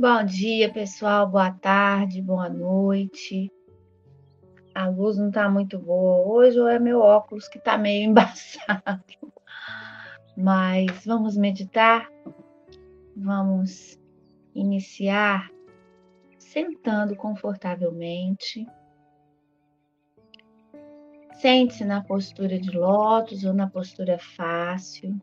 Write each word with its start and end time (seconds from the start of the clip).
Bom 0.00 0.24
dia, 0.24 0.72
pessoal. 0.72 1.28
Boa 1.28 1.52
tarde, 1.52 2.22
boa 2.22 2.48
noite. 2.48 3.52
A 4.74 4.88
luz 4.88 5.18
não 5.18 5.30
tá 5.30 5.46
muito 5.46 5.78
boa 5.78 6.26
hoje, 6.26 6.58
ou 6.58 6.66
é 6.66 6.78
meu 6.78 7.00
óculos 7.00 7.46
que 7.48 7.58
tá 7.58 7.76
meio 7.76 8.08
embaçado. 8.08 9.04
Mas 10.34 11.04
vamos 11.04 11.36
meditar? 11.36 12.10
Vamos 13.14 14.00
iniciar 14.54 15.50
sentando 16.38 17.14
confortavelmente. 17.14 18.66
Sente-se 21.42 21.84
na 21.84 22.02
postura 22.02 22.58
de 22.58 22.70
lótus 22.70 23.44
ou 23.44 23.52
na 23.52 23.68
postura 23.68 24.18
fácil. 24.18 25.20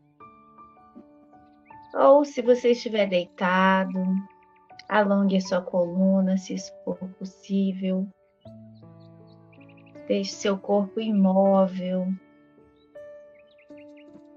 Ou 1.92 2.24
se 2.24 2.40
você 2.40 2.70
estiver 2.70 3.08
deitado, 3.08 3.98
Alongue 4.88 5.36
a 5.36 5.40
sua 5.40 5.60
coluna, 5.60 6.38
se 6.38 6.56
for 6.82 6.96
possível. 7.18 8.08
Deixe 10.06 10.32
seu 10.32 10.58
corpo 10.58 10.98
imóvel. 10.98 12.08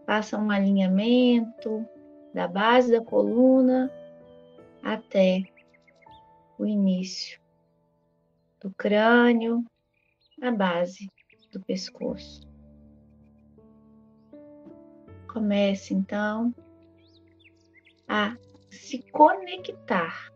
Faça 0.05 0.38
um 0.38 0.52
alinhamento 0.52 1.88
da 2.33 2.49
base 2.49 2.91
da 2.91 3.02
coluna 3.02 3.89
até 4.83 5.44
o 6.59 6.66
início 6.66 7.39
do 8.59 8.69
crânio, 8.72 9.63
a 10.41 10.52
base 10.52 11.09
do 11.53 11.61
pescoço. 11.61 12.41
Comece 15.31 15.94
então 15.94 16.53
a 18.05 18.35
se 18.69 19.02
conectar 19.11 20.29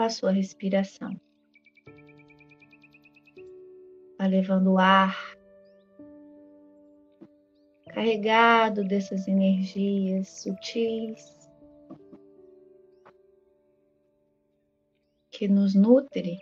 com 0.00 0.04
a 0.04 0.08
sua 0.08 0.30
respiração. 0.30 1.14
Vai 4.16 4.28
levando 4.28 4.72
o 4.72 4.78
ar 4.78 5.14
carregado 7.90 8.82
dessas 8.82 9.28
energias 9.28 10.26
sutis 10.26 11.50
que 15.30 15.46
nos 15.46 15.74
nutre 15.74 16.38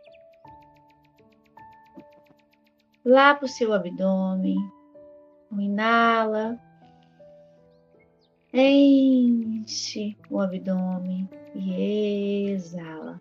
lá 3.05 3.35
para 3.35 3.47
o 3.47 3.49
seu 3.49 3.73
abdômen. 3.73 4.57
Inala, 5.51 6.57
enche 8.53 10.17
o 10.31 10.39
abdômen 10.39 11.29
e 11.57 12.51
exala. 12.51 13.21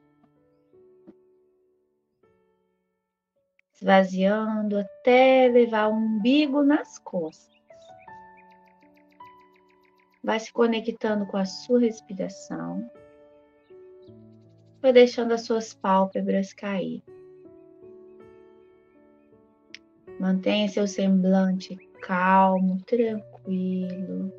Esvaziando 3.80 4.80
até 4.80 5.48
levar 5.48 5.88
o 5.88 5.94
umbigo 5.94 6.64
nas 6.64 6.98
costas. 7.00 7.56
Vai 10.24 10.40
se 10.40 10.52
conectando 10.52 11.26
com 11.28 11.38
a 11.38 11.46
sua 11.46 11.80
respiração. 11.80 12.90
Vai 14.82 14.92
deixando 14.92 15.34
as 15.34 15.42
suas 15.42 15.74
pálpebras 15.74 16.54
cair. 16.54 17.04
Mantenha 20.20 20.68
seu 20.68 20.88
semblante 20.88 21.78
calmo, 22.02 22.82
tranquilo, 22.84 24.34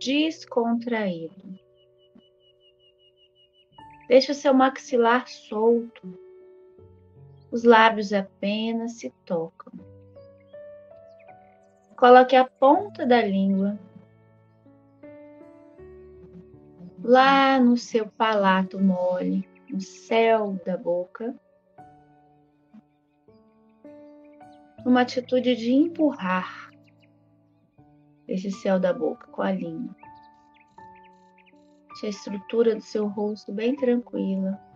descontraído. 0.00 1.58
Deixe 4.08 4.32
o 4.32 4.34
seu 4.34 4.54
maxilar 4.54 5.28
solto 5.28 6.27
os 7.50 7.64
lábios 7.64 8.12
apenas 8.12 8.92
se 8.92 9.10
tocam. 9.24 9.72
Coloque 11.96 12.36
a 12.36 12.44
ponta 12.44 13.04
da 13.06 13.22
língua 13.22 13.78
lá 17.02 17.58
no 17.58 17.76
seu 17.76 18.06
palato 18.06 18.78
mole, 18.78 19.48
no 19.68 19.80
céu 19.80 20.60
da 20.64 20.76
boca. 20.76 21.34
Uma 24.84 25.00
atitude 25.00 25.56
de 25.56 25.72
empurrar 25.72 26.70
esse 28.28 28.50
céu 28.50 28.78
da 28.78 28.92
boca 28.92 29.26
com 29.28 29.42
a 29.42 29.50
língua. 29.50 29.96
Deixe 31.88 32.06
a 32.06 32.10
estrutura 32.10 32.76
do 32.76 32.82
seu 32.82 33.08
rosto 33.08 33.52
bem 33.52 33.74
tranquila 33.74 34.67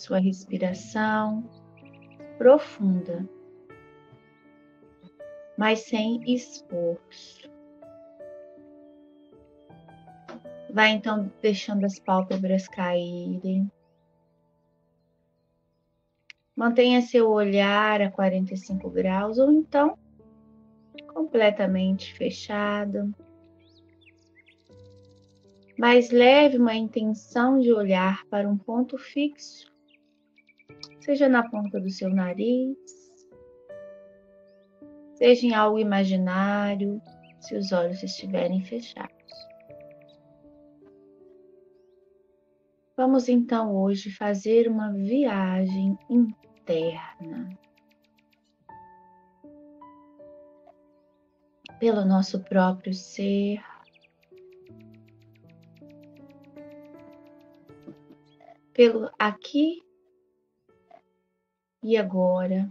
sua 0.00 0.18
respiração 0.18 1.44
profunda, 2.38 3.28
mas 5.58 5.80
sem 5.80 6.22
esforço. 6.26 7.50
Vai 10.72 10.92
então 10.92 11.30
deixando 11.42 11.84
as 11.84 11.98
pálpebras 11.98 12.66
caírem. 12.66 13.70
Mantenha 16.56 17.02
seu 17.02 17.28
olhar 17.30 18.00
a 18.00 18.10
45 18.10 18.88
graus 18.88 19.38
ou 19.38 19.52
então 19.52 19.98
completamente 21.12 22.14
fechado. 22.14 23.14
Mas 25.78 26.10
leve 26.10 26.56
uma 26.56 26.74
intenção 26.74 27.58
de 27.58 27.70
olhar 27.70 28.24
para 28.28 28.48
um 28.48 28.56
ponto 28.56 28.96
fixo 28.96 29.69
seja 31.00 31.28
na 31.28 31.48
ponta 31.48 31.80
do 31.80 31.90
seu 31.90 32.10
nariz, 32.10 32.76
seja 35.14 35.46
em 35.46 35.54
algo 35.54 35.78
imaginário, 35.78 37.00
se 37.40 37.56
os 37.56 37.72
olhos 37.72 38.02
estiverem 38.02 38.62
fechados. 38.64 39.20
Vamos 42.96 43.28
então 43.28 43.74
hoje 43.74 44.10
fazer 44.10 44.68
uma 44.68 44.92
viagem 44.92 45.98
interna. 46.08 47.58
Pelo 51.78 52.04
nosso 52.04 52.44
próprio 52.44 52.92
ser, 52.92 53.62
pelo 58.74 59.10
aqui 59.18 59.82
e 61.82 61.96
agora 61.96 62.70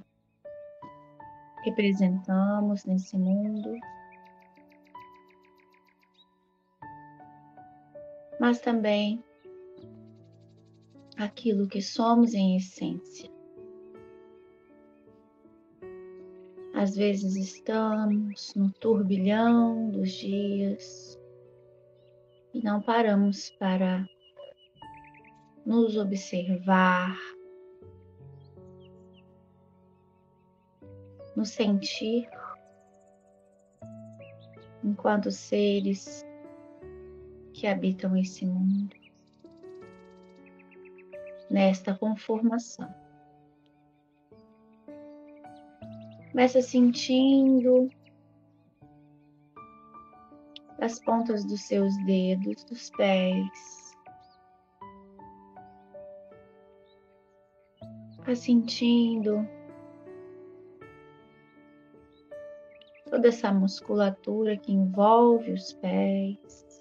representamos 1.64 2.86
nesse 2.86 3.18
mundo, 3.18 3.78
mas 8.40 8.60
também 8.62 9.24
aquilo 11.18 11.68
que 11.68 11.82
somos 11.82 12.34
em 12.34 12.56
essência. 12.56 13.30
Às 16.74 16.96
vezes 16.96 17.36
estamos 17.36 18.54
no 18.56 18.72
turbilhão 18.72 19.90
dos 19.90 20.12
dias 20.12 21.20
e 22.54 22.64
não 22.64 22.82
paramos 22.82 23.50
para 23.60 24.08
nos 25.66 25.98
observar, 25.98 27.18
nos 31.40 31.52
sentir 31.52 32.30
enquanto 34.84 35.32
seres 35.32 36.26
que 37.54 37.66
habitam 37.66 38.18
esse 38.18 38.46
mundo, 38.46 38.94
nesta 41.50 41.96
conformação. 41.96 42.94
Começa 46.30 46.62
sentindo 46.62 47.90
as 50.82 51.00
pontas 51.00 51.46
dos 51.46 51.62
seus 51.62 51.96
dedos, 52.06 52.66
dos 52.66 52.90
pés. 52.92 53.98
Vai 58.26 58.36
sentindo 58.36 59.48
toda 63.20 63.28
essa 63.28 63.52
musculatura 63.52 64.56
que 64.56 64.72
envolve 64.72 65.52
os 65.52 65.74
pés. 65.74 66.80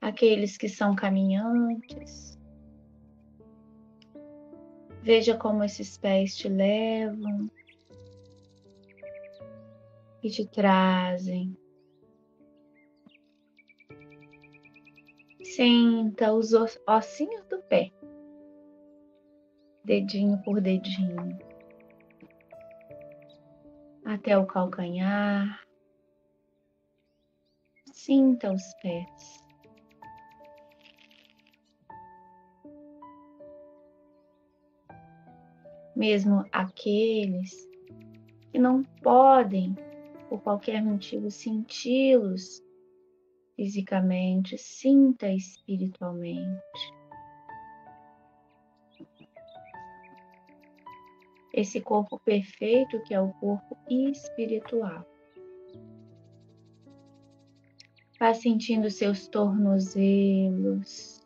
Aqueles 0.00 0.56
que 0.56 0.66
são 0.66 0.96
caminhantes. 0.96 2.38
Veja 5.02 5.36
como 5.36 5.62
esses 5.62 5.98
pés 5.98 6.34
te 6.34 6.48
levam. 6.48 7.50
que 10.22 10.30
te 10.30 10.46
trazem. 10.46 11.56
Senta 15.44 16.32
os 16.32 16.52
ossinhos 16.86 17.46
do 17.46 17.62
pé, 17.62 17.92
dedinho 19.88 20.36
por 20.42 20.60
dedinho, 20.60 21.38
até 24.04 24.36
o 24.36 24.44
calcanhar. 24.44 25.62
Sinta 27.90 28.52
os 28.52 28.62
pés. 28.82 29.42
Mesmo 35.96 36.44
aqueles 36.52 37.66
que 38.52 38.58
não 38.58 38.84
podem, 39.02 39.74
por 40.28 40.42
qualquer 40.42 40.82
motivo, 40.82 41.30
senti-los 41.30 42.62
fisicamente, 43.56 44.58
sinta 44.58 45.32
espiritualmente. 45.32 46.97
Esse 51.58 51.80
corpo 51.80 52.20
perfeito 52.20 53.02
que 53.02 53.12
é 53.12 53.20
o 53.20 53.32
corpo 53.32 53.76
espiritual. 53.90 55.04
Vá 58.16 58.32
sentindo 58.32 58.88
seus 58.88 59.26
tornozelos. 59.26 61.20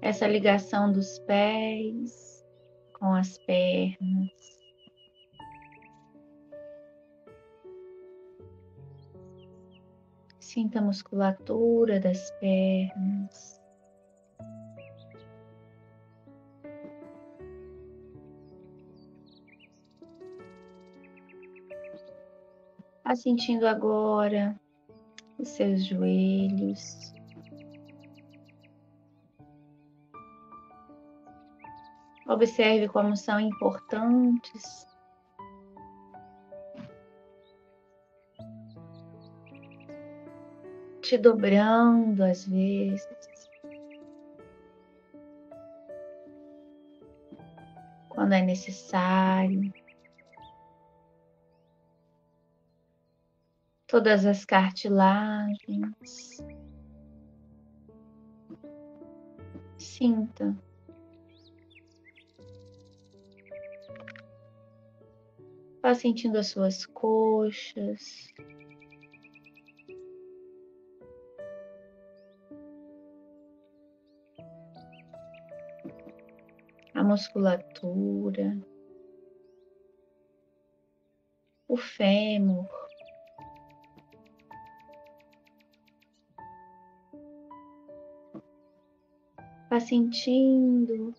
Essa 0.00 0.26
ligação 0.26 0.90
dos 0.90 1.18
pés 1.18 2.42
com 2.98 3.12
as 3.12 3.36
pernas. 3.40 4.64
Sinta 10.40 10.78
a 10.78 10.82
musculatura 10.82 12.00
das 12.00 12.30
pernas. 12.40 13.53
Vá 23.04 23.14
sentindo 23.14 23.66
agora 23.68 24.58
os 25.38 25.48
seus 25.48 25.84
joelhos. 25.84 27.12
Observe 32.26 32.88
como 32.88 33.14
são 33.14 33.38
importantes 33.38 34.86
te 41.04 41.18
dobrando 41.18 42.24
às 42.24 42.46
vezes. 42.48 43.06
Quando 48.08 48.32
é 48.32 48.40
necessário. 48.40 49.83
Todas 53.94 54.26
as 54.26 54.44
cartilagens. 54.44 56.42
Sinta. 59.78 60.58
Vá 65.80 65.94
sentindo 65.94 66.38
as 66.38 66.48
suas 66.48 66.84
coxas. 66.86 68.34
A 76.94 77.04
musculatura. 77.04 78.58
O 81.68 81.76
fêmur. 81.76 82.83
Vá 89.74 89.80
sentindo 89.80 91.12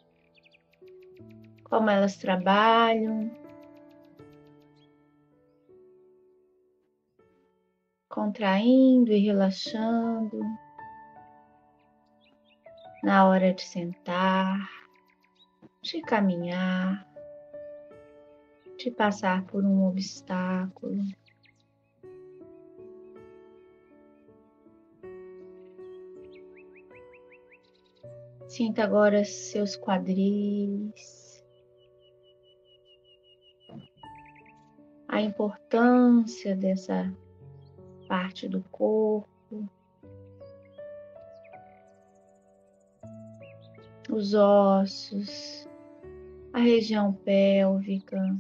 como 1.66 1.90
elas 1.90 2.16
trabalham. 2.16 3.30
Contraindo 8.08 9.12
e 9.12 9.20
relaxando. 9.20 10.40
Na 13.04 13.28
hora 13.28 13.54
de 13.54 13.62
sentar, 13.62 14.70
de 15.82 16.02
caminhar, 16.04 17.06
de 18.78 18.90
passar 18.90 19.44
por 19.48 19.66
um 19.66 19.86
obstáculo. 19.86 21.04
Sinta 28.56 28.86
agora 28.86 29.26
seus 29.26 29.76
quadris, 29.76 31.44
a 35.10 35.20
importância 35.20 36.56
dessa 36.56 37.14
parte 38.08 38.48
do 38.48 38.64
corpo, 38.72 39.70
os 44.10 44.34
ossos, 44.34 45.68
a 46.54 46.60
região 46.60 47.12
pélvica, 47.12 48.38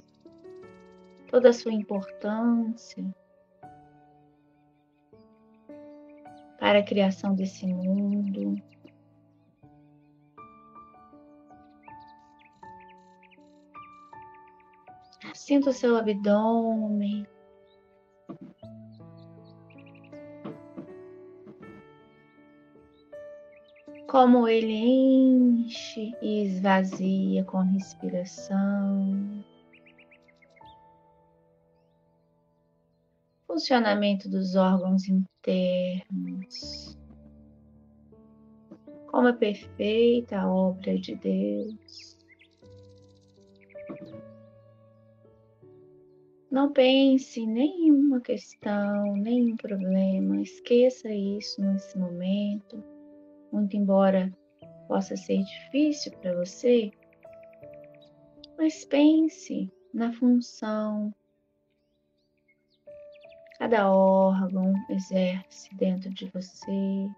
toda 1.30 1.50
a 1.50 1.54
sua 1.54 1.74
importância. 1.74 3.04
Para 6.58 6.80
a 6.80 6.84
criação 6.84 7.36
desse 7.36 7.68
mundo. 7.68 8.56
Sinta 15.36 15.70
o 15.70 15.74
seu 15.74 15.98
abdômen. 15.98 17.28
Como 24.08 24.48
ele 24.48 24.74
enche 24.74 26.14
e 26.22 26.46
esvazia 26.46 27.44
com 27.44 27.58
respiração. 27.58 29.44
Funcionamento 33.46 34.30
dos 34.30 34.56
órgãos 34.56 35.08
internos. 35.10 36.98
Como 39.08 39.28
é 39.28 39.34
perfeita 39.34 40.40
a 40.40 40.50
obra 40.50 40.98
de 40.98 41.14
Deus. 41.16 42.15
Não 46.56 46.72
pense 46.72 47.46
nenhuma 47.46 48.22
questão, 48.22 49.14
nenhum 49.18 49.58
problema, 49.58 50.42
esqueça 50.42 51.10
isso 51.10 51.62
nesse 51.62 51.98
momento. 51.98 52.82
Muito 53.52 53.76
embora 53.76 54.32
possa 54.88 55.18
ser 55.18 55.44
difícil 55.44 56.14
para 56.14 56.34
você, 56.34 56.94
mas 58.58 58.86
pense 58.86 59.70
na 59.94 60.14
função. 60.14 61.14
Cada 63.60 63.92
órgão 63.92 64.72
exerce 64.90 65.76
dentro 65.76 66.10
de 66.10 66.32
você, 66.34 67.10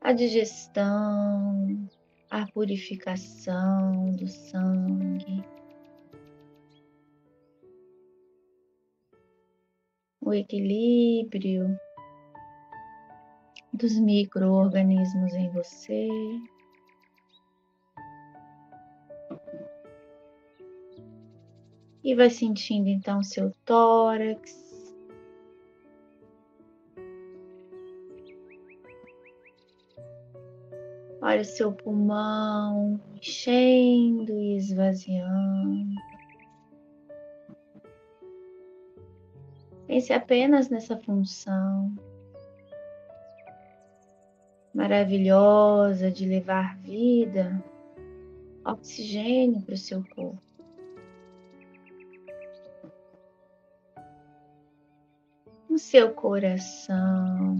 a 0.00 0.12
digestão, 0.12 1.88
a 2.28 2.44
purificação 2.48 4.10
do 4.10 4.26
sangue 4.26 5.44
o 10.26 10.34
equilíbrio 10.34 11.78
dos 13.72 13.96
micro-organismos 13.96 15.32
em 15.34 15.48
você. 15.50 16.08
E 22.02 22.14
vai 22.16 22.28
sentindo 22.28 22.88
então 22.88 23.22
seu 23.22 23.52
tórax. 23.64 24.66
Olha 31.22 31.40
o 31.40 31.44
seu 31.44 31.72
pulmão 31.72 33.00
enchendo 33.14 34.32
e 34.32 34.56
esvaziando. 34.56 36.15
Pense 39.86 40.12
apenas 40.12 40.68
nessa 40.68 40.96
função 40.96 41.94
maravilhosa 44.74 46.10
de 46.10 46.26
levar 46.26 46.76
vida, 46.78 47.64
oxigênio 48.64 49.62
para 49.62 49.74
o 49.74 49.78
seu 49.78 50.04
corpo. 50.14 50.42
No 55.70 55.78
seu 55.78 56.12
coração. 56.12 57.56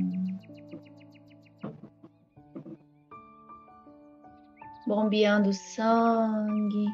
Bombeando 4.87 5.53
sangue, 5.53 6.87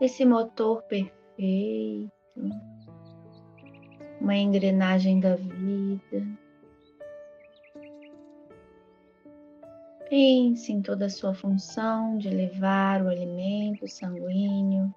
esse 0.00 0.24
motor 0.24 0.82
perfeito 0.84 2.10
uma 4.20 4.36
engrenagem 4.36 5.18
da 5.18 5.34
vida. 5.34 6.26
Pense 10.08 10.72
em 10.72 10.82
toda 10.82 11.06
a 11.06 11.10
sua 11.10 11.32
função 11.32 12.18
de 12.18 12.28
levar 12.28 13.02
o 13.02 13.08
alimento 13.08 13.86
sanguíneo, 13.88 14.92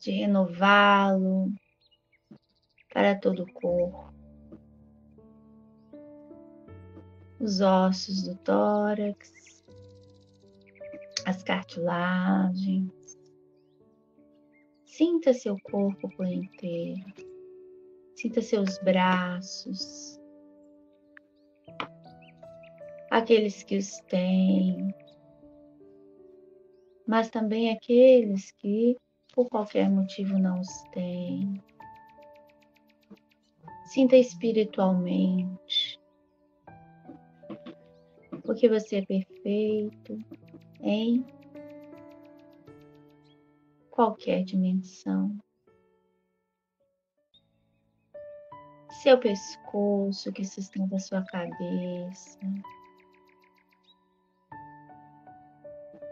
de 0.00 0.10
renová-lo 0.10 1.52
para 2.92 3.14
todo 3.14 3.42
o 3.42 3.52
corpo. 3.52 4.12
Os 7.38 7.60
ossos 7.60 8.22
do 8.22 8.34
tórax, 8.36 9.62
as 11.26 11.42
cartilagens. 11.42 12.90
Sinta 14.86 15.32
seu 15.32 15.56
corpo 15.60 16.08
por 16.16 16.26
inteiro. 16.26 17.27
Sinta 18.20 18.42
seus 18.42 18.80
braços, 18.80 20.20
aqueles 23.12 23.62
que 23.62 23.76
os 23.78 24.00
têm, 24.08 24.92
mas 27.06 27.30
também 27.30 27.70
aqueles 27.70 28.50
que 28.50 28.96
por 29.32 29.48
qualquer 29.48 29.88
motivo 29.88 30.36
não 30.36 30.58
os 30.58 30.82
têm. 30.90 31.62
Sinta 33.84 34.16
espiritualmente, 34.16 36.00
porque 38.44 38.68
você 38.68 38.96
é 38.96 39.06
perfeito 39.06 40.18
em 40.80 41.24
qualquer 43.92 44.42
dimensão. 44.42 45.38
Seu 49.02 49.18
pescoço 49.18 50.32
que 50.32 50.44
sustenta 50.44 50.98
sua 50.98 51.22
cabeça. 51.22 52.38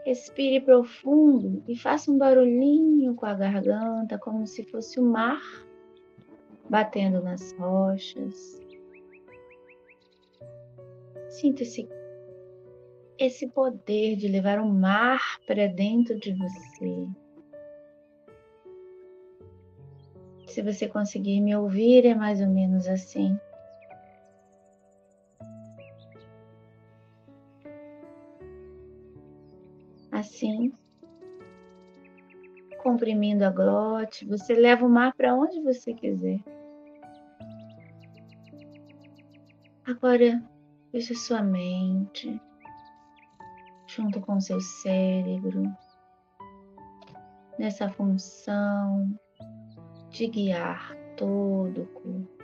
Respire 0.05 0.61
profundo 0.61 1.61
e 1.67 1.75
faça 1.75 2.09
um 2.09 2.17
barulhinho 2.17 3.13
com 3.15 3.25
a 3.25 3.33
garganta, 3.33 4.17
como 4.17 4.47
se 4.47 4.63
fosse 4.63 4.99
o 4.99 5.03
mar 5.03 5.41
batendo 6.69 7.21
nas 7.21 7.51
rochas. 7.53 8.65
Sinta 11.29 11.63
esse, 11.63 11.89
esse 13.17 13.47
poder 13.49 14.15
de 14.15 14.29
levar 14.29 14.59
o 14.59 14.65
mar 14.67 15.21
para 15.45 15.67
dentro 15.67 16.17
de 16.17 16.33
você. 16.33 17.26
Se 20.57 20.63
você 20.63 20.87
conseguir 20.87 21.39
me 21.39 21.55
ouvir, 21.55 22.03
é 22.03 22.15
mais 22.15 22.41
ou 22.41 22.47
menos 22.47 22.87
assim. 22.87 23.39
Assim, 30.11 30.73
comprimindo 32.81 33.45
a 33.45 33.51
glote, 33.51 34.25
você 34.25 34.55
leva 34.55 34.83
o 34.83 34.89
mar 34.89 35.13
para 35.13 35.35
onde 35.35 35.61
você 35.61 35.93
quiser. 35.93 36.39
Agora, 39.85 40.43
veja 40.91 41.13
sua 41.13 41.43
mente 41.43 42.41
junto 43.85 44.19
com 44.21 44.41
seu 44.41 44.59
cérebro 44.59 45.61
nessa 47.59 47.87
função 47.91 49.15
de 50.09 50.27
guiar 50.27 50.95
todo 51.15 51.83
o 51.83 51.87
corpo. 51.87 52.37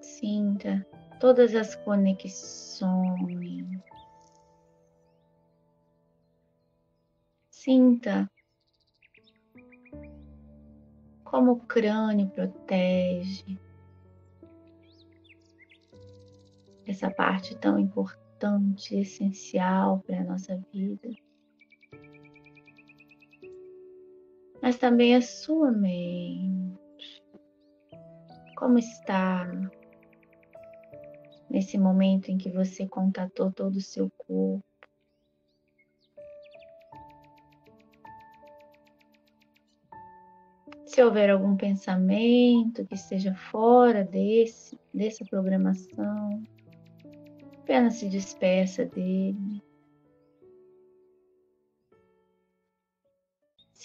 Sinta 0.00 0.86
todas 1.18 1.54
as 1.54 1.74
conexões. 1.76 2.80
Sinta 7.50 8.30
como 11.24 11.52
o 11.52 11.60
crânio 11.60 12.28
protege 12.30 13.58
essa 16.86 17.10
parte 17.10 17.56
tão 17.56 17.78
importante, 17.78 18.96
essencial 18.96 20.00
para 20.00 20.20
a 20.20 20.24
nossa 20.24 20.56
vida. 20.72 21.08
Mas 24.70 24.78
também 24.78 25.16
a 25.16 25.20
sua 25.20 25.72
mente. 25.72 26.78
Como 28.56 28.78
está 28.78 29.50
nesse 31.50 31.76
momento 31.76 32.28
em 32.28 32.38
que 32.38 32.48
você 32.48 32.86
contatou 32.86 33.50
todo 33.50 33.74
o 33.74 33.80
seu 33.80 34.08
corpo? 34.10 34.64
Se 40.86 41.02
houver 41.02 41.30
algum 41.30 41.56
pensamento 41.56 42.86
que 42.86 42.94
esteja 42.94 43.34
fora 43.34 44.04
desse, 44.04 44.78
dessa 44.94 45.24
programação, 45.24 46.44
apenas 47.58 47.94
se 47.94 48.08
despeça 48.08 48.84
dele. 48.84 49.60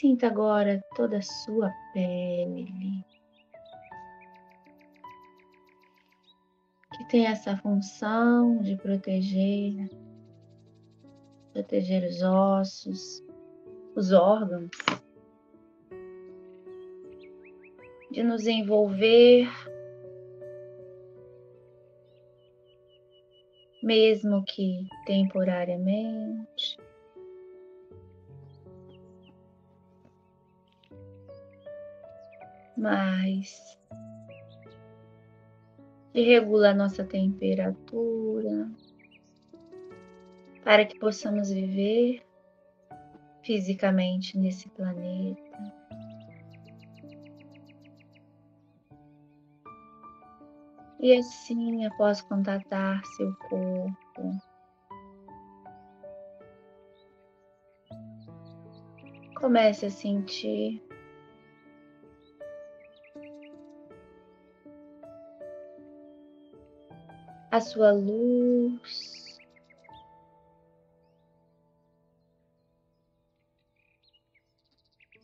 Sinta 0.05 0.27
agora 0.27 0.85
toda 0.95 1.17
a 1.17 1.21
sua 1.23 1.73
pele, 1.91 3.03
que 6.95 7.07
tem 7.09 7.25
essa 7.25 7.57
função 7.57 8.61
de 8.61 8.77
proteger, 8.77 9.89
proteger 11.51 12.03
os 12.03 12.21
ossos, 12.21 13.23
os 13.95 14.11
órgãos, 14.11 14.69
de 18.11 18.21
nos 18.21 18.45
envolver, 18.45 19.49
mesmo 23.81 24.43
que 24.45 24.87
temporariamente. 25.07 26.84
Mais, 32.77 33.77
que 36.13 36.21
regula 36.21 36.71
a 36.71 36.73
nossa 36.73 37.03
temperatura, 37.03 38.69
para 40.63 40.85
que 40.85 40.97
possamos 40.99 41.49
viver 41.49 42.25
fisicamente 43.43 44.37
nesse 44.37 44.67
planeta. 44.69 45.45
E 50.99 51.13
assim, 51.13 51.85
após 51.85 52.21
contatar 52.21 53.05
seu 53.15 53.31
corpo, 53.35 54.41
comece 59.35 59.85
a 59.85 59.91
sentir 59.91 60.84
a 67.55 67.61
sua 67.61 67.93
luz. 67.93 69.39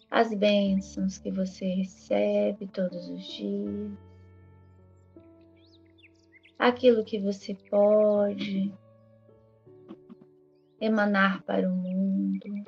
As 0.10 0.34
bênçãos 0.34 1.18
que 1.18 1.30
você 1.30 1.66
recebe 1.66 2.68
todos 2.68 3.10
os 3.10 3.26
dias. 3.26 3.92
aquilo 6.58 7.04
que 7.04 7.20
você 7.20 7.56
pode 7.70 8.72
emanar 10.80 11.42
para 11.44 11.68
o 11.68 11.76
mundo. 11.76 12.64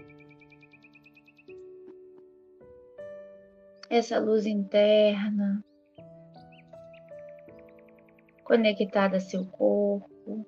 Essa 3.90 4.20
luz 4.20 4.46
interna 4.46 5.64
conectada 8.54 9.18
a 9.18 9.20
seu 9.20 9.44
corpo, 9.48 10.46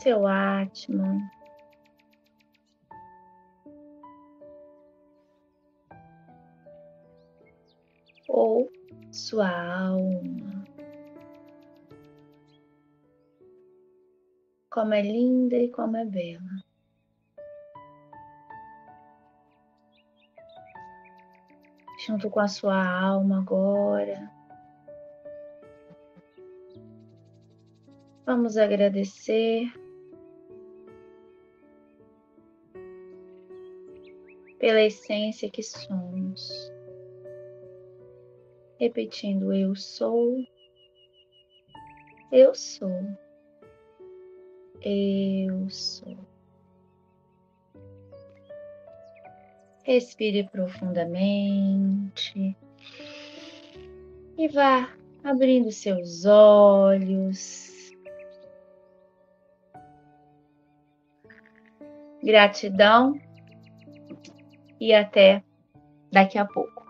seu 0.00 0.26
Atman. 0.26 1.20
Ou 8.28 8.68
sua 9.12 9.48
alma. 9.48 10.66
Como 14.68 14.92
é 14.92 15.02
linda 15.02 15.56
e 15.56 15.70
como 15.70 15.96
é 15.96 16.04
bela. 16.04 16.65
Junto 22.06 22.30
com 22.30 22.38
a 22.38 22.46
sua 22.46 23.00
alma 23.00 23.40
agora. 23.40 24.30
Vamos 28.24 28.56
agradecer 28.56 29.66
pela 34.60 34.82
essência 34.82 35.50
que 35.50 35.64
somos 35.64 36.48
repetindo: 38.78 39.52
Eu 39.52 39.74
sou, 39.74 40.44
eu 42.30 42.54
sou, 42.54 43.00
eu 44.80 45.68
sou. 45.68 46.35
Respire 49.86 50.42
profundamente 50.50 52.56
e 54.36 54.48
vá 54.48 54.92
abrindo 55.22 55.70
seus 55.70 56.24
olhos. 56.24 57.70
Gratidão 62.20 63.20
e 64.80 64.92
até 64.92 65.44
daqui 66.10 66.36
a 66.36 66.44
pouco. 66.44 66.85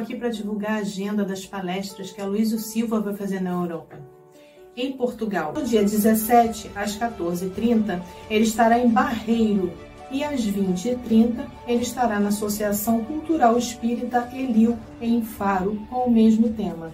Aqui 0.00 0.16
para 0.16 0.30
divulgar 0.30 0.72
a 0.72 0.80
agenda 0.80 1.24
das 1.24 1.46
palestras 1.46 2.10
que 2.10 2.20
a 2.20 2.26
Luísa 2.26 2.58
Silva 2.58 3.00
vai 3.00 3.14
fazer 3.14 3.40
na 3.40 3.50
Europa. 3.50 4.00
Em 4.76 4.92
Portugal, 4.92 5.52
no 5.52 5.62
dia 5.62 5.82
17 5.82 6.70
às 6.74 6.96
14h30, 6.96 8.00
ele 8.30 8.44
estará 8.44 8.78
em 8.78 8.88
Barreiro 8.88 9.72
e 10.10 10.24
às 10.24 10.40
20h30 10.40 11.44
ele 11.66 11.82
estará 11.82 12.18
na 12.18 12.28
Associação 12.28 13.04
Cultural 13.04 13.58
Espírita 13.58 14.28
Elil, 14.32 14.78
em 15.00 15.22
Faro, 15.22 15.78
com 15.90 16.04
o 16.04 16.10
mesmo 16.10 16.48
tema. 16.50 16.92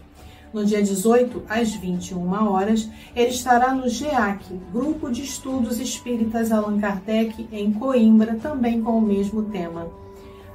No 0.53 0.65
dia 0.65 0.83
18, 0.83 1.45
às 1.49 1.75
21 1.75 2.51
horas, 2.51 2.89
ele 3.15 3.29
estará 3.29 3.75
no 3.75 3.89
GEAC, 3.89 4.55
Grupo 4.73 5.11
de 5.11 5.23
Estudos 5.23 5.79
Espíritas 5.79 6.51
Allan 6.51 6.81
Kardec, 6.81 7.47
em 7.53 7.73
Coimbra, 7.73 8.35
também 8.37 8.81
com 8.81 8.99
o 8.99 9.03
mesmo 9.03 9.43
tema. 9.45 10.06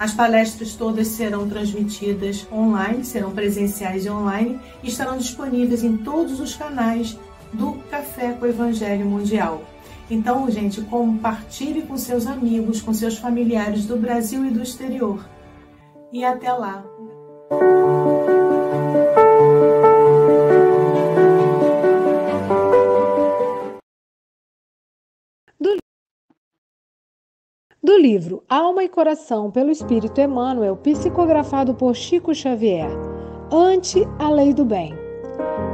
As 0.02 0.16
palestras 0.16 0.74
todas 0.74 1.10
serão 1.10 1.48
transmitidas 1.48 2.48
online, 2.52 3.06
serão 3.06 3.30
presenciais 3.30 4.04
e 4.04 4.10
online 4.10 4.60
e 4.82 4.88
estarão 4.88 5.16
disponíveis 5.16 5.84
em 5.84 5.96
todos 5.96 6.40
os 6.40 6.56
canais 6.56 7.20
do 7.54 7.74
Café 7.92 8.34
com 8.34 8.46
o 8.46 8.50
Evangelho 8.50 9.06
Mundial. 9.06 9.62
Então, 10.10 10.50
gente, 10.50 10.82
compartilhe 10.82 11.84
com 11.84 12.00
seus 12.00 12.26
amigos, 12.26 12.82
com 12.82 12.92
seus 12.92 13.20
familiares 13.20 13.86
do 13.86 13.96
Brasil 13.96 14.44
e 14.44 14.50
do 14.50 14.64
exterior. 14.64 15.24
E 16.12 16.26
até 16.26 16.52
lá! 16.52 16.84
Do 27.84 27.98
livro 27.98 28.44
Alma 28.48 28.84
e 28.84 28.89
Coração 28.89 29.50
pelo 29.50 29.72
Espírito 29.72 30.22
Emmanuel, 30.22 30.76
psicografado 30.76 31.74
por 31.74 31.96
Chico 31.96 32.32
Xavier, 32.32 32.91
Ante 33.52 34.08
a 34.20 34.30
Lei 34.30 34.54
do 34.54 34.63
Bem. 34.63 34.94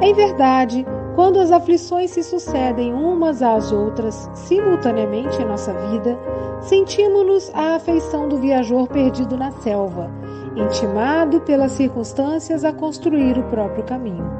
Em 0.02 0.13
verdade, 0.13 0.86
quando 1.15 1.38
as 1.38 1.52
aflições 1.52 2.12
se 2.12 2.24
sucedem 2.24 2.93
umas 2.93 3.41
às 3.41 3.74
outras 3.74 4.30
simultaneamente 4.34 5.41
em 5.41 5.46
nossa 5.46 5.74
vida, 5.74 6.17
sentimos-nos 6.62 7.52
a 7.54 7.76
afeição 7.76 8.30
do 8.30 8.38
viajor 8.38 8.88
perdido 8.88 9.36
na 9.36 9.52
selva, 9.52 10.10
intimado 10.56 11.41
pelas 11.41 11.74
circunstâncias 11.74 12.63
a 12.63 12.72
construir 12.72 13.38
o 13.38 13.43
próprio 13.50 13.84
caminho. 13.84 14.32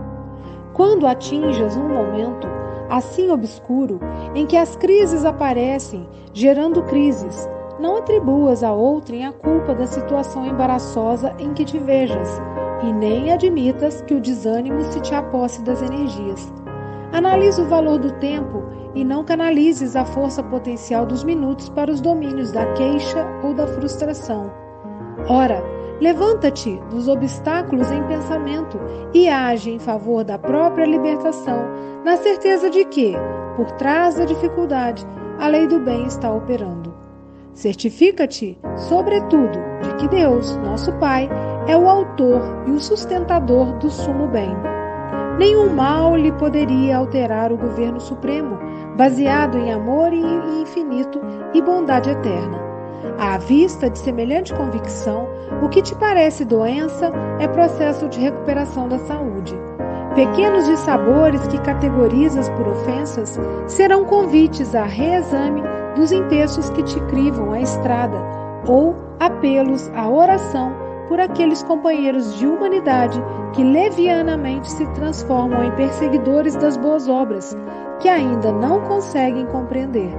Quando 0.74 1.06
atinjas 1.06 1.76
um 1.76 1.90
momento 1.90 2.48
assim 2.90 3.30
obscuro 3.30 4.00
em 4.34 4.46
que 4.46 4.56
as 4.56 4.78
crises 4.78 5.26
aparecem, 5.26 6.08
gerando 6.32 6.82
crises, 6.84 7.50
não 7.80 7.98
atribuas 7.98 8.64
a 8.64 8.74
outrem 8.74 9.26
a 9.26 9.32
culpa 9.32 9.74
da 9.74 9.86
situação 9.86 10.46
embaraçosa 10.46 11.34
em 11.38 11.54
que 11.54 11.66
te 11.66 11.78
vejas, 11.78 12.42
e 12.84 12.92
nem 12.92 13.32
admitas 13.32 14.02
que 14.02 14.14
o 14.14 14.22
desânimo 14.22 14.82
se 14.82 15.00
te 15.02 15.14
aposse 15.14 15.62
das 15.62 15.82
energias. 15.82 16.52
Analise 17.12 17.62
o 17.62 17.66
valor 17.66 18.00
do 18.00 18.12
tempo 18.14 18.64
e 18.94 19.04
não 19.04 19.24
canalizes 19.24 19.96
a 19.96 20.04
força 20.04 20.44
potencial 20.44 21.06
dos 21.06 21.24
minutos 21.24 21.70
para 21.70 21.92
os 21.92 22.02
domínios 22.02 22.52
da 22.52 22.66
queixa 22.74 23.26
ou 23.44 23.54
da 23.54 23.68
frustração. 23.68 24.52
Ora, 25.30 25.64
levanta-te 26.02 26.80
dos 26.90 27.08
obstáculos 27.08 27.92
em 27.92 28.04
pensamento 28.04 28.80
e 29.14 29.30
age 29.30 29.72
em 29.72 29.80
favor 29.80 30.24
da 30.24 30.38
própria 30.38 30.86
libertação, 30.86 31.60
na 32.04 32.18
certeza 32.18 32.70
de 32.70 32.86
que, 32.86 33.14
por 33.56 33.72
trás 33.74 34.16
da 34.16 34.26
dificuldade, 34.26 35.06
a 35.40 35.48
lei 35.48 35.68
do 35.68 35.80
bem 35.80 36.06
está 36.06 36.32
operando. 36.32 36.97
Certifica-te, 37.58 38.56
sobretudo, 38.76 39.58
de 39.82 39.96
que 39.96 40.08
Deus, 40.10 40.56
nosso 40.58 40.94
Pai, 40.94 41.28
é 41.68 41.76
o 41.76 41.90
autor 41.90 42.40
e 42.68 42.70
o 42.70 42.80
sustentador 42.80 43.80
do 43.80 43.90
sumo 43.90 44.28
bem. 44.28 44.56
Nenhum 45.40 45.74
mal 45.74 46.16
lhe 46.16 46.32
poderia 46.34 46.98
alterar 46.98 47.52
o 47.52 47.58
governo 47.58 48.00
supremo, 48.00 48.60
baseado 48.96 49.58
em 49.58 49.74
amor 49.74 50.14
infinito 50.14 51.20
e 51.52 51.60
bondade 51.60 52.12
eterna. 52.12 52.60
À 53.18 53.40
vista 53.40 53.90
de 53.90 53.98
semelhante 53.98 54.54
convicção, 54.54 55.28
o 55.64 55.68
que 55.68 55.82
te 55.82 55.96
parece 55.96 56.46
doença 56.46 57.12
é 57.40 57.48
processo 57.48 58.08
de 58.08 58.20
recuperação 58.20 58.88
da 58.88 59.00
saúde. 59.00 59.56
Pequenos 60.14 60.68
dissabores 60.68 61.48
que 61.48 61.58
categorizas 61.62 62.50
por 62.50 62.68
ofensas 62.68 63.40
serão 63.66 64.06
convites 64.06 64.76
a 64.76 64.84
reexame 64.84 65.64
dos 65.98 66.12
empeços 66.12 66.70
que 66.70 66.84
te 66.84 67.00
crivam 67.08 67.52
a 67.52 67.60
estrada, 67.60 68.18
ou 68.68 68.96
apelos 69.20 69.90
à 69.96 70.08
oração 70.08 70.72
por 71.08 71.20
aqueles 71.20 71.64
companheiros 71.64 72.38
de 72.38 72.46
humanidade 72.46 73.20
que 73.54 73.64
levianamente 73.64 74.70
se 74.70 74.86
transformam 74.94 75.64
em 75.64 75.72
perseguidores 75.72 76.56
das 76.56 76.78
boas 76.78 77.08
obras, 77.10 77.58
que 78.00 78.08
ainda 78.08 78.52
não 78.52 78.82
conseguem 78.82 79.46
compreender. 79.48 80.12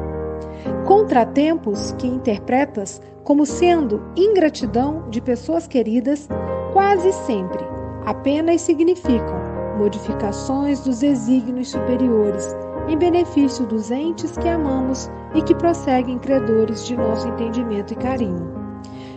Contratempos 0.84 1.92
que 1.98 2.06
interpretas 2.06 3.00
como 3.22 3.46
sendo 3.46 4.02
ingratidão 4.16 5.04
de 5.10 5.20
pessoas 5.20 5.66
queridas, 5.66 6.26
quase 6.72 7.12
sempre 7.12 7.62
apenas 8.06 8.62
significam 8.62 9.36
modificações 9.78 10.80
dos 10.80 11.00
desígnios 11.00 11.68
superiores 11.70 12.56
em 12.88 12.96
benefício 12.96 13.66
dos 13.66 13.90
entes 13.90 14.36
que 14.36 14.48
amamos 14.48 15.10
e 15.34 15.42
que 15.42 15.54
prosseguem 15.54 16.18
credores 16.18 16.86
de 16.86 16.96
nosso 16.96 17.28
entendimento 17.28 17.92
e 17.92 17.96
carinho. 17.96 18.50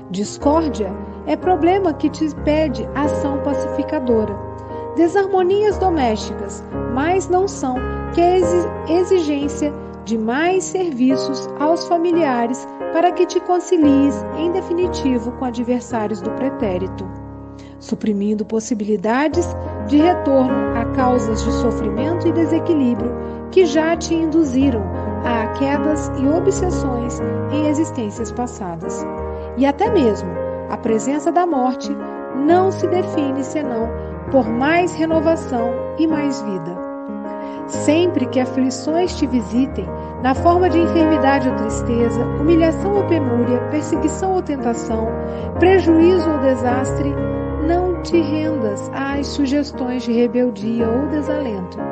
Discórdia 0.09 0.93
é 1.25 1.35
problema 1.35 1.93
que 1.93 2.09
te 2.09 2.35
pede 2.43 2.87
ação 2.95 3.41
pacificadora. 3.43 4.37
Desarmonias 4.95 5.77
domésticas, 5.77 6.63
mas 6.93 7.29
não 7.29 7.47
são 7.47 7.75
que 8.13 8.19
a 8.19 8.91
exigência 8.91 9.73
de 10.03 10.17
mais 10.17 10.65
serviços 10.65 11.47
aos 11.59 11.87
familiares 11.87 12.67
para 12.91 13.11
que 13.11 13.25
te 13.25 13.39
concilies 13.39 14.15
em 14.37 14.51
definitivo 14.51 15.31
com 15.33 15.45
adversários 15.45 16.19
do 16.19 16.29
pretérito, 16.31 17.09
suprimindo 17.79 18.43
possibilidades 18.43 19.47
de 19.87 19.97
retorno 19.97 20.75
a 20.75 20.83
causas 20.93 21.41
de 21.45 21.51
sofrimento 21.53 22.27
e 22.27 22.33
desequilíbrio 22.33 23.30
que 23.51 23.65
já 23.65 23.95
te 23.95 24.13
induziram 24.13 24.81
a 25.23 25.47
quedas 25.53 26.11
e 26.17 26.27
obsessões 26.27 27.19
em 27.51 27.67
existências 27.67 28.31
passadas. 28.31 29.05
E 29.57 29.65
até 29.65 29.89
mesmo 29.89 30.29
a 30.69 30.77
presença 30.77 31.31
da 31.31 31.45
morte 31.45 31.95
não 32.35 32.71
se 32.71 32.87
define 32.87 33.43
senão 33.43 33.89
por 34.31 34.47
mais 34.47 34.93
renovação 34.93 35.69
e 35.99 36.07
mais 36.07 36.41
vida. 36.41 36.91
Sempre 37.67 38.25
que 38.27 38.39
aflições 38.39 39.15
te 39.15 39.27
visitem, 39.27 39.85
na 40.21 40.33
forma 40.33 40.69
de 40.69 40.79
enfermidade 40.79 41.47
ou 41.49 41.55
tristeza, 41.55 42.21
humilhação 42.39 42.95
ou 42.95 43.03
penúria, 43.05 43.59
perseguição 43.69 44.33
ou 44.33 44.41
tentação, 44.41 45.07
prejuízo 45.59 46.29
ou 46.29 46.39
desastre, 46.39 47.13
não 47.67 48.01
te 48.01 48.19
rendas 48.19 48.89
às 48.93 49.27
sugestões 49.27 50.03
de 50.03 50.11
rebeldia 50.11 50.87
ou 50.89 51.07
desalento. 51.07 51.90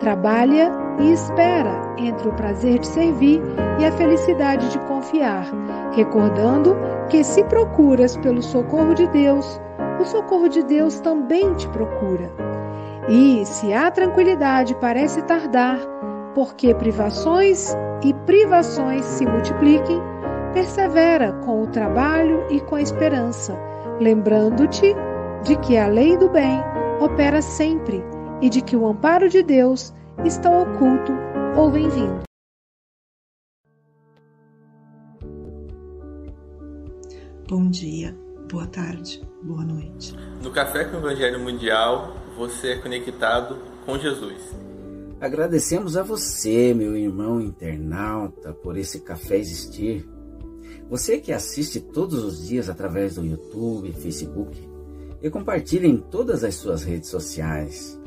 Trabalha 0.00 0.72
e 0.98 1.12
espera 1.12 1.94
entre 1.98 2.26
o 2.26 2.32
prazer 2.32 2.78
de 2.78 2.86
servir 2.86 3.42
e 3.78 3.84
a 3.84 3.92
felicidade 3.92 4.70
de 4.70 4.78
confiar, 4.80 5.44
recordando 5.92 6.74
que 7.10 7.22
se 7.22 7.44
procuras 7.44 8.16
pelo 8.16 8.42
socorro 8.42 8.94
de 8.94 9.06
Deus, 9.08 9.60
o 10.00 10.04
socorro 10.06 10.48
de 10.48 10.62
Deus 10.62 11.00
também 11.00 11.52
te 11.52 11.68
procura. 11.68 12.30
E 13.10 13.44
se 13.44 13.74
a 13.74 13.90
tranquilidade 13.90 14.74
parece 14.76 15.20
tardar, 15.22 15.78
porque 16.34 16.74
privações 16.74 17.76
e 18.02 18.14
privações 18.24 19.04
se 19.04 19.26
multipliquem, 19.26 20.00
persevera 20.54 21.32
com 21.44 21.62
o 21.62 21.66
trabalho 21.66 22.42
e 22.48 22.58
com 22.60 22.76
a 22.76 22.80
esperança, 22.80 23.54
lembrando-te 24.00 24.96
de 25.42 25.56
que 25.56 25.76
a 25.76 25.86
lei 25.86 26.16
do 26.16 26.30
bem 26.30 26.58
opera 27.00 27.42
sempre 27.42 28.02
e 28.42 28.48
de 28.48 28.62
que 28.62 28.76
o 28.76 28.86
amparo 28.86 29.28
de 29.28 29.42
Deus 29.42 29.92
está 30.24 30.50
oculto 30.50 31.12
ou 31.56 31.70
vem 31.70 31.88
vindo. 31.88 32.22
Bom 37.48 37.68
dia, 37.68 38.16
boa 38.50 38.66
tarde, 38.66 39.20
boa 39.42 39.64
noite. 39.64 40.14
No 40.42 40.52
Café 40.52 40.84
com 40.84 40.96
o 40.96 41.00
Evangelho 41.00 41.40
Mundial, 41.40 42.14
você 42.36 42.72
é 42.72 42.78
conectado 42.78 43.58
com 43.84 43.98
Jesus. 43.98 44.40
Agradecemos 45.20 45.96
a 45.96 46.02
você, 46.02 46.72
meu 46.72 46.96
irmão 46.96 47.40
internauta, 47.40 48.54
por 48.54 48.76
esse 48.78 49.00
café 49.00 49.36
existir. 49.36 50.08
Você 50.88 51.18
que 51.18 51.32
assiste 51.32 51.80
todos 51.80 52.24
os 52.24 52.46
dias 52.46 52.70
através 52.70 53.16
do 53.16 53.24
YouTube, 53.24 53.92
Facebook 53.92 54.56
e 55.20 55.28
compartilha 55.28 55.86
em 55.86 55.98
todas 55.98 56.42
as 56.42 56.54
suas 56.54 56.84
redes 56.84 57.10
sociais. 57.10 57.99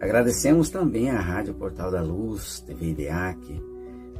Agradecemos 0.00 0.70
também 0.70 1.10
à 1.10 1.20
Rádio 1.20 1.54
Portal 1.54 1.90
da 1.90 2.02
Luz, 2.02 2.60
TV 2.60 2.90
IDEAC, 2.90 3.62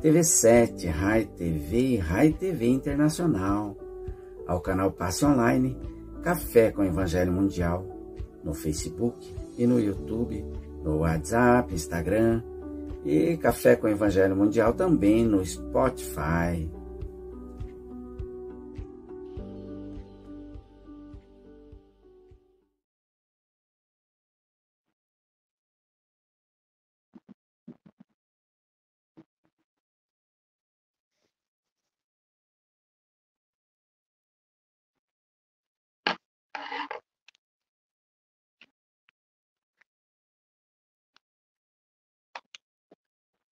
TV7, 0.03 0.91
Rai 0.91 1.25
TV 1.25 1.79
e 1.79 1.97
Rai 1.97 2.33
TV 2.33 2.67
Internacional, 2.67 3.77
ao 4.47 4.61
canal 4.61 4.93
Passe 4.93 5.25
Online, 5.25 5.77
Café 6.23 6.71
com 6.71 6.85
Evangelho 6.85 7.33
Mundial, 7.33 7.87
no 8.45 8.53
Facebook, 8.53 9.35
e 9.61 9.67
no 9.67 9.79
YouTube, 9.79 10.43
no 10.83 11.01
WhatsApp, 11.01 11.75
Instagram 11.75 12.43
e 13.05 13.37
Café 13.37 13.77
com 13.77 13.89
Evangelho 13.89 14.35
Mundial 14.35 14.73
também 14.73 15.23
no 15.23 15.45
Spotify. 15.45 16.80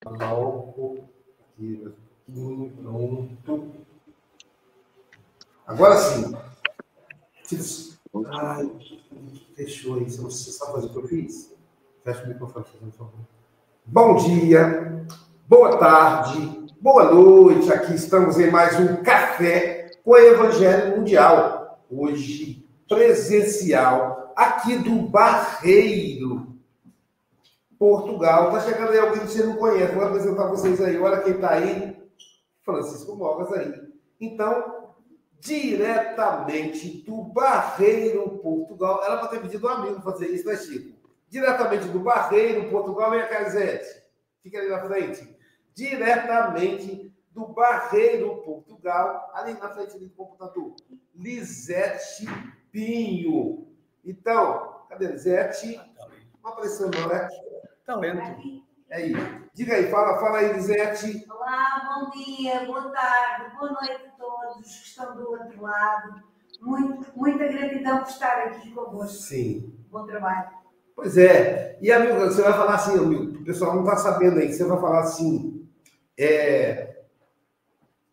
Aqui, 0.09 1.83
pronto. 3.45 3.73
Agora 5.67 5.97
sim. 5.97 6.35
Ai, 8.41 8.71
fechou 9.55 9.97
aí. 9.97 10.05
Você 10.05 10.51
sabe 10.51 10.73
fazer 10.73 10.87
o 10.87 10.91
que 10.91 10.97
eu 10.97 11.09
fiz? 11.09 11.55
Fecha 12.03 12.25
o 12.25 12.29
microfone, 12.29 12.65
por 12.65 12.93
favor. 12.93 13.13
Bom 13.85 14.17
dia, 14.17 15.07
boa 15.47 15.77
tarde, 15.77 16.67
boa 16.81 17.13
noite. 17.13 17.71
Aqui 17.71 17.95
estamos 17.95 18.39
em 18.39 18.51
mais 18.51 18.81
um 18.81 19.03
Café 19.03 19.91
com 20.03 20.13
o 20.13 20.17
Evangelho 20.17 20.97
Mundial. 20.97 21.85
Hoje, 21.91 22.67
presencial, 22.89 24.33
aqui 24.35 24.79
do 24.79 25.03
Barreiro. 25.03 26.58
Portugal. 27.79 28.51
Tá 28.51 28.61
chegando 28.61 28.91
aí 28.91 28.99
alguém 28.99 29.21
que 29.21 29.29
você 29.29 29.45
não 29.45 29.57
conhece. 29.57 29.95
Vou 29.95 30.05
apresentar 30.05 30.49
vocês 30.49 30.81
aí. 30.81 30.99
Olha 30.99 31.23
quem 31.23 31.39
tá 31.39 31.51
aí. 31.53 31.97
Francisco 32.63 33.17
Mogas 33.17 33.53
aí. 33.53 33.73
Então, 34.21 34.95
diretamente 35.41 37.03
do 37.03 37.23
Barreiro, 37.23 38.39
Portugal. 38.39 39.03
Ela 39.05 39.17
vai 39.17 39.31
ter 39.31 39.41
pedido 39.41 39.67
um 39.67 39.71
amigo 39.71 40.03
fazer 40.03 40.29
isso, 40.29 40.47
né, 40.47 40.57
Chico? 40.57 40.99
Diretamente 41.29 41.89
do 41.89 42.01
Barreiro, 42.01 42.69
Portugal. 42.69 43.11
Vem 43.11 43.21
a 43.21 43.29
Carizete. 43.29 44.03
Fica 44.43 44.59
ali 44.59 44.69
na 44.69 44.85
frente. 44.85 45.37
Diretamente 45.75 47.15
do 47.31 47.47
Barreiro, 47.49 48.43
Portugal. 48.43 49.31
Ali 49.35 49.55
na 49.55 49.69
frente 49.71 49.99
do 49.99 50.11
computador. 50.11 50.75
Lisete 51.15 52.27
Pinho. 52.73 53.69
Então, 54.05 54.83
cadê 54.89 55.07
Lisete? 55.07 55.81
Não 56.43 56.51
apareceu 56.51 56.91
não, 56.91 57.09
né? 57.09 57.29
Talento. 57.89 58.21
É 58.91 58.97
aí. 58.97 59.15
Diga 59.55 59.75
aí, 59.75 59.91
fala, 59.91 60.21
fala 60.21 60.41
aí, 60.41 60.53
Lisete. 60.53 61.25
Olá, 61.31 61.89
bom 61.89 62.11
dia, 62.11 62.67
boa 62.67 62.91
tarde, 62.91 63.57
boa 63.57 63.73
noite 63.73 64.03
a 64.05 64.11
todos 64.11 64.67
que 64.67 64.89
estão 64.89 65.17
do 65.17 65.31
outro 65.31 65.63
lado. 65.63 66.23
Muito, 66.61 67.11
muita 67.17 67.49
gratidão 67.49 68.01
por 68.01 68.11
estar 68.11 68.43
aqui 68.45 68.71
convosco. 68.73 69.23
Sim. 69.23 69.75
Bom 69.91 70.05
trabalho. 70.05 70.51
Pois 70.95 71.17
é. 71.17 71.79
E, 71.81 71.91
amigo, 71.91 72.19
você 72.19 72.43
vai 72.43 72.53
falar 72.53 72.75
assim, 72.75 72.99
amigo, 72.99 73.39
o 73.39 73.45
pessoal 73.45 73.75
não 73.75 73.85
está 73.85 73.97
sabendo 73.97 74.39
aí, 74.39 74.53
você 74.53 74.65
vai 74.65 74.79
falar 74.79 75.01
assim, 75.01 75.67
é, 76.19 77.05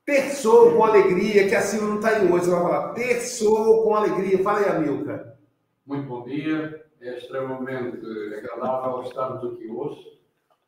pessoa 0.06 0.74
com 0.74 0.86
alegria, 0.86 1.50
que 1.50 1.56
a 1.56 1.62
Silvia 1.62 1.90
não 1.90 1.96
está 1.98 2.12
aí 2.12 2.32
hoje, 2.32 2.46
você 2.46 2.52
vai 2.52 2.62
falar, 2.62 2.94
pessoa 2.94 3.84
com 3.84 3.94
alegria. 3.94 4.42
Fala 4.42 4.60
aí, 4.60 4.70
Amilca. 4.70 5.38
Muito 5.86 6.08
bom 6.08 6.24
dia 6.24 6.85
é 7.02 7.18
extremamente 7.18 8.06
agradável 8.38 9.04
estarmos 9.04 9.44
aqui 9.54 9.68
hoje 9.68 10.20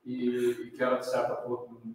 e, 0.06 0.72
que 0.76 0.82
era, 0.82 0.98
de 0.98 1.06
certa 1.06 1.36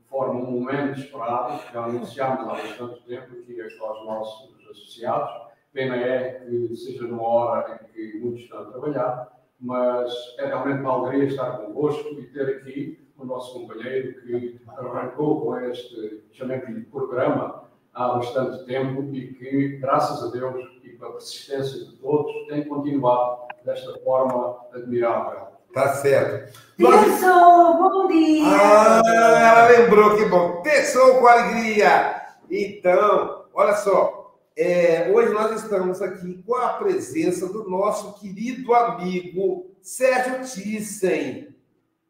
forma, 0.08 0.34
um 0.34 0.50
momento 0.50 1.00
esperado, 1.00 1.62
que 1.62 1.72
já 1.72 1.84
anunciámos 1.84 2.48
há 2.48 2.52
bastante 2.52 3.02
tempo 3.04 3.34
aqui 3.34 3.60
aos 3.60 4.04
nossos 4.04 4.68
associados. 4.70 5.30
Pena 5.72 5.96
é 5.96 6.40
que 6.40 6.76
seja 6.76 7.06
numa 7.06 7.26
hora 7.26 7.80
em 7.82 7.92
que 7.92 8.18
muitos 8.18 8.42
estão 8.42 8.60
a 8.60 8.64
trabalhar, 8.66 9.38
mas 9.58 10.12
é 10.38 10.46
realmente 10.46 10.80
uma 10.80 10.92
alegria 10.92 11.28
estar 11.28 11.58
convosco 11.58 12.08
e 12.10 12.26
ter 12.26 12.56
aqui 12.56 13.02
o 13.16 13.24
nosso 13.24 13.54
companheiro 13.54 14.20
que 14.20 14.60
arrancou 14.66 15.40
com 15.40 15.58
este, 15.60 16.24
chamemos-lhe, 16.32 16.84
programa 16.84 17.61
há 17.94 18.08
bastante 18.08 18.64
tempo 18.64 19.02
e 19.12 19.34
que, 19.34 19.76
graças 19.78 20.22
a 20.22 20.30
Deus 20.30 20.68
e 20.82 20.90
pela 20.90 21.12
persistência 21.12 21.84
de 21.84 21.96
todos, 21.96 22.32
tem 22.48 22.64
continuado 22.64 23.42
desta 23.64 23.98
forma 24.00 24.58
admirável. 24.72 25.52
Tá 25.72 25.94
certo. 25.94 26.58
Pessoal, 26.76 27.78
bom 27.78 28.08
dia! 28.08 28.44
Ah, 28.44 29.02
ela 29.06 29.68
lembrou 29.68 30.16
que 30.16 30.26
bom. 30.26 30.60
Pessoal 30.62 31.18
com 31.18 31.26
alegria! 31.26 32.22
Então, 32.50 33.46
olha 33.54 33.74
só. 33.76 34.36
É, 34.54 35.10
hoje 35.10 35.32
nós 35.32 35.62
estamos 35.62 36.02
aqui 36.02 36.42
com 36.46 36.54
a 36.56 36.74
presença 36.74 37.46
do 37.46 37.68
nosso 37.70 38.20
querido 38.20 38.74
amigo 38.74 39.70
Sérgio 39.80 40.40
Thyssen. 40.44 41.56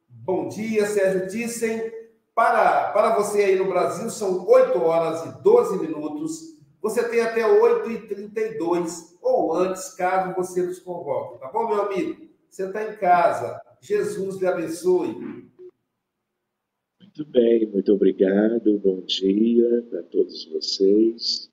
Bom 0.09 0.49
dia, 0.49 0.85
Sérgio 0.87 1.29
Thyssen. 1.29 2.02
Para, 2.35 2.93
para 2.93 3.15
você 3.17 3.43
aí 3.43 3.57
no 3.57 3.69
Brasil, 3.69 4.09
são 4.09 4.47
8 4.47 4.79
horas 4.81 5.25
e 5.27 5.43
12 5.43 5.79
minutos. 5.79 6.57
Você 6.81 7.09
tem 7.09 7.21
até 7.21 7.43
8h32 7.43 9.19
ou 9.21 9.55
antes, 9.55 9.95
caso 9.95 10.35
você 10.35 10.63
nos 10.63 10.79
convoque. 10.79 11.39
Tá 11.39 11.49
bom, 11.49 11.69
meu 11.69 11.83
amigo? 11.83 12.27
Você 12.49 12.67
está 12.67 12.85
em 12.85 12.97
casa. 12.97 13.61
Jesus 13.81 14.37
lhe 14.37 14.47
abençoe. 14.47 15.13
Muito 17.01 17.25
bem, 17.27 17.67
muito 17.67 17.93
obrigado. 17.93 18.79
Bom 18.79 19.01
dia 19.03 19.87
para 19.91 20.03
todos 20.05 20.47
vocês 20.47 21.51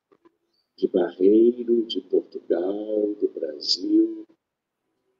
de 0.77 0.87
Barreiro, 0.87 1.85
de 1.85 1.99
Portugal, 2.01 3.13
do 3.19 3.29
Brasil. 3.37 4.25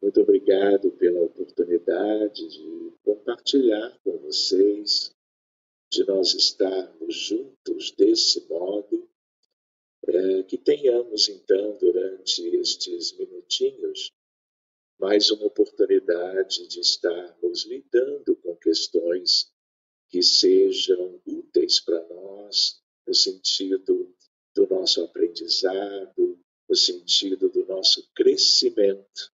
Muito 0.01 0.21
obrigado 0.21 0.91
pela 0.91 1.19
oportunidade 1.21 2.47
de 2.47 2.93
compartilhar 3.03 3.91
com 4.01 4.17
vocês, 4.19 5.13
de 5.91 6.05
nós 6.05 6.33
estarmos 6.33 7.15
juntos 7.15 7.91
desse 7.91 8.47
modo. 8.47 9.09
É, 10.07 10.43
que 10.43 10.57
tenhamos, 10.57 11.29
então, 11.29 11.77
durante 11.77 12.41
estes 12.55 13.15
minutinhos, 13.17 14.11
mais 14.99 15.29
uma 15.29 15.45
oportunidade 15.45 16.67
de 16.67 16.79
estarmos 16.79 17.65
lidando 17.65 18.35
com 18.37 18.55
questões 18.55 19.51
que 20.09 20.23
sejam 20.23 21.21
úteis 21.25 21.79
para 21.79 22.01
nós, 22.07 22.81
no 23.05 23.13
sentido 23.13 24.13
do 24.55 24.67
nosso 24.67 25.03
aprendizado, 25.03 26.39
no 26.67 26.75
sentido 26.75 27.49
do 27.49 27.65
nosso 27.65 28.09
crescimento 28.15 29.31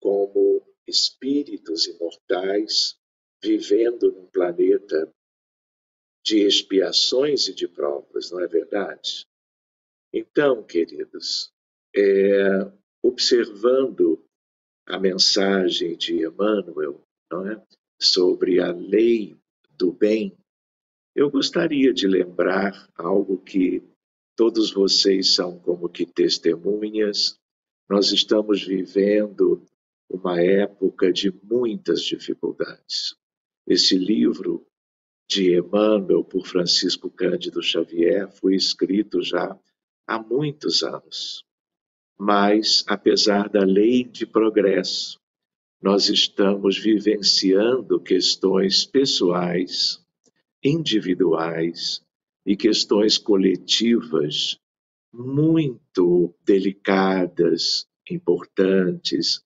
como 0.00 0.66
espíritos 0.86 1.86
imortais 1.86 2.96
vivendo 3.42 4.10
num 4.12 4.26
planeta 4.26 5.13
de 6.24 6.38
expiações 6.40 7.48
e 7.48 7.54
de 7.54 7.68
provas, 7.68 8.30
não 8.30 8.40
é 8.40 8.46
verdade? 8.46 9.26
Então, 10.12 10.62
queridos, 10.62 11.52
é, 11.94 12.72
observando 13.02 14.24
a 14.86 14.98
mensagem 14.98 15.96
de 15.96 16.24
Emmanuel 16.24 17.00
não 17.30 17.46
é? 17.46 17.62
sobre 18.00 18.60
a 18.60 18.72
lei 18.72 19.36
do 19.76 19.92
bem, 19.92 20.36
eu 21.14 21.30
gostaria 21.30 21.92
de 21.92 22.06
lembrar 22.08 22.88
algo 22.96 23.38
que 23.38 23.82
todos 24.36 24.72
vocês 24.72 25.34
são 25.34 25.58
como 25.58 25.88
que 25.88 26.06
testemunhas. 26.06 27.38
Nós 27.88 28.12
estamos 28.12 28.64
vivendo 28.64 29.64
uma 30.08 30.40
época 30.40 31.12
de 31.12 31.32
muitas 31.42 32.02
dificuldades. 32.02 33.14
Esse 33.66 33.96
livro 33.96 34.66
de 35.28 35.56
Emmanuel 35.56 36.22
por 36.24 36.46
Francisco 36.46 37.10
Cândido 37.10 37.62
Xavier 37.62 38.30
foi 38.30 38.54
escrito 38.54 39.22
já 39.22 39.58
há 40.06 40.18
muitos 40.18 40.82
anos. 40.82 41.44
Mas, 42.18 42.84
apesar 42.86 43.48
da 43.48 43.64
lei 43.64 44.04
de 44.04 44.26
progresso, 44.26 45.20
nós 45.82 46.08
estamos 46.08 46.78
vivenciando 46.78 48.00
questões 48.00 48.84
pessoais, 48.84 50.00
individuais 50.62 52.02
e 52.46 52.56
questões 52.56 53.18
coletivas 53.18 54.58
muito 55.12 56.34
delicadas, 56.44 57.86
importantes, 58.10 59.42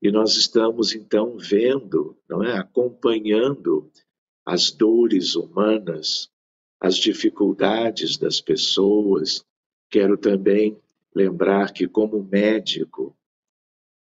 e 0.00 0.10
nós 0.10 0.36
estamos 0.36 0.94
então 0.94 1.36
vendo, 1.36 2.16
não 2.28 2.44
é, 2.44 2.56
acompanhando 2.56 3.90
as 4.48 4.70
dores 4.70 5.36
humanas, 5.36 6.30
as 6.80 6.96
dificuldades 6.96 8.16
das 8.16 8.40
pessoas. 8.40 9.44
Quero 9.90 10.16
também 10.16 10.74
lembrar 11.14 11.70
que 11.70 11.86
como 11.86 12.22
médico 12.24 13.14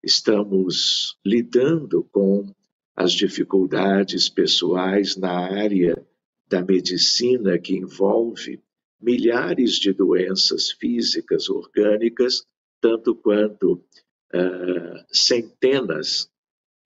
estamos 0.02 1.16
lidando 1.24 2.02
com 2.10 2.52
as 2.96 3.12
dificuldades 3.12 4.28
pessoais 4.28 5.16
na 5.16 5.30
área 5.30 6.04
da 6.48 6.60
medicina 6.60 7.56
que 7.56 7.76
envolve 7.76 8.60
milhares 9.00 9.74
de 9.74 9.92
doenças 9.92 10.72
físicas, 10.72 11.48
orgânicas, 11.48 12.44
tanto 12.80 13.14
quanto 13.14 13.74
uh, 13.74 15.04
centenas 15.12 16.31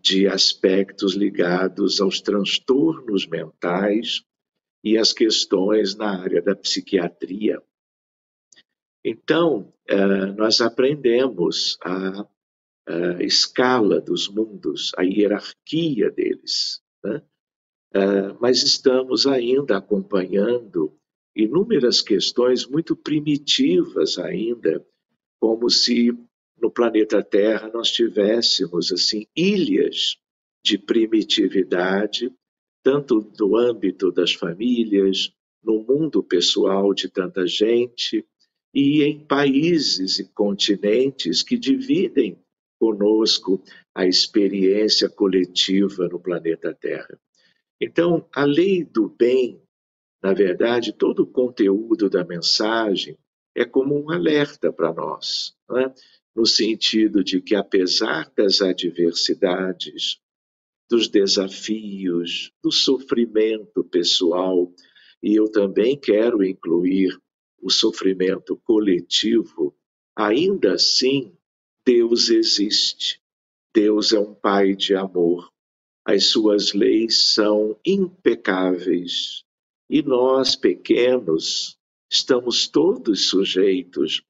de 0.00 0.26
aspectos 0.26 1.14
ligados 1.14 2.00
aos 2.00 2.20
transtornos 2.20 3.26
mentais 3.26 4.22
e 4.84 4.96
as 4.96 5.12
questões 5.12 5.96
na 5.96 6.22
área 6.22 6.40
da 6.40 6.54
psiquiatria. 6.54 7.60
Então, 9.04 9.72
uh, 9.90 10.32
nós 10.36 10.60
aprendemos 10.60 11.78
a 11.82 12.22
uh, 12.22 13.20
escala 13.20 14.00
dos 14.00 14.28
mundos, 14.28 14.92
a 14.96 15.02
hierarquia 15.02 16.10
deles. 16.10 16.82
Né? 17.04 17.22
Uh, 17.94 18.38
mas 18.40 18.62
estamos 18.62 19.26
ainda 19.26 19.76
acompanhando 19.76 20.96
inúmeras 21.34 22.00
questões 22.00 22.66
muito 22.66 22.96
primitivas 22.96 24.18
ainda, 24.18 24.84
como 25.38 25.68
se 25.68 26.12
no 26.60 26.70
planeta 26.70 27.22
Terra 27.22 27.70
nós 27.72 27.90
tivéssemos 27.90 28.92
assim 28.92 29.26
ilhas 29.36 30.16
de 30.64 30.78
primitividade, 30.78 32.32
tanto 32.82 33.30
no 33.38 33.56
âmbito 33.56 34.10
das 34.10 34.32
famílias, 34.32 35.32
no 35.62 35.82
mundo 35.82 36.22
pessoal 36.22 36.94
de 36.94 37.08
tanta 37.08 37.46
gente 37.46 38.24
e 38.74 39.02
em 39.02 39.24
países 39.24 40.18
e 40.18 40.28
continentes 40.32 41.42
que 41.42 41.58
dividem 41.58 42.38
conosco 42.78 43.62
a 43.94 44.06
experiência 44.06 45.08
coletiva 45.08 46.08
no 46.08 46.20
planeta 46.20 46.74
Terra. 46.74 47.18
Então, 47.80 48.26
a 48.34 48.44
lei 48.44 48.84
do 48.84 49.08
bem, 49.08 49.60
na 50.22 50.32
verdade, 50.32 50.92
todo 50.92 51.20
o 51.20 51.26
conteúdo 51.26 52.08
da 52.08 52.24
mensagem 52.24 53.16
é 53.54 53.64
como 53.64 53.98
um 53.98 54.10
alerta 54.10 54.72
para 54.72 54.92
nós, 54.92 55.54
é? 55.70 55.92
No 56.36 56.44
sentido 56.44 57.24
de 57.24 57.40
que, 57.40 57.54
apesar 57.54 58.30
das 58.36 58.60
adversidades, 58.60 60.20
dos 60.88 61.08
desafios, 61.08 62.52
do 62.62 62.70
sofrimento 62.70 63.82
pessoal, 63.82 64.70
e 65.22 65.34
eu 65.34 65.50
também 65.50 65.98
quero 65.98 66.44
incluir 66.44 67.18
o 67.58 67.70
sofrimento 67.70 68.54
coletivo, 68.64 69.74
ainda 70.14 70.74
assim 70.74 71.32
Deus 71.84 72.28
existe. 72.28 73.18
Deus 73.74 74.12
é 74.12 74.20
um 74.20 74.34
Pai 74.34 74.74
de 74.74 74.94
amor. 74.94 75.50
As 76.04 76.26
suas 76.26 76.74
leis 76.74 77.32
são 77.32 77.80
impecáveis. 77.84 79.42
E 79.88 80.02
nós, 80.02 80.54
pequenos, 80.54 81.78
estamos 82.10 82.68
todos 82.68 83.28
sujeitos 83.28 84.22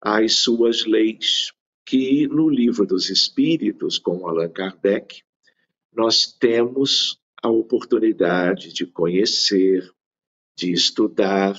às 0.00 0.34
suas 0.36 0.84
leis, 0.84 1.52
que 1.84 2.26
no 2.28 2.48
Livro 2.48 2.86
dos 2.86 3.10
Espíritos, 3.10 3.98
com 3.98 4.26
Allan 4.26 4.50
Kardec, 4.50 5.22
nós 5.92 6.26
temos 6.26 7.20
a 7.42 7.48
oportunidade 7.48 8.72
de 8.72 8.86
conhecer, 8.86 9.90
de 10.56 10.72
estudar 10.72 11.58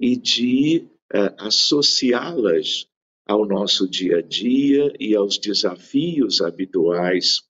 e 0.00 0.16
de 0.16 0.88
uh, 1.14 1.34
associá-las 1.38 2.88
ao 3.26 3.46
nosso 3.46 3.86
dia 3.88 4.18
a 4.18 4.22
dia 4.22 4.92
e 4.98 5.14
aos 5.14 5.38
desafios 5.38 6.40
habituais 6.40 7.42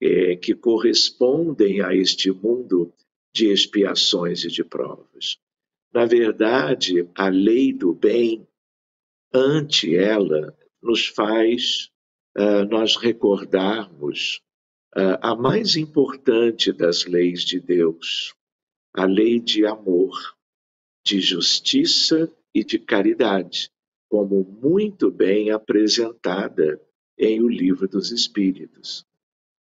é, 0.00 0.36
que 0.36 0.54
correspondem 0.54 1.80
a 1.80 1.94
este 1.94 2.30
mundo 2.30 2.92
de 3.34 3.50
expiações 3.50 4.44
e 4.44 4.48
de 4.48 4.62
provas. 4.62 5.38
Na 5.92 6.04
verdade, 6.04 7.08
a 7.14 7.28
lei 7.28 7.72
do 7.72 7.94
bem, 7.94 8.46
ante 9.36 9.94
ela, 9.94 10.56
nos 10.82 11.06
faz 11.06 11.90
uh, 12.38 12.64
nós 12.70 12.96
recordarmos 12.96 14.40
uh, 14.96 15.18
a 15.20 15.36
mais 15.36 15.76
importante 15.76 16.72
das 16.72 17.04
leis 17.04 17.42
de 17.42 17.60
Deus, 17.60 18.34
a 18.94 19.04
lei 19.04 19.38
de 19.38 19.66
amor, 19.66 20.36
de 21.04 21.20
justiça 21.20 22.32
e 22.54 22.64
de 22.64 22.78
caridade 22.78 23.70
como 24.08 24.44
muito 24.62 25.10
bem 25.10 25.50
apresentada 25.50 26.80
em 27.18 27.42
O 27.42 27.48
Livro 27.48 27.88
dos 27.88 28.10
Espíritos. 28.12 29.04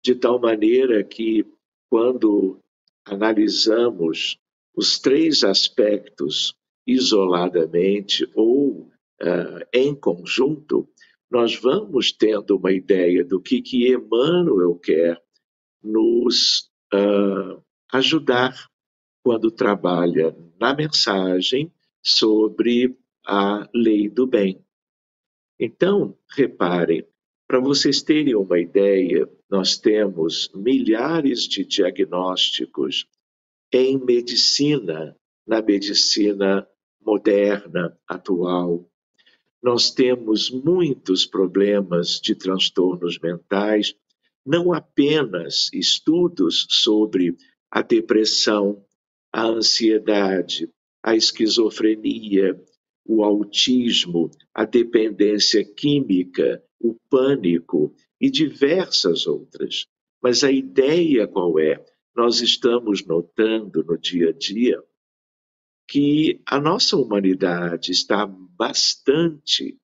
De 0.02 0.14
tal 0.14 0.38
maneira 0.38 1.02
que, 1.02 1.44
quando 1.90 2.60
analisamos 3.04 4.38
os 4.74 4.98
três 4.98 5.42
aspectos 5.42 6.54
isoladamente 6.86 8.30
ou 8.34 8.90
uh, 9.22 9.66
em 9.72 9.94
conjunto, 9.94 10.88
nós 11.30 11.56
vamos 11.56 12.12
tendo 12.12 12.56
uma 12.56 12.72
ideia 12.72 13.24
do 13.24 13.40
que, 13.40 13.60
que 13.60 13.92
Emmanuel 13.92 14.74
quer 14.76 15.22
nos 15.82 16.70
uh, 16.92 17.62
ajudar 17.92 18.54
quando 19.22 19.50
trabalha 19.50 20.34
na 20.58 20.74
mensagem 20.74 21.72
sobre 22.02 22.96
a 23.26 23.68
lei 23.74 24.08
do 24.08 24.26
bem. 24.26 24.64
Então, 25.60 26.16
reparem, 26.34 27.06
para 27.46 27.60
vocês 27.60 28.02
terem 28.02 28.34
uma 28.34 28.58
ideia, 28.58 29.28
nós 29.50 29.76
temos 29.76 30.50
milhares 30.54 31.42
de 31.42 31.64
diagnósticos 31.64 33.06
em 33.72 33.98
medicina, 33.98 35.16
na 35.46 35.60
medicina 35.60 36.66
moderna, 37.00 37.98
atual. 38.06 38.87
Nós 39.62 39.90
temos 39.90 40.50
muitos 40.50 41.26
problemas 41.26 42.20
de 42.20 42.34
transtornos 42.34 43.18
mentais, 43.18 43.94
não 44.46 44.72
apenas 44.72 45.68
estudos 45.72 46.66
sobre 46.70 47.36
a 47.70 47.82
depressão, 47.82 48.84
a 49.32 49.46
ansiedade, 49.46 50.70
a 51.02 51.16
esquizofrenia, 51.16 52.58
o 53.04 53.24
autismo, 53.24 54.30
a 54.54 54.64
dependência 54.64 55.64
química, 55.64 56.62
o 56.80 56.94
pânico 57.10 57.94
e 58.20 58.30
diversas 58.30 59.26
outras. 59.26 59.86
Mas 60.22 60.44
a 60.44 60.52
ideia 60.52 61.26
qual 61.26 61.58
é? 61.58 61.84
Nós 62.14 62.40
estamos 62.40 63.04
notando 63.04 63.84
no 63.84 63.98
dia 63.98 64.30
a 64.30 64.32
dia 64.32 64.82
que 65.88 66.42
a 66.44 66.60
nossa 66.60 66.98
humanidade 66.98 67.90
está 67.90 68.26
bastante 68.26 69.78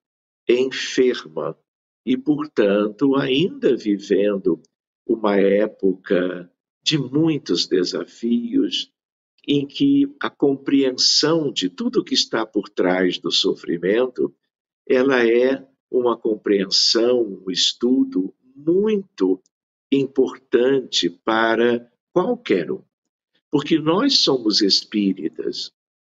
enferma 0.47 1.57
e, 2.05 2.15
portanto, 2.15 3.15
ainda 3.15 3.75
vivendo 3.75 4.61
uma 5.07 5.37
época 5.37 6.51
de 6.83 6.99
muitos 6.99 7.65
desafios, 7.65 8.91
em 9.47 9.65
que 9.65 10.15
a 10.19 10.29
compreensão 10.29 11.51
de 11.51 11.69
tudo 11.69 12.03
que 12.03 12.13
está 12.13 12.45
por 12.45 12.69
trás 12.69 13.17
do 13.17 13.31
sofrimento, 13.31 14.33
ela 14.87 15.27
é 15.27 15.67
uma 15.89 16.15
compreensão, 16.15 17.41
um 17.45 17.49
estudo 17.49 18.33
muito 18.55 19.41
importante 19.91 21.09
para 21.09 21.91
qualquer 22.13 22.71
um. 22.71 22.83
Porque 23.49 23.79
nós 23.79 24.19
somos 24.19 24.61
espíritas, 24.61 25.71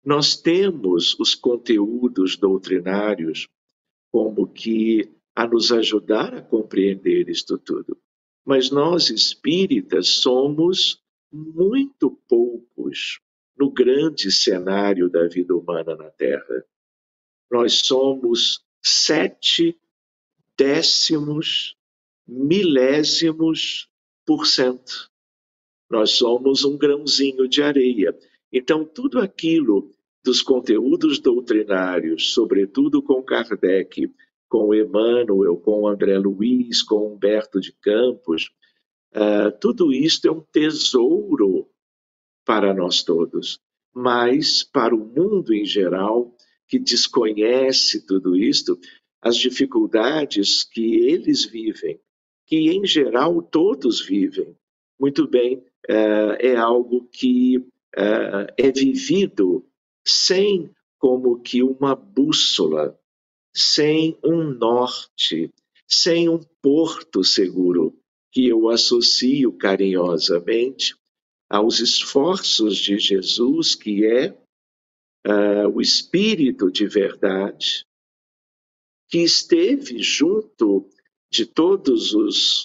nós 0.07 0.37
temos 0.37 1.19
os 1.19 1.35
conteúdos 1.35 2.37
doutrinários 2.37 3.49
como 4.13 4.47
que 4.47 5.13
a 5.35 5.49
nos 5.49 5.73
ajudar 5.73 6.33
a 6.33 6.41
compreender 6.41 7.29
isto 7.29 7.59
tudo. 7.59 7.99
Mas 8.45 8.71
nós 8.71 9.11
espíritas 9.11 10.07
somos 10.07 11.03
muito 11.33 12.13
poucos 12.29 13.19
no 13.59 13.69
grande 13.69 14.31
cenário 14.31 15.11
da 15.11 15.27
vida 15.27 15.57
humana 15.57 15.97
na 15.97 16.09
Terra. 16.09 16.65
Nós 17.51 17.81
somos 17.81 18.65
sete 18.81 19.77
décimos, 20.57 21.77
milésimos 22.25 23.91
por 24.25 24.47
cento. 24.47 25.11
Nós 25.91 26.13
somos 26.13 26.65
um 26.65 26.79
grãozinho 26.79 27.49
de 27.49 27.61
areia. 27.61 28.17
Então, 28.53 28.85
tudo 28.85 29.19
aquilo 29.19 29.96
dos 30.27 30.43
conteúdos 30.43 31.21
doutrinários, 31.21 32.35
sobretudo 32.35 33.01
com 33.01 33.23
Kardec, 33.23 34.13
com 34.49 34.75
Emmanuel, 34.75 35.57
com 35.57 35.87
André 35.87 36.19
Luiz, 36.19 36.83
com 36.83 37.15
Humberto 37.15 37.61
de 37.61 37.73
Campos, 37.73 38.51
uh, 39.15 39.57
tudo 39.61 39.93
isto 39.93 40.27
é 40.27 40.33
um 40.33 40.41
tesouro 40.41 41.69
para 42.45 42.75
nós 42.75 43.05
todos. 43.05 43.61
Mas, 43.95 44.65
para 44.65 44.97
o 44.97 44.99
mundo 44.99 45.55
em 45.55 45.65
geral, 45.65 46.35
que 46.67 46.81
desconhece 46.81 48.05
tudo 48.05 48.37
isto, 48.37 48.77
as 49.23 49.37
dificuldades 49.37 50.65
que 50.65 50.97
eles 51.09 51.45
vivem, 51.45 52.01
que 52.47 52.69
em 52.69 52.85
geral 52.85 53.41
todos 53.41 54.05
vivem, 54.05 54.57
muito 54.99 55.29
bem, 55.29 55.59
uh, 55.89 56.35
é 56.41 56.57
algo 56.57 57.09
que 57.13 57.59
uh, 57.59 58.53
é 58.59 58.73
vivido 58.73 59.65
sem 60.07 60.71
como 60.99 61.41
que 61.41 61.63
uma 61.63 61.95
bússola, 61.95 62.99
sem 63.55 64.19
um 64.25 64.45
norte, 64.45 65.53
sem 65.89 66.29
um 66.29 66.41
porto 66.63 67.25
seguro, 67.25 67.99
que 68.33 68.49
eu 68.49 68.69
associo 68.69 69.53
carinhosamente 69.53 70.95
aos 71.49 71.81
esforços 71.81 72.77
de 72.77 72.99
Jesus, 72.99 73.75
que 73.75 74.05
é 74.05 74.31
uh, 75.27 75.69
o 75.73 75.81
Espírito 75.81 76.71
de 76.71 76.87
verdade, 76.87 77.85
que 79.09 79.19
esteve 79.19 80.03
junto 80.03 80.89
de 81.31 81.47
todos 81.47 82.13
os 82.15 82.65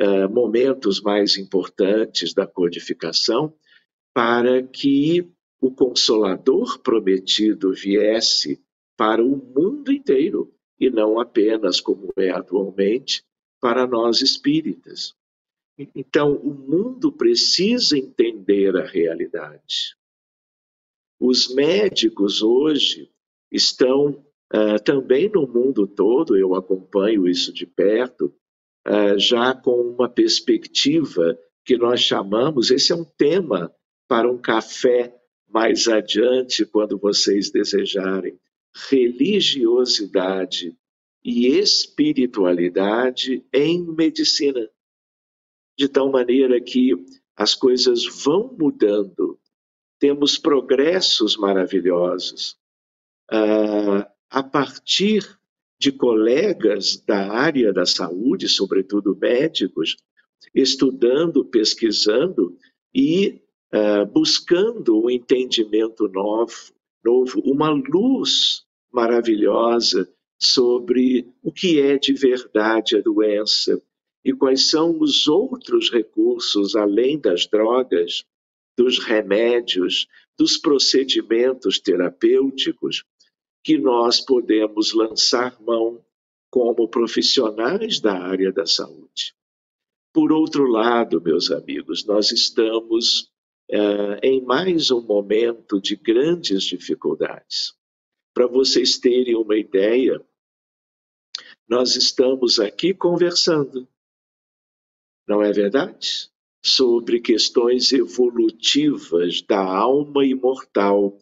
uh, 0.00 0.28
momentos 0.30 1.00
mais 1.00 1.36
importantes 1.36 2.32
da 2.32 2.46
codificação, 2.46 3.54
para 4.14 4.62
que 4.62 5.30
o 5.62 5.70
Consolador 5.70 6.80
prometido 6.80 7.72
viesse 7.72 8.60
para 8.96 9.24
o 9.24 9.36
mundo 9.36 9.92
inteiro 9.92 10.52
e 10.78 10.90
não 10.90 11.20
apenas 11.20 11.80
como 11.80 12.12
é 12.18 12.30
atualmente 12.30 13.24
para 13.60 13.86
nós 13.86 14.20
espíritas. 14.20 15.14
Então, 15.94 16.34
o 16.34 16.52
mundo 16.52 17.12
precisa 17.12 17.96
entender 17.96 18.76
a 18.76 18.84
realidade. 18.84 19.96
Os 21.20 21.54
médicos 21.54 22.42
hoje 22.42 23.08
estão 23.48 24.26
uh, 24.52 24.82
também 24.84 25.30
no 25.30 25.46
mundo 25.46 25.86
todo, 25.86 26.36
eu 26.36 26.56
acompanho 26.56 27.28
isso 27.28 27.52
de 27.52 27.66
perto, 27.66 28.34
uh, 28.88 29.16
já 29.16 29.54
com 29.54 29.80
uma 29.80 30.08
perspectiva 30.08 31.38
que 31.64 31.76
nós 31.76 32.00
chamamos, 32.00 32.72
esse 32.72 32.90
é 32.90 32.96
um 32.96 33.04
tema 33.04 33.72
para 34.08 34.28
um 34.28 34.36
café 34.36 35.21
mais 35.52 35.86
adiante, 35.86 36.64
quando 36.64 36.98
vocês 36.98 37.50
desejarem, 37.50 38.38
religiosidade 38.90 40.74
e 41.24 41.46
espiritualidade 41.58 43.44
em 43.52 43.84
medicina. 43.84 44.68
De 45.76 45.88
tal 45.88 46.10
maneira 46.10 46.60
que 46.60 46.92
as 47.36 47.54
coisas 47.54 48.04
vão 48.24 48.56
mudando, 48.58 49.38
temos 49.98 50.38
progressos 50.38 51.36
maravilhosos. 51.36 52.56
Ah, 53.30 54.10
a 54.30 54.42
partir 54.42 55.38
de 55.78 55.92
colegas 55.92 56.96
da 56.96 57.30
área 57.32 57.72
da 57.72 57.84
saúde, 57.84 58.48
sobretudo 58.48 59.16
médicos, 59.16 59.96
estudando, 60.54 61.44
pesquisando 61.44 62.56
e 62.94 63.42
uh, 63.74 64.06
buscando 64.06 65.04
um 65.04 65.10
entendimento 65.10 66.08
novo, 66.08 66.72
novo, 67.04 67.40
uma 67.40 67.70
luz 67.70 68.64
maravilhosa 68.92 70.08
sobre 70.40 71.28
o 71.42 71.52
que 71.52 71.80
é 71.80 71.98
de 71.98 72.12
verdade 72.12 72.96
a 72.96 73.00
doença 73.00 73.80
e 74.24 74.32
quais 74.32 74.68
são 74.68 75.00
os 75.00 75.26
outros 75.26 75.90
recursos 75.90 76.76
além 76.76 77.18
das 77.18 77.46
drogas, 77.46 78.24
dos 78.76 78.98
remédios, 78.98 80.06
dos 80.38 80.56
procedimentos 80.56 81.78
terapêuticos 81.78 83.04
que 83.64 83.78
nós 83.78 84.20
podemos 84.20 84.92
lançar 84.92 85.60
mão 85.60 86.04
como 86.50 86.88
profissionais 86.88 88.00
da 88.00 88.18
área 88.18 88.52
da 88.52 88.66
saúde. 88.66 89.34
Por 90.12 90.32
outro 90.32 90.66
lado, 90.66 91.20
meus 91.20 91.50
amigos, 91.50 92.04
nós 92.04 92.32
estamos 92.32 93.31
uh, 93.72 94.18
em 94.22 94.42
mais 94.42 94.90
um 94.90 95.00
momento 95.00 95.80
de 95.80 95.96
grandes 95.96 96.64
dificuldades. 96.64 97.74
Para 98.34 98.46
vocês 98.46 98.98
terem 98.98 99.34
uma 99.34 99.56
ideia, 99.56 100.22
nós 101.68 101.96
estamos 101.96 102.60
aqui 102.60 102.92
conversando, 102.92 103.88
não 105.26 105.42
é 105.42 105.50
verdade? 105.52 106.30
Sobre 106.64 107.20
questões 107.20 107.92
evolutivas 107.92 109.42
da 109.42 109.60
alma 109.60 110.24
imortal, 110.24 111.18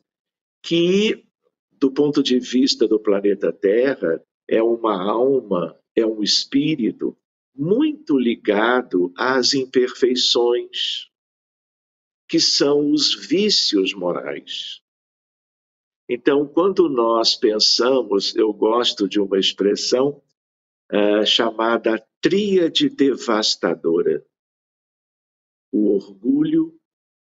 que, 0.62 1.24
do 1.72 1.90
ponto 1.90 2.22
de 2.22 2.38
vista 2.38 2.86
do 2.86 3.00
planeta 3.00 3.52
Terra, 3.52 4.22
é 4.48 4.62
uma 4.62 5.00
alma, 5.02 5.78
é 5.96 6.04
um 6.04 6.22
espírito 6.22 7.16
muito 7.54 8.18
ligado 8.18 9.12
às 9.16 9.54
imperfeições, 9.54 11.09
que 12.30 12.38
são 12.38 12.92
os 12.92 13.26
vícios 13.26 13.92
morais. 13.92 14.80
Então, 16.08 16.46
quando 16.46 16.88
nós 16.88 17.34
pensamos, 17.34 18.36
eu 18.36 18.52
gosto 18.52 19.08
de 19.08 19.18
uma 19.18 19.36
expressão 19.36 20.22
uh, 20.92 21.26
chamada 21.26 21.98
tríade 22.20 22.88
devastadora: 22.88 24.24
o 25.72 25.92
orgulho, 25.92 26.78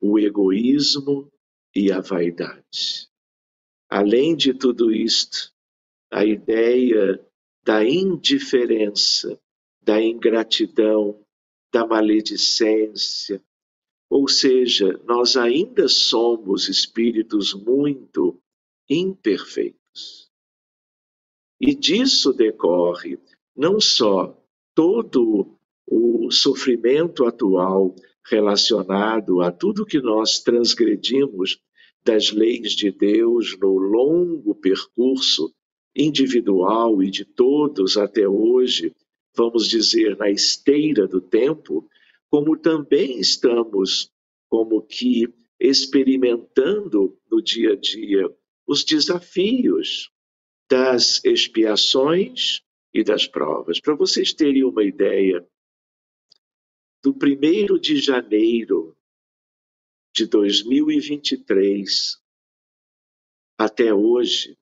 o 0.01 0.19
egoísmo 0.19 1.33
e 1.73 1.93
a 1.93 2.01
vaidade. 2.01 3.09
Além 3.89 4.35
de 4.35 4.53
tudo 4.53 4.91
isto, 4.93 5.55
a 6.11 6.25
ideia 6.25 7.25
da 7.63 7.85
indiferença, 7.85 9.41
da 9.81 10.03
ingratidão, 10.03 11.25
da 11.73 11.87
maledicência, 11.87 13.41
ou 14.11 14.27
seja, 14.27 15.01
nós 15.05 15.37
ainda 15.37 15.87
somos 15.87 16.69
espíritos 16.69 17.55
muito 17.55 18.43
imperfeitos. 18.89 20.29
E 21.61 21.73
disso 21.77 22.33
decorre 22.33 23.21
não 23.57 23.79
só 23.81 24.37
todo 24.75 25.57
o 25.87 26.29
sofrimento 26.33 27.25
atual 27.25 27.95
relacionado 28.29 29.43
a 29.43 29.53
tudo 29.53 29.87
que 29.87 30.01
nós 30.01 30.41
transgredimos 30.41 31.61
das 32.05 32.33
leis 32.33 32.73
de 32.73 32.91
Deus 32.91 33.57
no 33.61 33.79
longo 33.79 34.55
percurso 34.57 35.55
individual 35.95 37.03
e 37.03 37.11
de 37.11 37.25
todos 37.25 37.97
até 37.97 38.27
hoje, 38.27 38.95
vamos 39.37 39.69
dizer, 39.69 40.17
na 40.17 40.31
esteira 40.31 41.07
do 41.07 41.21
tempo, 41.21 41.89
como 42.31 42.57
também 42.57 43.19
estamos, 43.19 44.13
como 44.49 44.81
que, 44.83 45.29
experimentando 45.59 47.19
no 47.31 47.43
dia 47.43 47.73
a 47.73 47.77
dia 47.77 48.35
os 48.67 48.85
desafios 48.85 50.11
das 50.71 51.23
expiações 51.25 52.63
e 52.95 53.03
das 53.03 53.27
provas. 53.27 53.81
Para 53.81 53.95
vocês 53.95 54.33
terem 54.33 54.65
uma 54.65 54.85
ideia, 54.85 55.47
do 57.03 57.13
1 57.13 57.79
de 57.79 57.97
janeiro 57.97 58.95
de 60.15 60.27
2023 60.27 62.21
até 63.59 63.93
hoje, 63.93 64.57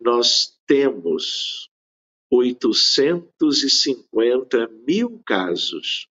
nós 0.00 0.58
temos 0.66 1.70
850 2.30 4.68
mil 4.86 5.20
casos 5.24 6.07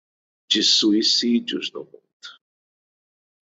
de 0.48 0.64
suicídios 0.64 1.72
no 1.72 1.82
mundo. 1.82 2.02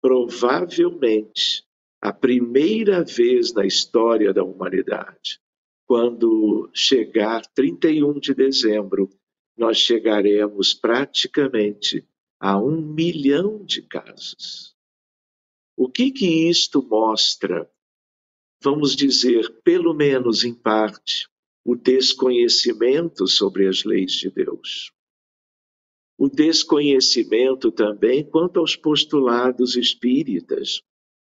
Provavelmente 0.01 1.65
a 2.01 2.13
primeira 2.13 3.05
vez 3.05 3.53
na 3.53 3.65
história 3.65 4.33
da 4.33 4.43
humanidade, 4.43 5.41
quando 5.87 6.69
chegar 6.75 7.47
31 7.55 8.19
de 8.19 8.35
dezembro, 8.35 9.09
nós 9.57 9.79
chegaremos 9.79 10.75
praticamente 10.75 12.05
a 12.41 12.59
um 12.59 12.81
milhão 12.81 13.65
de 13.65 13.83
casos. 13.83 14.75
O 15.77 15.89
que 15.89 16.11
que 16.11 16.49
isto 16.49 16.83
mostra? 16.83 17.71
Vamos 18.61 18.97
dizer, 18.97 19.49
pelo 19.63 19.95
menos 19.95 20.45
em 20.45 20.55
parte, 20.55 21.29
o 21.65 21.77
desconhecimento 21.77 23.29
sobre 23.29 23.69
as 23.69 23.85
leis 23.85 24.13
de 24.13 24.31
Deus 24.31 24.93
o 26.19 26.29
desconhecimento 26.29 27.73
também 27.73 28.25
quanto 28.25 28.61
aos 28.61 28.77
postulados 28.77 29.77
espíritas, 29.77 30.83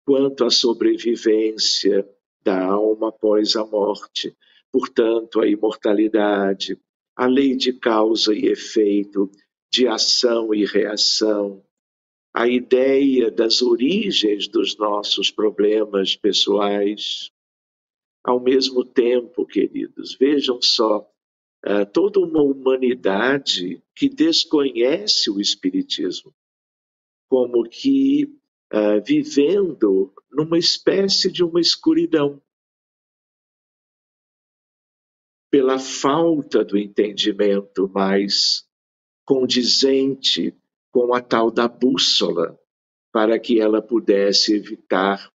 quanto 0.05 0.43
à 0.43 0.49
sobrevivência 0.49 2.07
da 2.43 2.65
alma 2.65 3.09
após 3.09 3.55
a 3.55 3.65
morte, 3.65 4.35
portanto, 4.71 5.39
a 5.39 5.47
imortalidade, 5.47 6.77
a 7.15 7.27
lei 7.27 7.55
de 7.55 7.73
causa 7.73 8.33
e 8.33 8.47
efeito, 8.47 9.29
de 9.71 9.87
ação 9.87 10.53
e 10.53 10.65
reação, 10.65 11.63
a 12.33 12.47
ideia 12.47 13.29
das 13.29 13.61
origens 13.61 14.47
dos 14.47 14.75
nossos 14.77 15.29
problemas 15.29 16.15
pessoais. 16.15 17.31
Ao 18.23 18.39
mesmo 18.39 18.83
tempo, 18.83 19.45
queridos, 19.45 20.15
vejam 20.15 20.59
só 20.61 21.07
uh, 21.65 21.85
toda 21.91 22.19
uma 22.19 22.41
humanidade 22.41 23.81
que 23.95 24.09
desconhece 24.09 25.29
o 25.29 25.39
Espiritismo, 25.39 26.33
como 27.29 27.63
que 27.63 28.25
uh, 28.73 29.01
vivendo 29.05 30.13
numa 30.31 30.57
espécie 30.57 31.31
de 31.31 31.43
uma 31.43 31.61
escuridão. 31.61 32.41
Pela 35.49 35.77
falta 35.77 36.65
do 36.65 36.77
entendimento 36.77 37.87
mais 37.87 38.67
condizente 39.23 40.55
com 40.91 41.13
a 41.13 41.21
tal 41.21 41.51
da 41.51 41.67
bússola, 41.67 42.59
para 43.11 43.39
que 43.39 43.59
ela 43.59 43.81
pudesse 43.81 44.55
evitar 44.55 45.31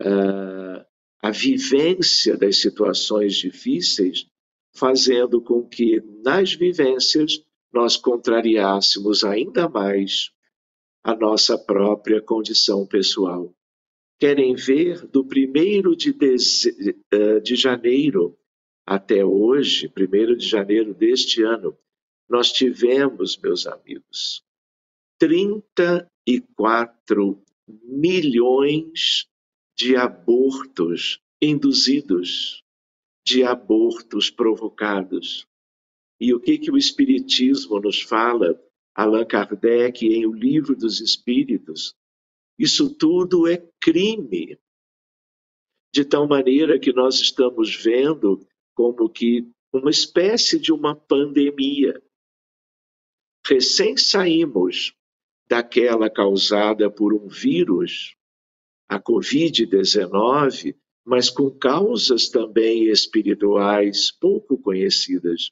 uh, 0.00 0.84
a 1.22 1.30
vivência 1.30 2.36
das 2.36 2.60
situações 2.60 3.36
difíceis 3.36 4.26
fazendo 4.74 5.40
com 5.40 5.66
que 5.66 6.02
nas 6.24 6.54
vivências 6.54 7.42
nós 7.72 7.96
contrariássemos 7.96 9.24
ainda 9.24 9.68
mais 9.68 10.30
a 11.02 11.12
nossa 11.14 11.58
própria 11.58 12.22
condição 12.22 12.86
pessoal. 12.86 13.52
Querem 14.18 14.54
ver 14.54 15.06
do 15.08 15.24
primeiro 15.24 15.96
de, 15.96 16.12
de, 16.12 16.36
eh, 17.10 17.40
de 17.40 17.56
janeiro 17.56 18.38
até 18.86 19.24
hoje, 19.24 19.88
primeiro 19.88 20.36
de 20.36 20.46
janeiro 20.46 20.94
deste 20.94 21.42
ano, 21.42 21.76
nós 22.28 22.52
tivemos, 22.52 23.36
meus 23.36 23.66
amigos, 23.66 24.44
34 25.18 27.42
milhões 27.84 29.26
de 29.76 29.96
abortos 29.96 31.20
induzidos 31.40 32.62
de 33.24 33.44
abortos 33.44 34.30
provocados. 34.30 35.46
E 36.20 36.32
o 36.34 36.40
que, 36.40 36.58
que 36.58 36.70
o 36.70 36.76
Espiritismo 36.76 37.80
nos 37.80 38.00
fala, 38.00 38.60
Allan 38.94 39.24
Kardec, 39.24 40.06
em 40.06 40.26
O 40.26 40.32
Livro 40.32 40.76
dos 40.76 41.00
Espíritos? 41.00 41.94
Isso 42.58 42.94
tudo 42.94 43.48
é 43.48 43.56
crime. 43.80 44.58
De 45.92 46.04
tal 46.04 46.26
maneira 46.26 46.78
que 46.78 46.92
nós 46.92 47.20
estamos 47.20 47.74
vendo 47.74 48.46
como 48.74 49.08
que 49.08 49.50
uma 49.72 49.90
espécie 49.90 50.58
de 50.60 50.72
uma 50.72 50.94
pandemia. 50.94 52.02
Recém 53.46 53.96
saímos 53.96 54.94
daquela 55.48 56.08
causada 56.08 56.90
por 56.90 57.12
um 57.12 57.26
vírus, 57.26 58.14
a 58.88 59.00
Covid-19, 59.00 60.76
mas 61.04 61.28
com 61.28 61.50
causas 61.50 62.28
também 62.28 62.84
espirituais 62.84 64.12
pouco 64.12 64.56
conhecidas. 64.58 65.50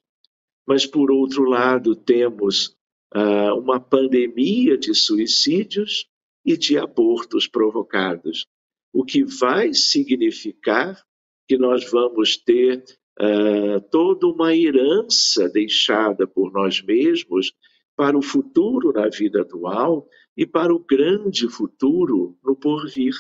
Mas, 0.66 0.86
por 0.86 1.11
outro 1.11 1.44
lado, 1.44 1.96
temos 1.96 2.76
ah, 3.12 3.55
uma 3.55 3.80
pandemia 3.80 4.78
de 4.78 4.94
suicídios 4.94 6.07
e 6.44 6.57
de 6.57 6.78
abortos 6.78 7.46
provocados, 7.46 8.46
o 8.92 9.05
que 9.05 9.24
vai 9.24 9.74
significar 9.74 11.03
que 11.48 11.59
nós 11.59 11.90
vamos 11.90 12.36
ter 12.36 12.84
ah, 13.18 13.80
toda 13.90 14.26
uma 14.26 14.55
herança 14.55 15.48
deixada 15.48 16.26
por 16.26 16.53
nós 16.53 16.80
mesmos 16.82 17.53
para 17.96 18.16
o 18.16 18.22
futuro 18.22 18.92
na 18.92 19.09
vida 19.09 19.42
atual 19.42 20.09
e 20.36 20.46
para 20.46 20.74
o 20.74 20.78
grande 20.78 21.48
futuro 21.48 22.38
no 22.42 22.57
porvir. 22.57 23.14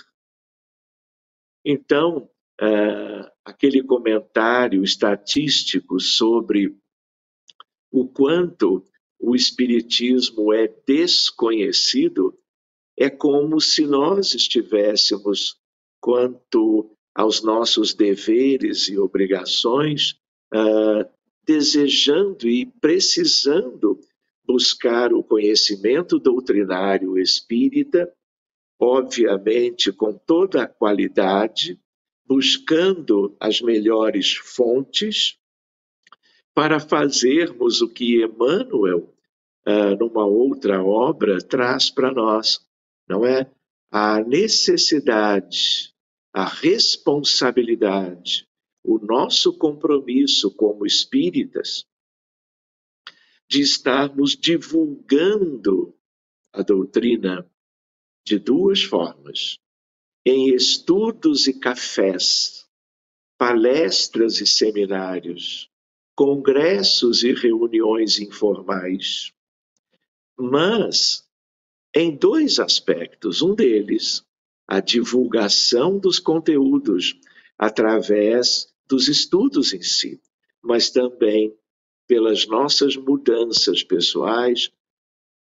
Então, 1.64 2.28
uh, 2.60 3.30
aquele 3.44 3.82
comentário 3.82 4.82
estatístico 4.82 6.00
sobre 6.00 6.74
o 7.90 8.08
quanto 8.08 8.84
o 9.18 9.34
Espiritismo 9.34 10.52
é 10.52 10.68
desconhecido 10.86 12.38
é 12.96 13.08
como 13.10 13.60
se 13.60 13.86
nós 13.86 14.34
estivéssemos, 14.34 15.58
quanto 16.00 16.96
aos 17.14 17.42
nossos 17.42 17.94
deveres 17.94 18.88
e 18.88 18.98
obrigações, 18.98 20.12
uh, 20.54 21.08
desejando 21.44 22.48
e 22.48 22.66
precisando 22.66 24.00
buscar 24.46 25.12
o 25.12 25.22
conhecimento 25.22 26.18
doutrinário 26.18 27.18
espírita 27.18 28.10
obviamente 28.80 29.92
com 29.92 30.14
toda 30.14 30.62
a 30.62 30.66
qualidade, 30.66 31.78
buscando 32.26 33.36
as 33.38 33.60
melhores 33.60 34.32
fontes 34.32 35.38
para 36.54 36.80
fazermos 36.80 37.82
o 37.82 37.88
que 37.88 38.24
Emmanuel, 38.24 39.14
uh, 39.66 39.94
numa 39.98 40.24
outra 40.24 40.82
obra, 40.82 41.36
traz 41.38 41.90
para 41.90 42.10
nós, 42.10 42.66
não 43.06 43.26
é? 43.26 43.50
A 43.90 44.20
necessidade, 44.20 45.92
a 46.32 46.46
responsabilidade, 46.46 48.48
o 48.82 48.98
nosso 48.98 49.58
compromisso 49.58 50.50
como 50.54 50.86
espíritas 50.86 51.86
de 53.48 53.60
estarmos 53.60 54.36
divulgando 54.36 55.94
a 56.52 56.62
doutrina 56.62 57.49
de 58.30 58.38
duas 58.38 58.84
formas. 58.84 59.58
em 60.24 60.54
estudos 60.54 61.48
e 61.48 61.58
cafés, 61.58 62.68
palestras 63.36 64.40
e 64.40 64.46
seminários, 64.46 65.68
congressos 66.14 67.24
e 67.24 67.32
reuniões 67.32 68.20
informais. 68.20 69.32
Mas 70.38 71.26
em 71.92 72.14
dois 72.14 72.60
aspectos. 72.60 73.42
Um 73.42 73.52
deles, 73.52 74.24
a 74.68 74.78
divulgação 74.78 75.98
dos 75.98 76.20
conteúdos 76.20 77.18
através 77.58 78.72
dos 78.86 79.08
estudos 79.08 79.72
em 79.72 79.82
si, 79.82 80.20
mas 80.62 80.88
também 80.90 81.52
pelas 82.06 82.46
nossas 82.46 82.94
mudanças 82.94 83.82
pessoais, 83.82 84.70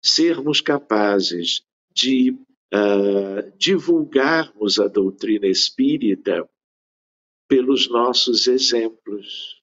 sermos 0.02 0.60
capazes 0.60 1.64
de 1.96 2.36
uh, 2.74 3.50
divulgarmos 3.56 4.78
a 4.78 4.88
doutrina 4.88 5.46
espírita 5.46 6.48
pelos 7.48 7.88
nossos 7.88 8.46
exemplos, 8.46 9.62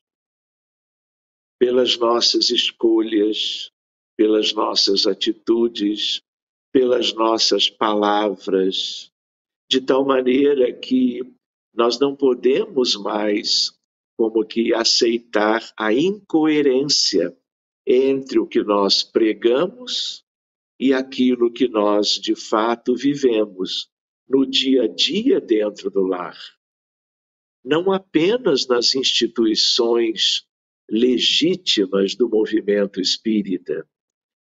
pelas 1.59 1.97
nossas 1.97 2.49
escolhas, 2.49 3.71
pelas 4.17 4.53
nossas 4.53 5.05
atitudes, 5.05 6.21
pelas 6.71 7.13
nossas 7.13 7.69
palavras, 7.69 9.11
de 9.69 9.81
tal 9.81 10.05
maneira 10.05 10.71
que 10.73 11.21
nós 11.73 11.99
não 11.99 12.15
podemos 12.15 12.95
mais 12.95 13.71
como 14.17 14.45
que 14.45 14.73
aceitar 14.73 15.63
a 15.77 15.91
incoerência 15.91 17.35
entre 17.85 18.39
o 18.39 18.47
que 18.47 18.63
nós 18.63 19.03
pregamos 19.03 20.22
e 20.83 20.91
aquilo 20.91 21.49
que 21.49 21.65
nós 21.69 22.19
de 22.19 22.35
fato 22.35 22.93
vivemos 22.93 23.89
no 24.27 24.45
dia 24.45 24.83
a 24.83 24.87
dia 24.89 25.39
dentro 25.39 25.89
do 25.89 26.01
lar. 26.01 26.37
Não 27.63 27.89
apenas 27.89 28.67
nas 28.67 28.93
instituições 28.93 30.45
legítimas 30.89 32.15
do 32.15 32.27
movimento 32.27 32.99
espírita, 32.99 33.87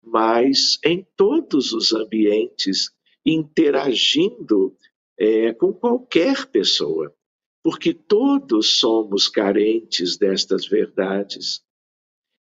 mas 0.03 0.77
em 0.83 1.07
todos 1.15 1.71
os 1.71 1.93
ambientes, 1.93 2.91
interagindo 3.25 4.75
é, 5.17 5.53
com 5.53 5.71
qualquer 5.71 6.45
pessoa, 6.47 7.15
porque 7.63 7.93
todos 7.93 8.79
somos 8.79 9.29
carentes 9.29 10.17
destas 10.17 10.67
verdades. 10.67 11.63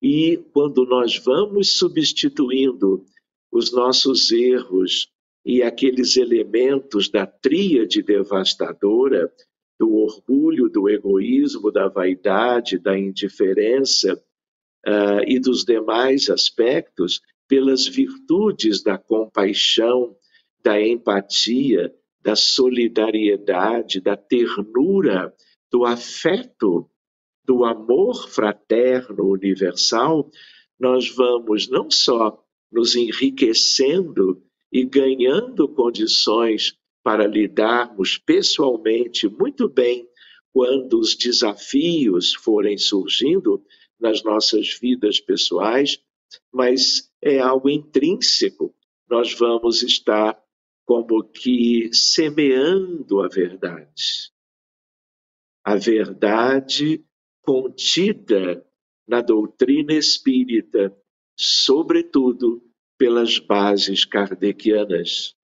E 0.02 0.38
quando 0.52 0.84
nós 0.84 1.16
vamos 1.18 1.78
substituindo 1.78 3.06
os 3.52 3.72
nossos 3.72 4.30
erros 4.30 5.08
e 5.44 5.62
aqueles 5.62 6.16
elementos 6.16 7.08
da 7.08 7.26
tríade 7.26 8.02
devastadora, 8.02 9.32
do 9.78 9.94
orgulho, 9.94 10.68
do 10.68 10.88
egoísmo, 10.88 11.70
da 11.70 11.88
vaidade, 11.88 12.78
da 12.78 12.98
indiferença 12.98 14.14
uh, 14.86 15.22
e 15.26 15.38
dos 15.38 15.64
demais 15.64 16.28
aspectos, 16.30 17.20
pelas 17.48 17.86
virtudes 17.86 18.82
da 18.82 18.98
compaixão, 18.98 20.16
da 20.64 20.80
empatia, 20.80 21.94
da 22.20 22.34
solidariedade, 22.34 24.00
da 24.00 24.16
ternura, 24.16 25.32
do 25.70 25.84
afeto, 25.84 26.90
do 27.44 27.64
amor 27.64 28.28
fraterno 28.28 29.30
universal, 29.30 30.28
nós 30.78 31.08
vamos 31.08 31.68
não 31.68 31.88
só 31.88 32.42
nos 32.70 32.96
enriquecendo 32.96 34.42
e 34.72 34.84
ganhando 34.84 35.68
condições 35.68 36.76
para 37.02 37.26
lidarmos 37.26 38.18
pessoalmente 38.18 39.28
muito 39.28 39.68
bem 39.68 40.08
quando 40.52 40.98
os 40.98 41.14
desafios 41.14 42.34
forem 42.34 42.76
surgindo 42.76 43.62
nas 44.00 44.22
nossas 44.22 44.76
vidas 44.80 45.20
pessoais, 45.20 46.02
mas 46.52 47.12
é 47.22 47.38
algo 47.38 47.68
intrínseco. 47.68 48.74
Nós 49.08 49.34
vamos 49.34 49.82
estar 49.82 50.36
como 50.84 51.22
que 51.24 51.90
semeando 51.92 53.20
a 53.20 53.28
verdade. 53.28 54.32
A 55.64 55.76
verdade 55.76 57.04
contida 57.42 58.64
na 59.06 59.20
doutrina 59.20 59.92
espírita, 59.92 60.96
sobretudo 61.36 62.62
pelas 62.98 63.38
bases 63.38 64.04
kardecianas, 64.04 65.34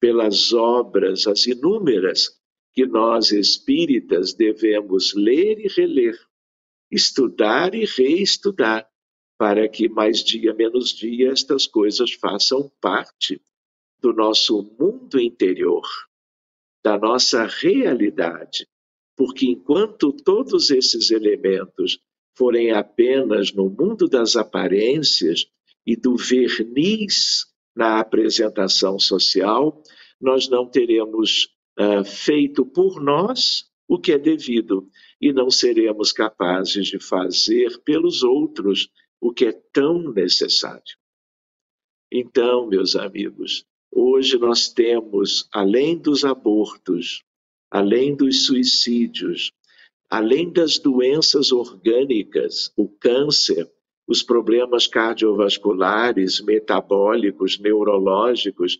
pelas 0.00 0.52
obras, 0.52 1.26
as 1.26 1.46
inúmeras 1.46 2.38
que 2.72 2.84
nós 2.86 3.32
espíritas 3.32 4.34
devemos 4.34 5.14
ler 5.14 5.58
e 5.60 5.68
reler, 5.68 6.18
estudar 6.90 7.74
e 7.74 7.84
reestudar, 7.84 8.88
para 9.38 9.68
que 9.68 9.88
mais 9.88 10.24
dia 10.24 10.52
menos 10.52 10.90
dia 10.90 11.30
estas 11.30 11.66
coisas 11.66 12.12
façam 12.12 12.70
parte 12.80 13.40
do 14.00 14.12
nosso 14.12 14.62
mundo 14.78 15.20
interior, 15.20 15.86
da 16.84 16.98
nossa 16.98 17.46
realidade. 17.46 18.66
Porque 19.16 19.46
enquanto 19.46 20.12
todos 20.12 20.70
esses 20.70 21.10
elementos 21.10 22.00
forem 22.38 22.70
apenas 22.70 23.52
no 23.52 23.68
mundo 23.68 24.08
das 24.08 24.36
aparências 24.36 25.46
e 25.84 25.96
do 25.96 26.16
verniz 26.16 27.46
na 27.74 27.98
apresentação 27.98 28.96
social, 28.98 29.82
nós 30.20 30.48
não 30.48 30.64
teremos 30.64 31.48
uh, 31.78 32.04
feito 32.04 32.64
por 32.64 33.02
nós 33.02 33.68
o 33.88 33.98
que 33.98 34.12
é 34.12 34.18
devido 34.18 34.88
e 35.20 35.32
não 35.32 35.50
seremos 35.50 36.12
capazes 36.12 36.86
de 36.86 37.00
fazer 37.00 37.76
pelos 37.80 38.22
outros 38.22 38.88
o 39.20 39.32
que 39.32 39.46
é 39.46 39.52
tão 39.72 40.12
necessário. 40.12 40.96
Então, 42.12 42.68
meus 42.68 42.94
amigos, 42.94 43.64
hoje 43.90 44.38
nós 44.38 44.68
temos, 44.68 45.48
além 45.52 45.98
dos 45.98 46.24
abortos, 46.24 47.24
além 47.70 48.14
dos 48.14 48.46
suicídios, 48.46 49.52
além 50.10 50.50
das 50.50 50.78
doenças 50.78 51.52
orgânicas, 51.52 52.72
o 52.76 52.88
câncer, 52.88 53.70
os 54.06 54.22
problemas 54.22 54.86
cardiovasculares, 54.86 56.40
metabólicos, 56.40 57.58
neurológicos, 57.58 58.78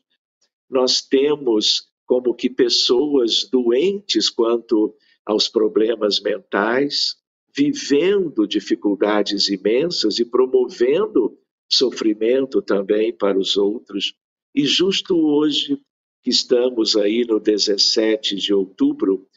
nós 0.70 1.02
temos 1.02 1.88
como 2.06 2.34
que 2.34 2.48
pessoas 2.48 3.46
doentes 3.50 4.30
quanto 4.30 4.94
aos 5.26 5.46
problemas 5.46 6.20
mentais, 6.20 7.16
vivendo 7.54 8.46
dificuldades 8.46 9.48
imensas 9.50 10.18
e 10.18 10.24
promovendo 10.24 11.38
sofrimento 11.70 12.62
também 12.62 13.14
para 13.14 13.38
os 13.38 13.58
outros. 13.58 14.14
E 14.54 14.64
justo 14.64 15.14
hoje, 15.14 15.78
que 16.22 16.30
estamos 16.30 16.96
aí 16.96 17.26
no 17.26 17.38
17 17.38 18.36
de 18.36 18.54
outubro 18.54 19.28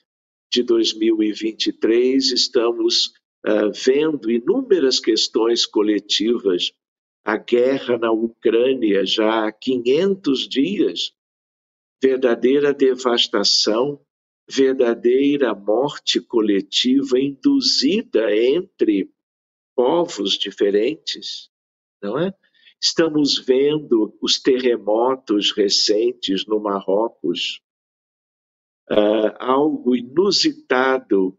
de 0.51 0.63
2023, 0.63 2.31
estamos 2.31 3.13
uh, 3.47 3.71
vendo 3.73 4.29
inúmeras 4.29 4.99
questões 4.99 5.65
coletivas, 5.65 6.71
a 7.23 7.37
guerra 7.37 7.97
na 7.97 8.11
Ucrânia 8.11 9.05
já 9.05 9.47
há 9.47 9.51
500 9.51 10.49
dias, 10.49 11.13
verdadeira 12.01 12.73
devastação 12.73 14.01
verdadeira 14.49 15.55
morte 15.55 16.19
coletiva 16.19 17.17
induzida 17.17 18.35
entre 18.35 19.09
povos 19.73 20.37
diferentes, 20.37 21.49
não 22.01 22.19
é? 22.19 22.33
Estamos 22.81 23.37
vendo 23.37 24.17
os 24.21 24.41
terremotos 24.41 25.53
recentes 25.53 26.45
no 26.47 26.59
Marrocos, 26.59 27.61
uh, 28.91 29.35
algo 29.39 29.95
inusitado 29.95 31.37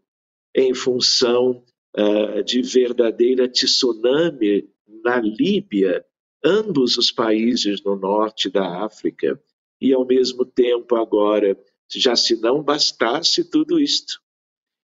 em 0.55 0.73
função 0.73 1.63
uh, 1.95 2.43
de 2.43 2.61
verdadeira 2.61 3.47
tsunami 3.47 4.67
na 5.03 5.19
Líbia, 5.21 6.03
ambos 6.43 6.97
os 6.97 7.11
países 7.11 7.83
no 7.83 7.95
norte 7.95 8.49
da 8.49 8.83
África, 8.83 9.39
e 9.79 9.93
ao 9.93 10.05
mesmo 10.05 10.45
tempo 10.45 10.95
agora 10.95 11.57
já 11.93 12.15
se 12.15 12.35
não 12.39 12.63
bastasse 12.63 13.43
tudo 13.43 13.79
isto, 13.79 14.19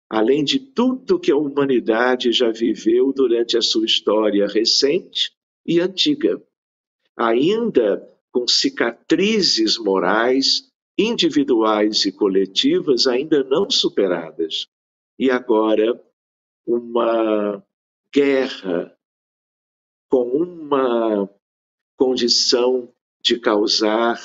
além 0.09 0.43
de 0.43 0.59
tudo 0.59 1.19
que 1.19 1.31
a 1.31 1.37
humanidade 1.37 2.31
já 2.31 2.51
viveu 2.51 3.11
durante 3.11 3.57
a 3.57 3.61
sua 3.61 3.85
história 3.85 4.45
recente 4.47 5.31
e 5.65 5.79
antiga, 5.79 6.41
ainda 7.17 8.07
com 8.31 8.47
cicatrizes 8.47 9.77
morais, 9.77 10.68
individuais 10.99 12.05
e 12.05 12.11
coletivas 12.11 13.07
ainda 13.07 13.41
não 13.41 13.69
superadas. 13.69 14.67
E 15.17 15.31
agora, 15.31 16.03
uma 16.67 17.63
guerra 18.13 18.93
com 20.09 20.25
uma 20.25 21.29
condição 21.97 22.93
de 23.23 23.39
causar 23.39 24.19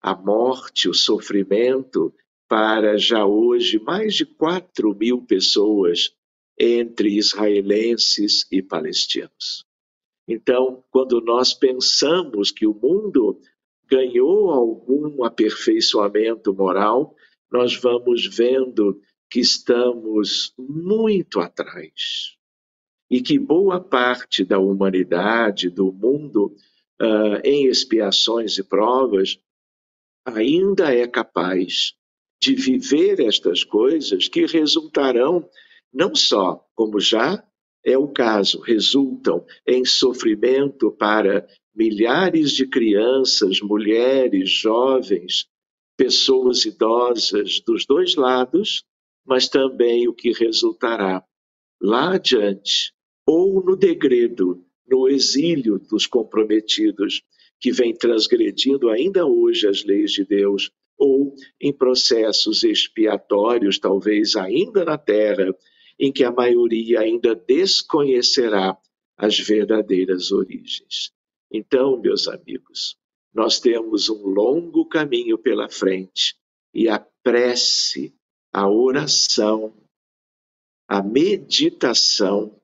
a 0.00 0.14
morte, 0.14 0.88
o 0.88 0.94
sofrimento, 0.94 2.14
para 2.48 2.96
já 2.96 3.26
hoje 3.26 3.78
mais 3.78 4.14
de 4.14 4.24
4 4.24 4.94
mil 4.94 5.22
pessoas 5.22 6.14
entre 6.58 7.16
israelenses 7.16 8.46
e 8.50 8.62
palestinos. 8.62 9.66
Então, 10.26 10.82
quando 10.90 11.20
nós 11.20 11.52
pensamos 11.52 12.50
que 12.50 12.66
o 12.66 12.72
mundo 12.72 13.38
ganhou 13.94 14.50
algum 14.50 15.22
aperfeiçoamento 15.22 16.52
moral, 16.52 17.14
nós 17.50 17.76
vamos 17.76 18.26
vendo 18.26 19.00
que 19.30 19.38
estamos 19.38 20.52
muito 20.58 21.38
atrás. 21.38 22.36
E 23.08 23.22
que 23.22 23.38
boa 23.38 23.80
parte 23.80 24.44
da 24.44 24.58
humanidade, 24.58 25.70
do 25.70 25.92
mundo, 25.92 26.56
uh, 27.00 27.40
em 27.44 27.66
expiações 27.66 28.58
e 28.58 28.64
provas, 28.64 29.38
ainda 30.26 30.92
é 30.92 31.06
capaz 31.06 31.94
de 32.42 32.56
viver 32.56 33.20
estas 33.20 33.62
coisas 33.62 34.26
que 34.26 34.44
resultarão 34.46 35.48
não 35.92 36.16
só, 36.16 36.66
como 36.74 36.98
já 36.98 37.44
é 37.84 37.96
o 37.96 38.08
caso, 38.08 38.60
resultam 38.60 39.46
em 39.64 39.84
sofrimento 39.84 40.90
para 40.90 41.46
milhares 41.74 42.52
de 42.52 42.66
crianças, 42.66 43.60
mulheres, 43.60 44.50
jovens, 44.50 45.46
pessoas 45.96 46.64
idosas 46.64 47.60
dos 47.60 47.84
dois 47.84 48.14
lados, 48.14 48.84
mas 49.26 49.48
também 49.48 50.06
o 50.08 50.14
que 50.14 50.32
resultará 50.32 51.24
lá 51.80 52.14
adiante, 52.14 52.92
ou 53.26 53.62
no 53.64 53.76
degredo, 53.76 54.64
no 54.86 55.08
exílio 55.08 55.78
dos 55.78 56.06
comprometidos, 56.06 57.22
que 57.60 57.72
vem 57.72 57.94
transgredindo 57.94 58.90
ainda 58.90 59.26
hoje 59.26 59.66
as 59.66 59.84
leis 59.84 60.12
de 60.12 60.24
Deus, 60.24 60.70
ou 60.98 61.34
em 61.60 61.72
processos 61.72 62.62
expiatórios, 62.62 63.78
talvez 63.78 64.36
ainda 64.36 64.84
na 64.84 64.98
terra, 64.98 65.54
em 65.98 66.12
que 66.12 66.24
a 66.24 66.30
maioria 66.30 67.00
ainda 67.00 67.34
desconhecerá 67.34 68.76
as 69.16 69.38
verdadeiras 69.38 70.30
origens. 70.32 71.12
Então, 71.56 71.96
meus 71.96 72.26
amigos, 72.26 72.98
nós 73.32 73.60
temos 73.60 74.08
um 74.08 74.26
longo 74.26 74.84
caminho 74.86 75.38
pela 75.38 75.70
frente 75.70 76.34
e 76.74 76.88
a 76.88 76.98
prece, 77.22 78.12
a 78.52 78.68
oração, 78.68 79.72
a 80.88 81.00
meditação, 81.00 82.60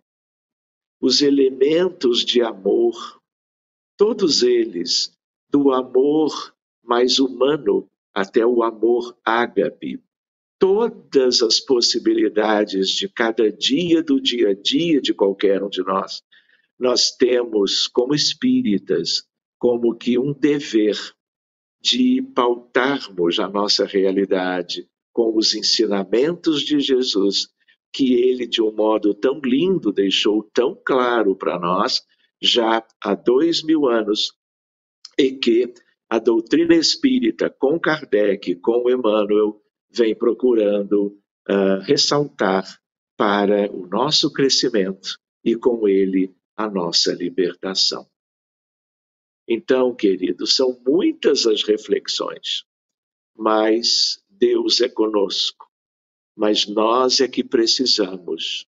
os 1.01 1.23
elementos 1.23 2.25
de 2.25 2.43
amor, 2.43 3.23
todos 3.97 4.43
eles, 4.43 5.17
do 5.49 5.71
amor 5.71 6.53
mais 6.83 7.21
humano 7.21 7.87
até 8.13 8.45
o 8.45 8.65
amor 8.65 9.17
ágape, 9.25 10.03
todas 10.59 11.43
as 11.43 11.61
possibilidades 11.61 12.89
de 12.89 13.09
cada 13.09 13.53
dia 13.53 14.03
do 14.03 14.21
dia 14.21 14.49
a 14.49 14.55
dia 14.55 15.01
de 15.01 15.15
qualquer 15.15 15.63
um 15.63 15.69
de 15.69 15.81
nós, 15.85 16.25
nós 16.81 17.11
temos 17.11 17.87
como 17.87 18.15
espíritas 18.15 19.29
como 19.59 19.95
que 19.95 20.19
um 20.19 20.33
dever 20.33 20.97
de 21.83 22.23
pautarmos 22.35 23.39
a 23.39 23.47
nossa 23.47 23.85
realidade 23.85 24.89
com 25.13 25.37
os 25.37 25.55
ensinamentos 25.55 26.63
de 26.63 26.81
Jesus, 26.81 27.49
que 27.93 28.15
ele, 28.15 28.47
de 28.47 28.63
um 28.63 28.73
modo 28.73 29.13
tão 29.13 29.39
lindo, 29.45 29.93
deixou 29.93 30.43
tão 30.55 30.75
claro 30.85 31.37
para 31.37 31.59
nós 31.59 32.01
já 32.41 32.83
há 33.03 33.15
dois 33.15 33.63
mil 33.63 33.87
anos, 33.87 34.33
e 35.19 35.33
que 35.33 35.75
a 36.09 36.19
doutrina 36.19 36.75
espírita, 36.75 37.51
com 37.51 37.79
Kardec, 37.79 38.55
com 38.57 38.89
Emmanuel, 38.89 39.61
vem 39.93 40.15
procurando 40.15 41.19
uh, 41.49 41.81
ressaltar 41.83 42.65
para 43.17 43.71
o 43.71 43.87
nosso 43.87 44.33
crescimento 44.33 45.19
e 45.45 45.55
com 45.55 45.87
ele 45.87 46.35
a 46.57 46.69
nossa 46.69 47.13
libertação. 47.13 48.09
Então, 49.49 49.95
queridos, 49.95 50.55
são 50.55 50.81
muitas 50.87 51.47
as 51.47 51.63
reflexões, 51.65 52.65
mas 53.37 54.23
Deus 54.29 54.81
é 54.81 54.89
conosco. 54.89 55.69
Mas 56.37 56.67
nós 56.67 57.21
é 57.21 57.29
que 57.29 57.43
precisamos, 57.43 58.67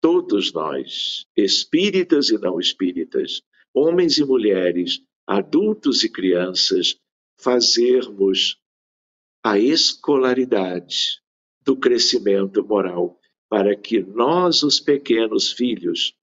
todos 0.00 0.52
nós, 0.52 1.26
espíritas 1.36 2.30
e 2.30 2.38
não 2.38 2.58
espíritas, 2.58 3.42
homens 3.72 4.18
e 4.18 4.24
mulheres, 4.24 5.02
adultos 5.26 6.02
e 6.02 6.08
crianças, 6.08 6.98
fazermos 7.38 8.58
a 9.42 9.58
escolaridade 9.58 11.20
do 11.62 11.76
crescimento 11.76 12.64
moral, 12.64 13.20
para 13.48 13.76
que 13.76 14.00
nós, 14.00 14.62
os 14.62 14.80
pequenos 14.80 15.52
filhos, 15.52 16.14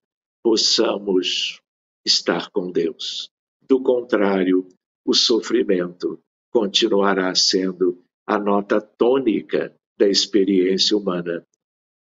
possamos 0.42 1.60
estar 2.04 2.50
com 2.50 2.70
Deus. 2.70 3.30
Do 3.60 3.82
contrário, 3.82 4.68
o 5.04 5.14
sofrimento 5.14 6.20
continuará 6.50 7.34
sendo 7.34 8.02
a 8.26 8.38
nota 8.38 8.80
tônica 8.80 9.74
da 9.98 10.08
experiência 10.08 10.96
humana 10.96 11.46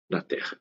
na 0.09 0.21
Terra. 0.21 0.59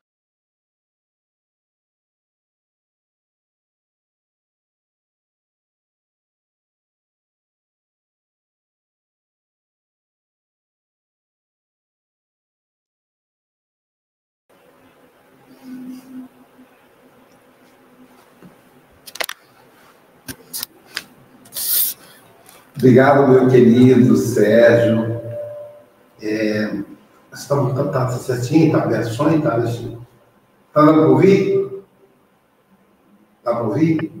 Obrigado, 22.77 23.27
meu 23.27 23.47
querido 23.47 24.15
Sérgio. 24.15 25.19
É, 26.21 26.83
estamos, 27.33 27.73
tá, 27.73 27.85
tá 27.85 28.09
certinho? 28.11 28.71
Tá 28.71 28.83
aberto 28.83 29.07
o 29.07 29.13
som? 29.13 29.41
Tá, 29.41 29.57
deixa... 29.57 29.97
tá 30.71 30.85
dando 30.85 30.99
para 30.99 31.07
ouvir? 31.07 31.83
Tá 33.43 33.55
para 33.55 33.63
ouvir? 33.63 34.11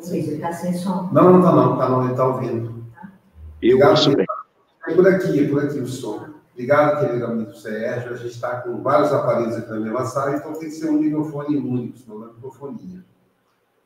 Sim, 0.00 0.16
ele 0.20 0.36
está 0.36 0.52
sem 0.52 0.72
som. 0.72 1.10
Não, 1.12 1.34
não 1.34 1.42
tá 1.42 1.52
não, 1.52 1.76
tá 1.76 1.88
não, 1.90 2.02
ele 2.04 2.12
está 2.12 2.26
ouvindo. 2.26 2.82
Eu 3.60 3.76
Obrigado, 3.76 4.16
bem. 4.16 4.26
É 4.86 4.94
por 4.94 5.06
aqui, 5.06 5.44
é 5.44 5.48
por 5.48 5.64
aqui 5.64 5.80
o 5.80 5.86
som. 5.86 6.28
Obrigado, 6.54 7.06
querido 7.06 7.26
amigo 7.26 7.52
Sérgio. 7.52 8.14
A 8.14 8.16
gente 8.16 8.30
está 8.30 8.62
com 8.62 8.82
vários 8.82 9.12
aparelhos 9.12 9.54
aqui 9.54 9.68
na 9.68 9.80
mesma 9.80 10.06
sala, 10.06 10.34
então 10.34 10.54
tem 10.54 10.70
que 10.70 10.70
ser 10.70 10.88
um 10.88 10.98
microfone 10.98 11.58
único, 11.58 11.98
senão 11.98 12.20
não 12.20 12.30
é 12.30 12.32
microfonia. 12.32 13.04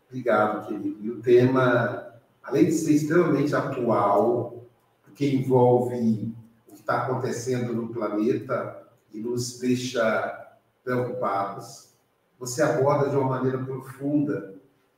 Obrigado, 0.09 0.68
querido. 0.68 0.97
E 1.01 1.11
o 1.11 1.20
tema 1.20 2.12
além 2.43 2.66
de 2.66 2.72
ser 2.72 2.93
extremamente 2.93 3.55
atual, 3.55 4.64
porque 5.03 5.28
envolve 5.28 6.34
o 6.66 6.72
que 6.72 6.80
está 6.80 7.03
acontecendo 7.03 7.72
no 7.72 7.88
planeta 7.88 8.82
e 9.12 9.20
nos 9.20 9.59
deixa 9.59 10.57
preocupados, 10.82 11.93
você 12.38 12.62
aborda 12.62 13.09
de 13.09 13.16
uma 13.16 13.28
maneira 13.28 13.59
profunda 13.59 14.55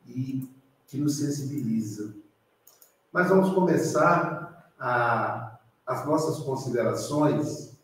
e 0.07 0.49
que 0.87 0.99
nos 0.99 1.19
sensibiliza. 1.19 2.15
Mas 3.13 3.29
vamos 3.29 3.53
começar 3.53 4.73
a, 4.79 5.59
as 5.87 6.07
nossas 6.07 6.39
considerações 6.39 7.79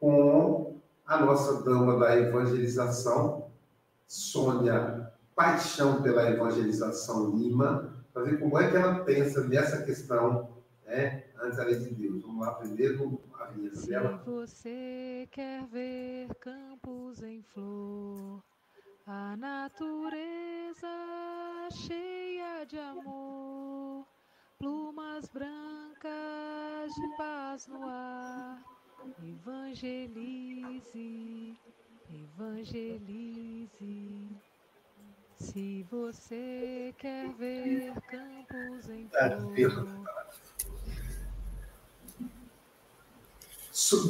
com 0.00 0.76
a 1.06 1.18
nossa 1.18 1.62
dama 1.62 1.98
da 1.98 2.16
evangelização, 2.18 3.46
Sônia 4.06 5.12
Paixão 5.34 6.02
pela 6.02 6.30
Evangelização 6.30 7.30
Lima, 7.30 7.93
para 8.14 8.22
ver 8.22 8.38
como 8.38 8.56
é 8.58 8.70
que 8.70 8.76
ela 8.76 9.04
pensa 9.04 9.42
nessa 9.48 9.82
questão, 9.82 10.62
né, 10.86 11.24
antes 11.42 11.56
da 11.56 11.64
lei 11.64 11.80
de 11.80 11.90
Deus. 11.90 12.22
Vamos 12.22 12.46
lá, 12.46 12.54
primeiro, 12.54 13.20
a 13.40 13.46
vinheta 13.46 13.84
dela. 13.84 14.18
Se 14.18 14.30
você 14.30 15.28
quer 15.32 15.66
ver 15.66 16.32
campos 16.36 17.20
em 17.24 17.42
flor, 17.42 18.40
a 19.04 19.36
natureza 19.36 20.86
cheia 21.72 22.64
de 22.64 22.78
amor, 22.78 24.06
plumas 24.60 25.28
brancas 25.28 26.94
de 26.94 27.16
paz 27.16 27.66
no 27.66 27.84
ar, 27.84 28.62
evangelize, 29.24 30.78
evangelize. 32.08 33.64
Se 35.38 35.84
você 35.90 36.94
quer 36.98 37.28
ver 37.38 37.92
campos 38.08 38.88
em 38.88 39.08
flor. 39.08 40.14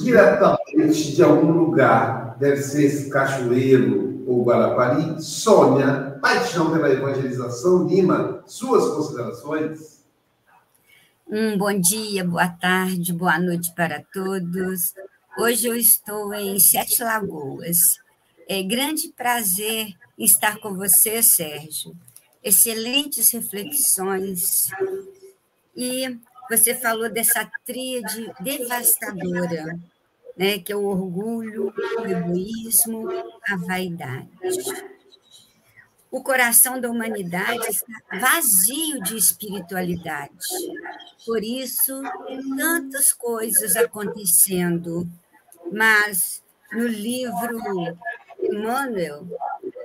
Diretamente 0.03 1.15
de 1.15 1.23
algum 1.23 1.53
lugar, 1.53 2.37
deve 2.39 2.59
ser 2.59 2.85
esse 2.85 3.11
Cachoeiro 3.11 4.23
ou 4.27 4.45
Guarapari, 4.45 5.23
Sônia, 5.23 6.19
paixão 6.21 6.71
pela 6.71 6.91
evangelização, 6.91 7.87
Lima, 7.87 8.43
suas 8.47 8.95
considerações? 8.95 10.05
Um 11.27 11.57
bom 11.57 11.79
dia, 11.81 12.25
boa 12.25 12.49
tarde, 12.49 13.13
boa 13.13 13.39
noite 13.39 13.73
para 13.75 14.05
todos. 14.13 14.95
Hoje 15.39 15.67
eu 15.67 15.75
estou 15.75 16.33
em 16.35 16.59
Sete 16.61 17.03
Lagoas. 17.03 18.04
É 18.49 18.63
grande 18.63 19.09
prazer 19.09 19.95
estar 20.19 20.59
com 20.59 20.75
você, 20.75 21.23
Sérgio. 21.23 21.97
Excelentes 22.43 23.31
reflexões. 23.31 24.69
E 25.75 26.19
você 26.51 26.75
falou 26.75 27.09
dessa 27.09 27.51
tríade 27.65 28.31
devastadora, 28.41 29.79
né, 30.37 30.59
que 30.59 30.73
é 30.73 30.77
o 30.77 30.85
orgulho, 30.85 31.73
o 31.99 32.07
egoísmo, 32.07 33.09
a 33.49 33.57
vaidade. 33.57 34.29
O 36.11 36.23
coração 36.23 36.81
da 36.81 36.89
humanidade 36.91 37.67
está 37.67 38.21
vazio 38.21 39.03
de 39.03 39.17
espiritualidade. 39.17 40.47
Por 41.25 41.43
isso, 41.43 42.01
tantas 42.57 43.13
coisas 43.13 43.75
acontecendo. 43.75 45.09
Mas 45.73 46.43
no 46.71 46.87
livro 46.87 47.97
Emmanuel, 48.55 49.27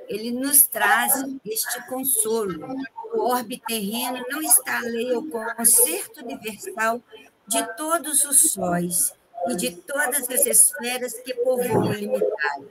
ele 0.07 0.32
nos 0.32 0.65
traz 0.65 1.13
este 1.45 1.88
consolo. 1.88 2.76
O 3.13 3.30
orbe 3.30 3.61
terreno 3.67 4.24
não 4.30 4.41
está 4.41 4.80
alheio 4.80 5.17
ao 5.17 5.55
concerto 5.55 6.24
universal 6.24 7.01
de 7.47 7.63
todos 7.76 8.24
os 8.26 8.51
sóis 8.51 9.13
e 9.47 9.55
de 9.55 9.72
todas 9.72 10.30
as 10.30 10.45
esferas 10.45 11.13
que 11.13 11.34
povoam 11.34 11.88
o 11.88 11.93
limitado. 11.93 12.67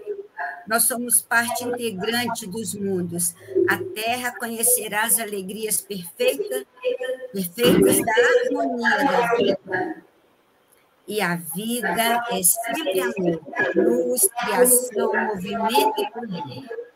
Nós 0.66 0.84
somos 0.84 1.22
parte 1.22 1.64
integrante 1.64 2.46
dos 2.46 2.74
mundos. 2.74 3.34
A 3.68 3.78
Terra 3.94 4.36
conhecerá 4.38 5.04
as 5.04 5.18
alegrias 5.18 5.80
perfeitas, 5.80 6.64
perfeitas 7.32 8.04
da 8.04 8.12
harmonia 8.44 8.98
da 8.98 9.34
vida. 9.34 10.07
E 11.08 11.20
a 11.20 11.36
vida 11.36 12.22
é 12.30 12.42
sempre 12.42 13.00
amor, 13.00 13.40
luz, 13.74 14.28
criação, 14.40 15.12
movimento 15.26 15.94
e 15.98 16.10
poder 16.10 16.88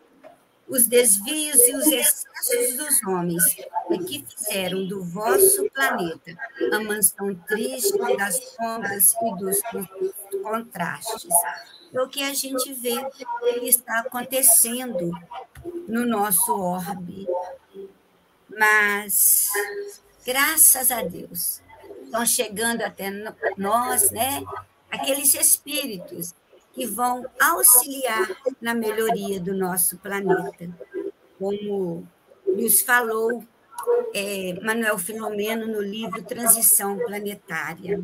os 0.72 0.86
desvios 0.86 1.56
e 1.68 1.76
os 1.76 1.86
excessos 1.86 2.76
dos 2.78 3.02
homens, 3.06 3.44
e 3.90 3.98
que 3.98 4.24
fizeram 4.26 4.86
do 4.86 5.04
vosso 5.04 5.68
planeta 5.70 6.34
a 6.72 6.80
mansão 6.80 7.34
triste 7.46 7.98
das 8.16 8.36
sombras 8.54 9.14
e 9.22 9.36
dos 9.36 9.60
contrastes. 10.42 11.34
É 11.92 12.00
o 12.00 12.08
que 12.08 12.22
a 12.22 12.32
gente 12.32 12.72
vê 12.72 12.96
que 13.10 13.68
está 13.68 14.00
acontecendo 14.00 15.12
no 15.86 16.06
nosso 16.06 16.54
orbe. 16.54 17.28
Mas, 18.48 19.50
graças 20.24 20.90
a 20.90 21.02
Deus, 21.02 21.61
estão 22.12 22.26
chegando 22.26 22.82
até 22.82 23.10
nós, 23.56 24.10
né? 24.10 24.44
Aqueles 24.90 25.34
espíritos 25.34 26.34
que 26.74 26.86
vão 26.86 27.24
auxiliar 27.40 28.28
na 28.60 28.74
melhoria 28.74 29.40
do 29.40 29.54
nosso 29.54 29.96
planeta. 29.96 30.68
Como 31.38 32.06
nos 32.46 32.82
falou 32.82 33.42
é, 34.14 34.58
Manuel 34.62 34.98
Filomeno 34.98 35.66
no 35.66 35.80
livro 35.80 36.22
Transição 36.22 36.98
Planetária. 36.98 38.02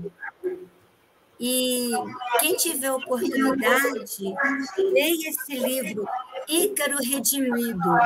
E 1.39 1.93
quem 2.41 2.57
tiver 2.57 2.91
oportunidade, 2.91 4.35
leia 4.77 5.29
esse 5.29 5.57
livro, 5.57 6.09
Ícaro 6.49 6.97
Redimido, 6.97 7.97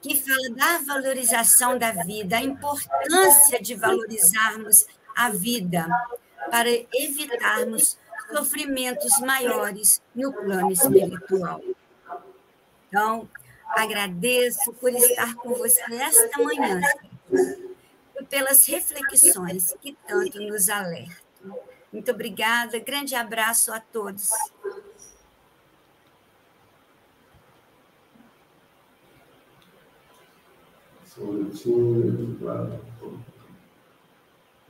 que 0.00 0.16
fala 0.16 0.54
da 0.54 0.78
valorização 0.94 1.76
da 1.76 1.90
vida, 1.90 2.38
a 2.38 2.42
importância 2.42 3.60
de 3.60 3.74
valorizarmos 3.74 4.86
a 5.18 5.30
vida 5.30 5.84
para 6.48 6.70
evitarmos 6.70 7.98
sofrimentos 8.32 9.18
maiores 9.18 10.00
no 10.14 10.32
plano 10.32 10.70
espiritual. 10.70 11.60
Então, 12.86 13.28
agradeço 13.70 14.72
por 14.74 14.92
estar 14.92 15.34
com 15.34 15.54
você 15.54 15.82
esta 15.92 16.40
manhã, 16.40 16.80
e 17.32 18.24
pelas 18.24 18.64
reflexões 18.66 19.74
que 19.82 19.96
tanto 20.06 20.40
nos 20.40 20.68
alertam. 20.68 21.58
Muito 21.92 22.10
obrigada, 22.12 22.78
grande 22.78 23.16
abraço 23.16 23.72
a 23.72 23.80
todos. 23.80 24.30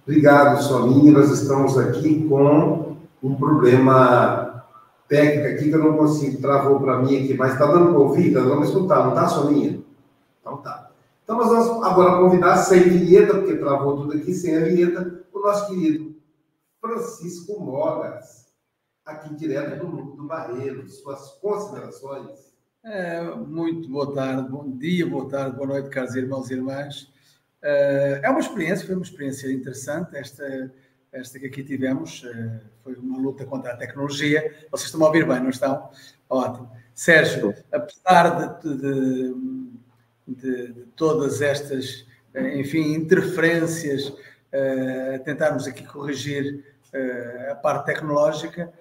Obrigado, 0.08 0.62
Soninha. 0.62 1.12
Nós 1.12 1.30
estamos 1.30 1.76
aqui 1.76 2.26
com 2.26 2.96
um 3.22 3.34
problema 3.36 4.64
técnico 5.06 5.48
aqui 5.48 5.68
que 5.68 5.74
eu 5.74 5.84
não 5.84 5.98
consigo, 5.98 6.40
travou 6.40 6.80
para 6.80 7.02
mim 7.02 7.24
aqui, 7.24 7.34
mas 7.34 7.52
está 7.52 7.66
dando 7.66 7.90
para 7.90 7.98
ouvir, 7.98 8.28
está 8.28 8.40
dando 8.40 8.56
para 8.56 8.64
escutar, 8.64 9.04
não 9.04 9.10
está, 9.10 9.28
Soninha? 9.28 9.84
Então 10.40 10.56
tá. 10.62 10.90
Então 11.22 11.36
nós 11.36 11.48
vamos 11.48 11.84
agora 11.84 12.22
convidar 12.22 12.56
sem 12.56 12.84
vinheta, 12.84 13.34
porque 13.34 13.58
travou 13.58 13.98
tudo 13.98 14.14
aqui, 14.14 14.32
sem 14.32 14.56
a 14.56 14.60
vinheta, 14.60 15.26
o 15.30 15.40
nosso 15.40 15.66
querido 15.68 16.16
Francisco 16.80 17.60
Mogas, 17.60 18.46
aqui 19.04 19.34
direto 19.34 19.84
do 19.84 20.16
do 20.16 20.26
Barreiro, 20.26 20.88
suas 20.88 21.32
considerações. 21.32 22.50
É, 22.82 23.22
muito 23.34 23.90
boa 23.90 24.14
tarde, 24.14 24.48
bom 24.48 24.70
dia, 24.70 25.06
boa 25.06 25.28
tarde, 25.28 25.54
boa 25.54 25.68
noite, 25.68 25.90
caros 25.90 26.14
irmãos 26.14 26.50
e 26.50 26.54
irmãs. 26.54 27.17
É, 27.62 28.20
é 28.24 28.30
uma 28.30 28.40
experiência, 28.40 28.86
foi 28.86 28.94
uma 28.94 29.04
experiência 29.04 29.50
interessante 29.52 30.16
esta 30.16 30.72
esta 31.12 31.38
que 31.38 31.46
aqui 31.46 31.64
tivemos 31.64 32.24
eh, 32.24 32.60
foi 32.82 32.94
uma 32.96 33.18
luta 33.18 33.44
contra 33.44 33.72
a 33.72 33.76
tecnologia. 33.76 34.54
Vocês 34.70 34.86
estão 34.86 35.02
a 35.02 35.06
ouvir 35.06 35.26
bem, 35.26 35.40
não 35.40 35.50
estão? 35.50 35.90
Ótimo. 36.28 36.70
Sérgio, 36.94 37.54
apesar 37.72 38.58
de, 38.60 38.76
de, 38.76 39.34
de, 40.26 40.72
de 40.72 40.82
todas 40.96 41.40
estas, 41.40 42.06
eh, 42.34 42.58
enfim, 42.58 42.94
interferências, 42.94 44.12
tentarmos 45.26 45.66
aqui 45.66 45.84
corrigir 45.84 46.64
a 47.50 47.54
parte 47.54 47.84
tecnológica, 47.84 48.72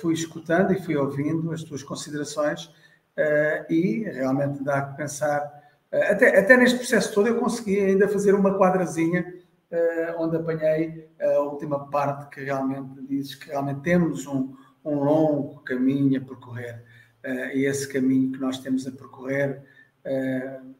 fui 0.00 0.14
escutando 0.14 0.72
e 0.72 0.80
fui 0.80 0.96
ouvindo 0.96 1.50
as 1.50 1.64
tuas 1.64 1.82
considerações 1.82 2.70
e 3.68 4.04
realmente 4.04 4.62
dá 4.62 4.82
que 4.82 4.96
pensar. 4.96 5.42
Até, 6.02 6.38
até 6.38 6.56
neste 6.56 6.78
processo 6.78 7.14
todo 7.14 7.28
eu 7.28 7.38
consegui 7.38 7.80
ainda 7.80 8.08
fazer 8.08 8.34
uma 8.34 8.56
quadrazinha 8.56 9.34
uh, 9.70 10.22
onde 10.22 10.36
apanhei 10.36 11.08
a 11.20 11.40
última 11.40 11.86
parte 11.88 12.28
que 12.34 12.44
realmente 12.44 13.00
diz 13.08 13.34
que 13.34 13.48
realmente 13.48 13.80
temos 13.80 14.26
um, 14.26 14.54
um 14.84 15.02
longo 15.02 15.60
caminho 15.60 16.20
a 16.20 16.24
percorrer. 16.24 16.82
Uh, 17.24 17.56
e 17.56 17.66
esse 17.66 17.88
caminho 17.88 18.32
que 18.32 18.38
nós 18.38 18.58
temos 18.58 18.86
a 18.86 18.92
percorrer, 18.92 19.62
uh, 20.04 20.74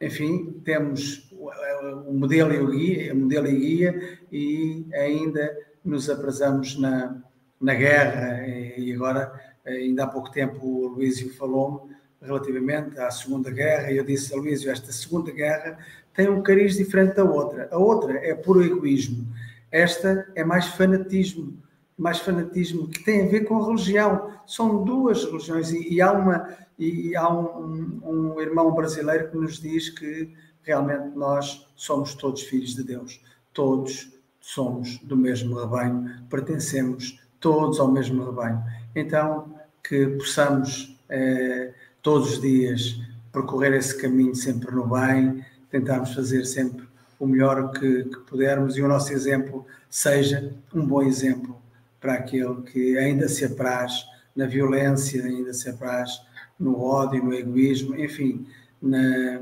enfim, 0.00 0.60
temos 0.64 1.30
o, 1.32 2.12
modelo 2.12 2.52
e 2.52 2.58
o 2.58 2.70
guia, 2.70 3.14
o 3.14 3.16
modelo 3.16 3.46
e 3.46 3.58
guia, 3.58 4.18
e 4.30 4.86
ainda 4.92 5.56
nos 5.84 6.10
apresamos 6.10 6.78
na, 6.78 7.22
na 7.60 7.74
guerra. 7.74 8.46
E 8.46 8.92
agora, 8.92 9.32
ainda 9.64 10.04
há 10.04 10.06
pouco 10.06 10.30
tempo, 10.30 10.66
o 10.66 10.88
Luísio 10.88 11.32
falou-me 11.34 11.95
relativamente 12.20 12.98
à 12.98 13.10
Segunda 13.10 13.50
Guerra, 13.50 13.90
e 13.90 13.96
eu 13.96 14.04
disse 14.04 14.34
a 14.34 14.36
Luísio, 14.36 14.70
esta 14.70 14.92
Segunda 14.92 15.30
Guerra 15.30 15.78
tem 16.14 16.28
um 16.30 16.42
cariz 16.42 16.76
diferente 16.76 17.16
da 17.16 17.24
outra. 17.24 17.68
A 17.70 17.76
outra 17.76 18.14
é 18.18 18.34
puro 18.34 18.64
egoísmo. 18.64 19.26
Esta 19.70 20.26
é 20.34 20.42
mais 20.42 20.66
fanatismo, 20.68 21.62
mais 21.96 22.18
fanatismo 22.18 22.88
que 22.88 23.04
tem 23.04 23.26
a 23.26 23.28
ver 23.28 23.44
com 23.44 23.62
a 23.62 23.66
religião. 23.66 24.32
São 24.46 24.82
duas 24.82 25.24
religiões 25.24 25.70
e, 25.70 25.94
e 25.94 26.00
há 26.00 26.12
uma 26.12 26.48
e, 26.78 27.16
há 27.16 27.28
um, 27.32 28.00
um, 28.04 28.40
irmão 28.40 28.74
brasileiro 28.74 29.30
que 29.30 29.36
nos 29.36 29.58
diz 29.58 29.88
que 29.90 30.30
realmente 30.62 31.16
nós 31.16 31.66
somos 31.74 32.14
todos 32.14 32.42
filhos 32.42 32.74
de 32.74 32.82
Deus. 32.82 33.20
Todos 33.52 34.12
somos 34.40 34.98
do 34.98 35.16
mesmo 35.16 35.58
rebanho, 35.58 36.26
pertencemos 36.28 37.20
todos 37.40 37.80
ao 37.80 37.90
mesmo 37.90 38.24
rebanho. 38.24 38.62
Então 38.94 39.54
que 39.82 40.06
possamos 40.18 40.98
eh, 41.08 41.72
todos 42.06 42.34
os 42.34 42.40
dias 42.40 43.00
percorrer 43.32 43.72
esse 43.74 44.00
caminho 44.00 44.32
sempre 44.32 44.72
no 44.72 44.86
bem 44.86 45.44
tentarmos 45.68 46.14
fazer 46.14 46.44
sempre 46.44 46.86
o 47.18 47.26
melhor 47.26 47.72
que, 47.72 48.04
que 48.04 48.20
pudermos 48.20 48.76
e 48.76 48.82
o 48.82 48.86
nosso 48.86 49.12
exemplo 49.12 49.66
seja 49.90 50.54
um 50.72 50.86
bom 50.86 51.02
exemplo 51.02 51.60
para 52.00 52.14
aquele 52.14 52.62
que 52.62 52.96
ainda 52.96 53.28
se 53.28 53.44
apraz 53.44 54.06
na 54.36 54.46
violência, 54.46 55.24
ainda 55.24 55.52
se 55.52 55.68
apraz 55.68 56.22
no 56.56 56.80
ódio, 56.80 57.24
no 57.24 57.34
egoísmo, 57.34 57.98
enfim, 57.98 58.46
na, 58.80 59.40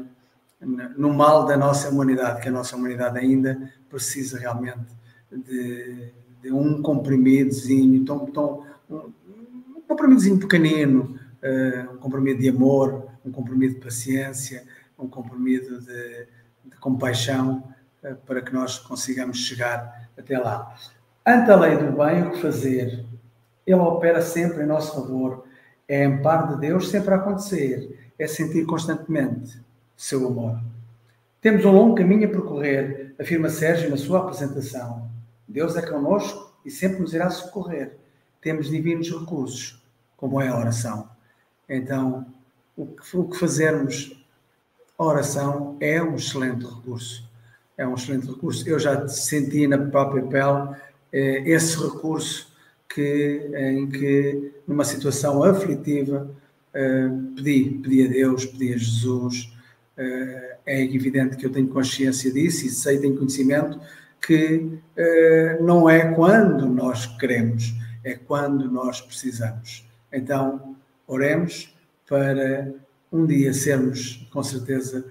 na, 0.59 0.89
no 0.97 1.12
mal 1.12 1.45
da 1.45 1.59
nossa 1.59 1.91
humanidade, 1.91 2.41
que 2.41 2.49
a 2.49 2.53
nossa 2.53 2.77
humanidade 2.77 3.19
ainda 3.19 3.71
precisa 3.91 4.39
realmente 4.39 4.87
de, 5.31 6.09
de 6.41 6.51
um 6.51 6.81
comprimidozinho, 6.81 8.07
tão, 8.07 8.25
tão, 8.25 8.67
um, 8.89 9.12
um 9.77 9.83
comprimidozinho 9.87 10.39
pequenino, 10.39 11.14
um 11.92 11.97
comprimido 11.99 12.40
de 12.40 12.49
amor, 12.49 13.09
um 13.24 13.30
comprimido 13.30 13.74
de 13.74 13.80
paciência, 13.80 14.64
um 14.99 15.09
comprimido 15.09 15.80
de, 15.80 16.26
de 16.64 16.76
compaixão 16.80 17.62
eh, 18.03 18.14
para 18.26 18.40
que 18.40 18.53
nós 18.53 18.78
consigamos 18.78 19.38
chegar 19.38 20.09
até 20.16 20.38
lá. 20.38 20.74
Ante 21.26 21.51
a 21.51 21.57
lei 21.57 21.76
do 21.76 21.92
bem, 21.92 22.22
o 22.22 22.30
que 22.32 22.40
fazer? 22.40 23.05
Ele 23.66 23.80
opera 23.80 24.20
sempre 24.20 24.62
em 24.62 24.66
nosso 24.66 24.95
favor. 24.95 25.45
É 25.88 26.05
amparo 26.05 26.55
de 26.55 26.61
Deus 26.61 26.88
sempre 26.90 27.14
a 27.14 27.16
acontecer. 27.16 28.12
É 28.18 28.26
sentir 28.26 28.64
constantemente 28.66 29.61
seu 29.97 30.26
amor. 30.26 30.61
Temos 31.40 31.64
um 31.64 31.72
longo 31.72 31.95
caminho 31.95 32.26
a 32.26 32.30
percorrer, 32.30 33.14
afirma 33.20 33.51
Sérgio 33.51 33.90
na 33.90 33.97
sua 33.97 34.20
apresentação. 34.20 35.11
Deus 35.47 35.76
é 35.76 35.82
connosco 35.82 36.55
e 36.64 36.70
sempre 36.70 37.01
nos 37.01 37.12
irá 37.12 37.28
socorrer. 37.28 37.97
Temos 38.40 38.70
divinos 38.70 39.11
recursos, 39.11 39.82
como 40.16 40.40
é 40.40 40.49
a 40.49 40.59
oração. 40.59 41.14
Então, 41.69 42.27
o 42.77 42.87
que, 42.87 43.17
o 43.17 43.25
que 43.25 43.39
fazermos, 43.39 44.25
oração 44.99 45.77
é 45.81 46.03
um 46.03 46.17
excelente 46.17 46.65
recurso. 46.65 47.29
É 47.77 47.87
um 47.87 47.95
excelente 47.95 48.27
recurso. 48.27 48.69
Eu 48.69 48.79
já 48.79 49.07
senti 49.09 49.67
na 49.67 49.79
própria 49.79 50.23
pele 50.23 50.77
eh, 51.12 51.43
esse 51.47 51.77
recurso 51.77 52.53
que, 52.89 53.51
em 53.55 53.89
que, 53.89 54.53
numa 54.67 54.85
situação 54.85 55.43
aflitiva, 55.43 56.31
eh, 56.73 57.09
pedi, 57.37 57.81
pedi 57.83 58.07
a 58.07 58.09
Deus, 58.09 58.47
pedi 58.47 58.73
a 58.75 58.77
Jesus. 58.77 59.53
Eh, 59.97 60.57
é 60.67 60.83
evidente 60.83 61.37
que 61.37 61.47
eu 61.47 61.53
tenho 61.53 61.69
consciência 61.69 62.33
disso 62.33 62.67
e 62.67 62.71
sei, 62.71 62.99
tenho 62.99 63.17
conhecimento 63.17 63.79
que 64.27 64.79
eh, 64.97 65.59
não 65.61 65.89
é 65.89 66.12
quando 66.15 66.67
nós 66.67 67.07
queremos, 67.19 67.75
é 68.03 68.15
quando 68.15 68.71
nós 68.71 69.01
precisamos. 69.01 69.87
Então, 70.12 70.74
oremos 71.07 71.74
para 72.09 72.72
um 73.12 73.26
dia 73.26 73.52
sermos, 73.52 74.26
com 74.32 74.42
certeza, 74.42 75.05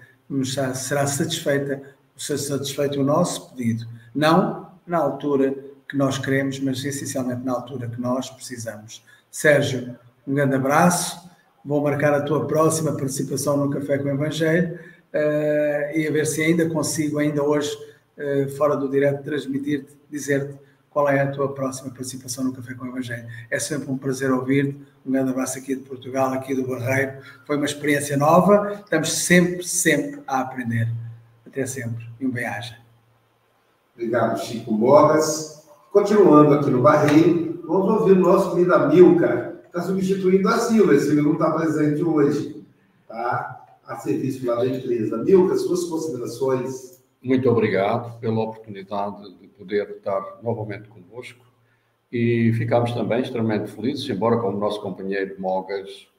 será 0.76 1.08
satisfeita, 1.08 1.82
ser 2.18 2.38
satisfeito 2.38 3.00
o 3.00 3.04
nosso 3.04 3.54
pedido. 3.54 3.88
Não 4.14 4.72
na 4.86 4.98
altura 4.98 5.56
que 5.88 5.98
nós 5.98 6.18
queremos, 6.18 6.60
mas 6.60 6.84
essencialmente 6.84 7.44
na 7.44 7.54
altura 7.54 7.88
que 7.88 8.00
nós 8.00 8.30
precisamos. 8.30 9.04
Sérgio, 9.32 9.96
um 10.28 10.34
grande 10.34 10.56
abraço. 10.56 11.30
Vou 11.64 11.82
marcar 11.82 12.14
a 12.14 12.22
tua 12.22 12.46
próxima 12.46 12.94
participação 12.94 13.58
no 13.58 13.70
Café 13.70 13.98
com 13.98 14.06
o 14.06 14.12
Evangelho 14.12 14.76
uh, 14.76 15.98
e 15.98 16.08
a 16.08 16.12
ver 16.12 16.26
se 16.26 16.42
ainda 16.42 16.70
consigo, 16.70 17.20
ainda 17.20 17.42
hoje, 17.42 17.74
uh, 18.18 18.50
fora 18.58 18.76
do 18.76 18.90
direto, 18.90 19.24
transmitir-te, 19.24 19.98
dizer-te 20.10 20.56
qual 20.94 21.10
é 21.10 21.20
a 21.20 21.32
tua 21.32 21.52
próxima 21.52 21.90
participação 21.90 22.44
no 22.44 22.54
Café 22.54 22.76
com 22.76 22.86
o 22.86 22.88
Evangelho. 22.88 23.28
É 23.50 23.58
sempre 23.58 23.92
um 23.92 23.98
prazer 23.98 24.32
ouvir-te. 24.32 24.80
Um 25.04 25.12
grande 25.12 25.32
abraço 25.32 25.58
aqui 25.58 25.76
de 25.76 25.82
Portugal, 25.82 26.32
aqui 26.32 26.54
do 26.54 26.68
Barreiro. 26.68 27.14
Foi 27.46 27.58
uma 27.58 27.66
experiência 27.66 28.16
nova. 28.16 28.82
Estamos 28.84 29.12
sempre, 29.12 29.64
sempre 29.64 30.22
a 30.28 30.42
aprender. 30.42 30.88
Até 31.46 31.66
sempre. 31.66 32.06
E 32.20 32.26
um 32.28 32.32
bem-aja. 32.32 32.78
Obrigado, 33.96 34.40
Chico 34.40 34.72
Mogas. 34.72 35.64
Continuando 35.92 36.54
aqui 36.54 36.70
no 36.70 36.82
Barreiro, 36.82 37.62
vamos 37.66 38.02
ouvir 38.02 38.14
o 38.14 38.22
nosso 38.22 38.52
querido 38.52 38.74
Amilcar, 38.74 39.52
que 39.62 39.68
está 39.68 39.82
substituindo 39.82 40.48
a 40.48 40.58
Silvia. 40.60 40.98
A 40.98 41.02
Silvia 41.02 41.24
não 41.24 41.34
está 41.34 41.52
presente 41.52 42.04
hoje, 42.04 42.66
tá? 43.08 43.62
A 43.88 43.96
serviço 43.98 44.46
lá 44.46 44.56
da 44.56 44.68
empresa. 44.68 45.18
Milka, 45.18 45.56
suas 45.58 45.84
considerações. 45.86 46.93
Muito 47.24 47.50
obrigado 47.50 48.20
pela 48.20 48.42
oportunidade 48.42 49.34
de 49.40 49.48
poder 49.48 49.90
estar 49.92 50.40
novamente 50.44 50.90
convosco 50.90 51.46
e 52.12 52.52
ficámos 52.58 52.92
também 52.92 53.22
extremamente 53.22 53.72
felizes, 53.72 54.10
embora 54.10 54.38
como 54.40 54.58
o 54.58 54.60
nosso 54.60 54.82
companheiro 54.82 55.40
Mogas 55.40 56.10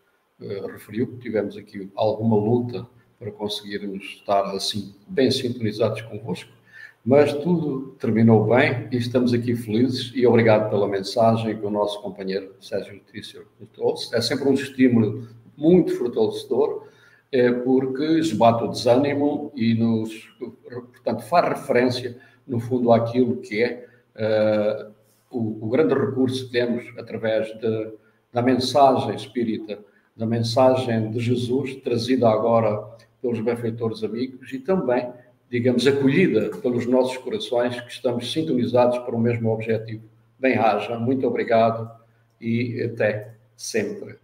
uh, 0.40 0.66
referiu, 0.66 1.18
tivemos 1.18 1.58
aqui 1.58 1.90
alguma 1.94 2.36
luta 2.36 2.86
para 3.18 3.30
conseguirmos 3.30 4.02
estar 4.02 4.44
assim 4.56 4.94
bem 5.06 5.30
sintonizados 5.30 6.00
convosco, 6.00 6.50
mas 7.04 7.34
tudo 7.34 7.94
terminou 7.98 8.46
bem 8.46 8.88
e 8.90 8.96
estamos 8.96 9.34
aqui 9.34 9.54
felizes 9.54 10.10
e 10.14 10.26
obrigado 10.26 10.70
pela 10.70 10.88
mensagem 10.88 11.58
que 11.58 11.66
o 11.66 11.70
nosso 11.70 12.00
companheiro 12.00 12.54
Sérgio 12.62 12.94
Letícia 12.94 13.42
nos 13.60 13.68
trouxe. 13.68 14.16
É 14.16 14.22
sempre 14.22 14.48
um 14.48 14.54
estímulo 14.54 15.28
muito 15.54 15.98
fortalecedor 15.98 16.88
é 17.34 17.50
porque 17.50 18.04
esbate 18.20 18.62
o 18.62 18.68
desânimo 18.68 19.50
e 19.56 19.74
nos, 19.74 20.12
portanto, 20.38 21.24
faz 21.24 21.48
referência, 21.48 22.16
no 22.46 22.60
fundo, 22.60 22.92
àquilo 22.92 23.38
que 23.38 23.60
é 23.60 23.86
uh, 24.14 24.92
o, 25.32 25.66
o, 25.66 25.68
grande 25.68 25.94
recurso 25.94 26.46
que 26.46 26.52
temos 26.52 26.84
através 26.96 27.48
de, 27.58 27.92
da 28.32 28.40
mensagem 28.40 29.16
espírita, 29.16 29.80
da 30.14 30.24
mensagem 30.24 31.10
de 31.10 31.18
Jesus, 31.18 31.74
trazida 31.82 32.28
agora 32.28 32.86
pelos 33.20 33.40
benfeitores 33.40 34.04
amigos 34.04 34.52
e 34.52 34.60
também, 34.60 35.10
digamos, 35.50 35.84
acolhida 35.88 36.56
pelos 36.58 36.86
nossos 36.86 37.16
corações 37.16 37.80
que 37.80 37.90
estamos 37.90 38.32
sintonizados 38.32 38.98
para 38.98 39.16
o 39.16 39.18
mesmo 39.18 39.50
objetivo. 39.50 40.04
Bem-haja, 40.38 41.00
muito 41.00 41.26
obrigado 41.26 41.90
e 42.40 42.80
até 42.82 43.34
sempre. 43.56 44.18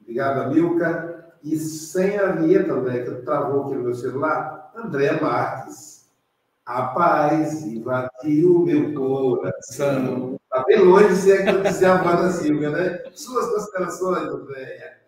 Obrigado, 0.00 0.42
Amilcar. 0.42 1.21
E 1.42 1.56
sem 1.56 2.16
a 2.18 2.32
vinheta, 2.32 2.72
André, 2.72 3.02
que 3.02 3.22
travou 3.22 3.64
aqui 3.64 3.74
no 3.74 3.82
meu 3.82 3.94
celular, 3.94 4.72
André 4.76 5.20
Marques. 5.20 6.08
A 6.64 6.88
paz 6.88 7.62
invadiu 7.66 8.60
meu 8.60 8.94
coração. 8.94 10.36
Está 10.44 10.64
bem 10.64 10.78
longe 10.78 11.08
de 11.08 11.16
ser, 11.16 11.62
de 11.62 11.72
ser 11.72 11.86
a 11.86 11.96
voz 11.96 12.20
da 12.20 12.30
Silvia, 12.30 12.70
né? 12.70 13.02
Suas 13.12 13.50
considerações, 13.50 14.28
André. 14.28 14.98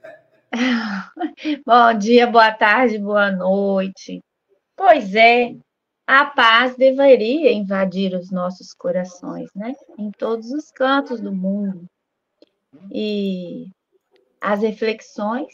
Bom 1.64 1.98
dia, 1.98 2.26
boa 2.26 2.52
tarde, 2.52 2.98
boa 2.98 3.30
noite. 3.30 4.20
Pois 4.76 5.14
é, 5.14 5.54
a 6.06 6.24
paz 6.24 6.76
deveria 6.76 7.52
invadir 7.52 8.12
os 8.14 8.32
nossos 8.32 8.74
corações, 8.74 9.48
né? 9.54 9.72
Em 9.96 10.10
todos 10.10 10.50
os 10.50 10.72
cantos 10.72 11.20
do 11.20 11.32
mundo. 11.32 11.84
E 12.90 13.68
as 14.40 14.60
reflexões 14.60 15.46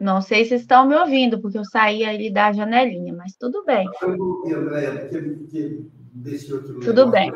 não 0.00 0.20
sei 0.22 0.44
se 0.44 0.54
estão 0.56 0.86
me 0.86 0.96
ouvindo, 0.96 1.40
porque 1.40 1.58
eu 1.58 1.64
saí 1.64 2.04
ali 2.04 2.30
da 2.32 2.52
janelinha, 2.52 3.14
mas 3.14 3.36
tudo 3.36 3.64
bem. 3.64 3.86
Tudo 6.82 7.10
bem. 7.10 7.30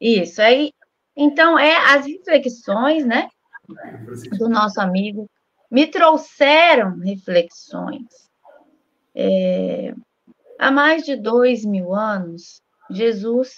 Isso 0.00 0.40
aí. 0.40 0.72
Então, 1.16 1.58
é 1.58 1.76
as 1.94 2.06
reflexões, 2.06 3.04
né, 3.06 3.28
do 4.38 4.48
nosso 4.48 4.80
amigo 4.80 5.28
me 5.70 5.86
trouxeram 5.86 6.98
reflexões. 7.00 8.04
É, 9.14 9.94
há 10.58 10.70
mais 10.70 11.04
de 11.04 11.16
dois 11.16 11.64
mil 11.64 11.94
anos, 11.94 12.60
Jesus 12.90 13.54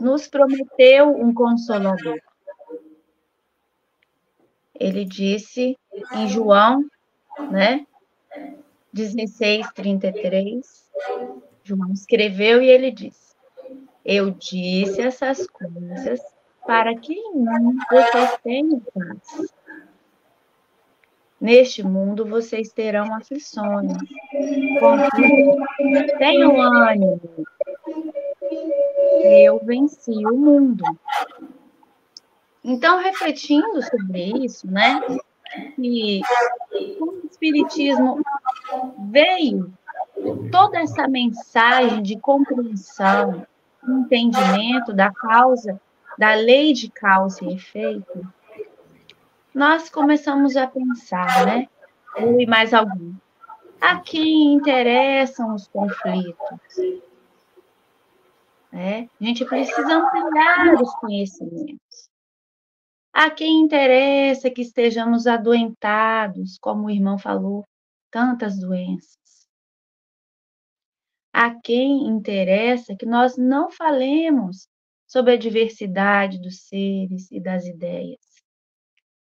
nos 0.00 0.28
prometeu 0.28 1.10
um 1.10 1.34
consolador. 1.34 2.18
Ele 4.78 5.04
disse 5.04 5.76
em 6.14 6.28
João, 6.28 6.84
né? 7.50 7.86
16, 8.92 9.72
33. 9.72 10.86
João 11.62 11.92
escreveu 11.92 12.62
e 12.62 12.68
ele 12.68 12.90
disse: 12.90 13.34
Eu 14.04 14.30
disse 14.30 15.00
essas 15.00 15.46
coisas 15.46 16.20
para 16.66 16.96
que 16.96 17.12
em 17.12 17.34
mim 17.34 17.76
vocês 17.90 18.38
tenham 18.42 18.80
paz. 18.80 19.52
Neste 21.40 21.82
mundo 21.82 22.24
vocês 22.24 22.72
terão 22.72 23.14
aflições. 23.14 23.92
Contudo, 24.80 26.18
tenham 26.18 26.60
ânimo. 26.60 27.20
Eu 29.22 29.60
venci 29.62 30.26
o 30.26 30.36
mundo. 30.36 30.82
Então, 32.68 32.98
refletindo 32.98 33.80
sobre 33.80 34.44
isso, 34.44 34.68
né? 34.68 35.00
que 35.76 36.20
o 37.00 37.26
Espiritismo 37.30 38.20
veio 39.10 39.72
toda 40.50 40.80
essa 40.80 41.06
mensagem 41.06 42.02
de 42.02 42.18
compreensão, 42.18 43.46
entendimento 43.88 44.92
da 44.92 45.12
causa, 45.12 45.80
da 46.18 46.34
lei 46.34 46.72
de 46.72 46.90
causa 46.90 47.44
e 47.44 47.54
efeito, 47.54 48.26
nós 49.54 49.88
começamos 49.88 50.56
a 50.56 50.66
pensar, 50.66 51.46
né? 51.46 51.68
Eu 52.16 52.40
e 52.40 52.46
mais 52.46 52.74
algum. 52.74 53.14
A 53.80 54.00
quem 54.00 54.54
interessam 54.54 55.54
os 55.54 55.68
conflitos? 55.68 56.58
É, 58.72 59.06
a 59.20 59.24
gente 59.24 59.44
precisa 59.44 59.94
ampliar 59.94 60.74
os 60.74 60.94
conhecimentos. 60.96 62.10
A 63.18 63.30
quem 63.30 63.62
interessa 63.62 64.50
que 64.50 64.60
estejamos 64.60 65.26
adoentados, 65.26 66.58
como 66.58 66.84
o 66.84 66.90
irmão 66.90 67.18
falou, 67.18 67.64
tantas 68.10 68.60
doenças. 68.60 69.48
A 71.32 71.58
quem 71.58 72.06
interessa 72.08 72.94
que 72.94 73.06
nós 73.06 73.38
não 73.38 73.70
falemos 73.70 74.68
sobre 75.06 75.32
a 75.32 75.38
diversidade 75.38 76.38
dos 76.38 76.66
seres 76.68 77.32
e 77.32 77.40
das 77.40 77.64
ideias. 77.64 78.20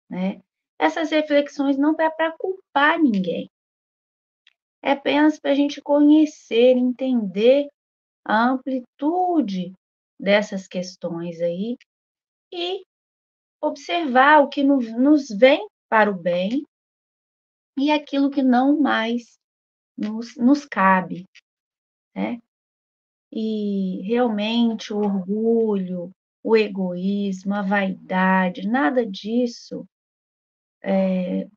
Né? 0.09 0.41
Essas 0.79 1.11
reflexões 1.11 1.77
não 1.77 1.93
é 1.99 2.09
para 2.09 2.31
culpar 2.37 2.97
ninguém, 2.97 3.51
é 4.81 4.93
apenas 4.93 5.37
para 5.37 5.51
a 5.51 5.55
gente 5.55 5.81
conhecer, 5.81 6.77
entender 6.77 7.67
a 8.23 8.45
amplitude 8.51 9.73
dessas 10.17 10.69
questões 10.69 11.41
aí 11.41 11.75
e 12.49 12.85
observar 13.63 14.41
o 14.41 14.49
que 14.49 14.61
nos 14.61 15.29
vem 15.29 15.67
para 15.89 16.11
o 16.11 16.13
bem 16.13 16.65
e 17.77 17.91
aquilo 17.91 18.29
que 18.29 18.43
não 18.43 18.79
mais 18.79 19.39
nos, 19.97 20.35
nos 20.35 20.65
cabe, 20.65 21.25
né? 22.13 22.39
E 23.31 24.01
realmente 24.03 24.93
o 24.93 24.97
orgulho, 24.97 26.11
o 26.43 26.57
egoísmo, 26.57 27.53
a 27.53 27.61
vaidade, 27.61 28.67
nada 28.67 29.05
disso 29.05 29.87
é, 30.83 31.47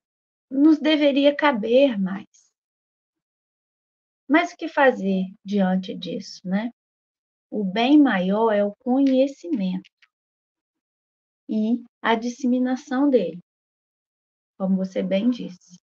nos 0.48 0.78
deveria 0.78 1.34
caber 1.34 1.98
mais. 1.98 2.52
Mas 4.28 4.52
o 4.52 4.56
que 4.56 4.68
fazer 4.68 5.24
diante 5.44 5.94
disso, 5.94 6.40
né? 6.44 6.70
O 7.50 7.64
bem 7.64 8.00
maior 8.00 8.52
é 8.52 8.64
o 8.64 8.74
conhecimento 8.76 9.95
e 11.48 11.84
a 12.02 12.14
disseminação 12.14 13.08
dele, 13.08 13.40
como 14.58 14.76
você 14.76 15.02
bem 15.02 15.30
disse. 15.30 15.78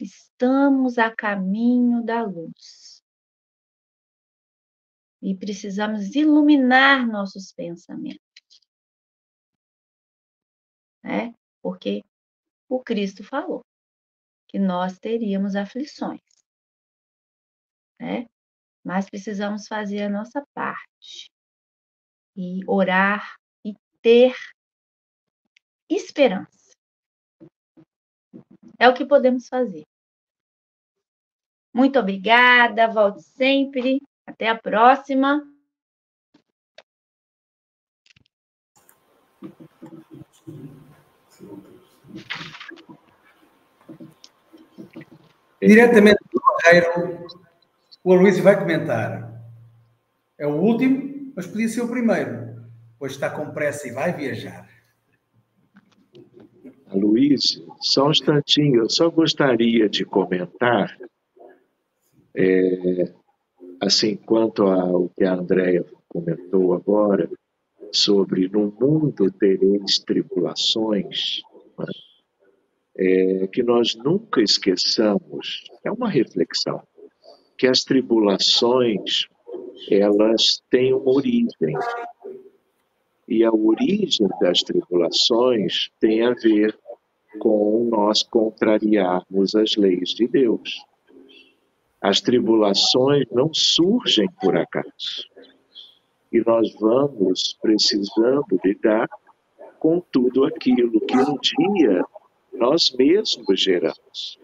Estamos 0.00 0.98
a 0.98 1.14
caminho 1.14 2.04
da 2.04 2.22
luz. 2.22 3.02
E 5.22 5.34
precisamos 5.34 6.14
iluminar 6.14 7.06
nossos 7.06 7.52
pensamentos. 7.52 8.20
Né? 11.02 11.34
Porque 11.62 12.02
o 12.68 12.82
Cristo 12.82 13.24
falou 13.24 13.64
que 14.48 14.58
nós 14.58 14.98
teríamos 14.98 15.56
aflições. 15.56 16.20
Né? 17.98 18.26
Mas 18.84 19.08
precisamos 19.08 19.66
fazer 19.66 20.02
a 20.02 20.10
nossa 20.10 20.44
parte 20.54 21.30
e 22.36 22.60
orar 22.68 23.36
ter 24.06 24.36
esperança. 25.90 26.70
É 28.78 28.88
o 28.88 28.94
que 28.94 29.04
podemos 29.04 29.48
fazer. 29.48 29.82
Muito 31.74 31.98
obrigada, 31.98 32.86
volte 32.86 33.20
sempre. 33.22 34.00
Até 34.24 34.48
a 34.48 34.56
próxima. 34.56 35.44
Diretamente 45.60 46.20
do 46.32 46.40
Barreiro, 46.40 47.26
o 48.04 48.12
Aloysio 48.12 48.44
vai 48.44 48.56
comentar. 48.56 49.36
É 50.38 50.46
o 50.46 50.54
último, 50.54 51.32
mas 51.34 51.48
podia 51.48 51.68
ser 51.68 51.80
o 51.80 51.88
primeiro, 51.88 52.55
pois 52.98 53.12
está 53.12 53.30
com 53.30 53.50
pressa 53.52 53.88
e 53.88 53.92
vai 53.92 54.12
viajar. 54.12 54.68
Luiz, 56.92 57.60
só 57.80 58.06
um 58.06 58.10
instantinho, 58.10 58.82
eu 58.82 58.90
só 58.90 59.10
gostaria 59.10 59.88
de 59.88 60.04
comentar, 60.04 60.96
é, 62.34 63.12
assim, 63.80 64.16
quanto 64.16 64.62
ao 64.62 65.08
que 65.10 65.24
a 65.24 65.34
Andrea 65.34 65.84
comentou 66.08 66.74
agora, 66.74 67.28
sobre 67.92 68.48
no 68.48 68.72
mundo 68.80 69.30
tereis 69.30 69.98
tribulações, 69.98 71.42
né? 71.78 71.86
é, 72.98 73.46
que 73.48 73.62
nós 73.62 73.94
nunca 73.96 74.40
esqueçamos, 74.40 75.64
é 75.84 75.90
uma 75.90 76.08
reflexão, 76.08 76.82
que 77.58 77.66
as 77.66 77.80
tribulações, 77.80 79.26
elas 79.90 80.62
têm 80.70 80.94
uma 80.94 81.10
origem, 81.10 81.76
e 83.28 83.44
a 83.44 83.50
origem 83.52 84.28
das 84.40 84.62
tribulações 84.62 85.90
tem 86.00 86.24
a 86.24 86.32
ver 86.32 86.78
com 87.38 87.88
nós 87.90 88.22
contrariarmos 88.22 89.54
as 89.54 89.76
leis 89.76 90.10
de 90.10 90.26
Deus. 90.26 90.84
As 92.00 92.20
tribulações 92.20 93.26
não 93.30 93.52
surgem 93.52 94.28
por 94.40 94.56
acaso. 94.56 95.28
E 96.32 96.40
nós 96.40 96.74
vamos 96.78 97.56
precisando 97.60 98.60
lidar 98.64 99.08
com 99.78 100.00
tudo 100.00 100.44
aquilo 100.44 101.00
que 101.00 101.16
um 101.16 101.36
dia 101.36 102.04
nós 102.52 102.94
mesmos 102.96 103.60
geramos. 103.60 104.38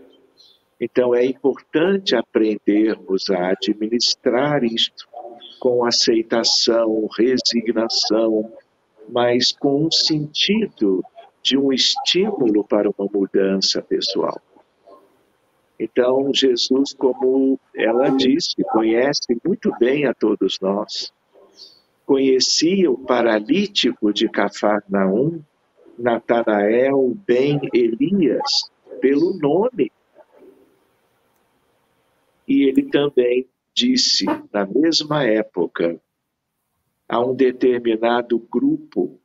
Então 0.80 1.14
é 1.14 1.24
importante 1.24 2.16
aprendermos 2.16 3.30
a 3.30 3.50
administrar 3.50 4.64
isto 4.64 5.06
com 5.60 5.84
aceitação, 5.84 7.08
resignação, 7.16 8.52
mas 9.08 9.52
com 9.52 9.86
um 9.86 9.90
sentido 9.90 11.02
de 11.42 11.58
um 11.58 11.72
estímulo 11.72 12.64
para 12.64 12.88
uma 12.88 13.08
mudança 13.12 13.82
pessoal. 13.82 14.40
Então, 15.78 16.32
Jesus, 16.32 16.94
como 16.94 17.58
ela 17.74 18.08
disse, 18.10 18.62
conhece 18.70 19.36
muito 19.44 19.72
bem 19.78 20.06
a 20.06 20.14
todos 20.14 20.58
nós. 20.60 21.12
Conhecia 22.06 22.90
o 22.90 22.98
paralítico 22.98 24.12
de 24.12 24.28
Cafarnaum, 24.28 25.42
Natanael, 25.98 27.16
Ben 27.26 27.60
Elias, 27.72 28.70
pelo 29.00 29.36
nome. 29.38 29.90
E 32.46 32.68
ele 32.68 32.84
também 32.88 33.48
disse, 33.74 34.24
na 34.52 34.66
mesma 34.66 35.24
época, 35.24 36.00
a 37.12 37.20
um 37.20 37.34
determinado 37.34 38.38
grupo 38.38 39.20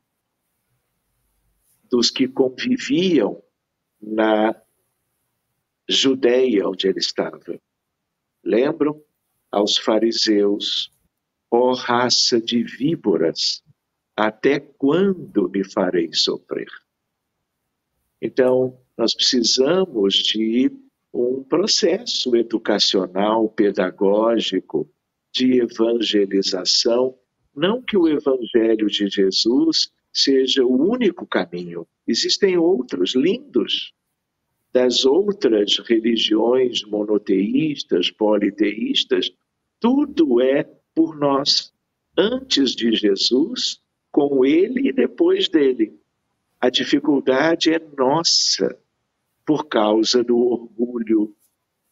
dos 1.89 2.11
que 2.11 2.27
conviviam 2.27 3.41
na 4.01 4.61
Judeia, 5.87 6.67
onde 6.67 6.89
ele 6.89 6.99
estava. 6.99 7.39
Lembram? 8.43 9.01
Aos 9.49 9.77
fariseus, 9.77 10.91
ó 11.49 11.69
oh, 11.69 11.73
raça 11.75 12.41
de 12.41 12.61
víboras, 12.61 13.63
até 14.17 14.59
quando 14.59 15.49
me 15.49 15.63
farei 15.63 16.11
sofrer? 16.11 16.67
Então, 18.21 18.77
nós 18.97 19.15
precisamos 19.15 20.15
de 20.15 20.69
um 21.13 21.41
processo 21.41 22.35
educacional, 22.35 23.47
pedagógico, 23.47 24.93
de 25.31 25.61
evangelização. 25.61 27.17
Não 27.57 27.81
que 27.81 27.97
o 27.97 28.07
evangelho 28.07 28.85
de 28.85 29.07
Jesus 29.07 29.91
seja 30.13 30.63
o 30.63 30.91
único 30.91 31.25
caminho. 31.25 31.87
Existem 32.07 32.55
outros 32.55 33.15
lindos 33.15 33.95
das 34.71 35.05
outras 35.05 35.79
religiões 35.79 36.83
monoteístas, 36.83 38.11
politeístas, 38.11 39.31
tudo 39.79 40.39
é 40.39 40.69
por 40.93 41.17
nós, 41.17 41.73
antes 42.15 42.75
de 42.75 42.91
Jesus, 42.95 43.81
com 44.11 44.45
ele 44.45 44.89
e 44.89 44.93
depois 44.93 45.49
dele. 45.49 45.99
A 46.61 46.69
dificuldade 46.69 47.73
é 47.73 47.79
nossa, 47.97 48.77
por 49.43 49.67
causa 49.67 50.23
do 50.23 50.37
orgulho, 50.37 51.35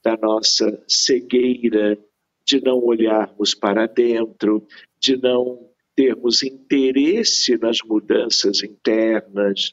da 0.03 0.16
nossa 0.16 0.84
cegueira, 0.88 1.97
de 2.45 2.61
não 2.61 2.78
olharmos 2.78 3.55
para 3.55 3.88
dentro, 3.88 4.68
de 5.05 5.17
não 5.17 5.69
termos 5.95 6.41
interesse 6.41 7.57
nas 7.57 7.77
mudanças 7.85 8.63
internas 8.63 9.71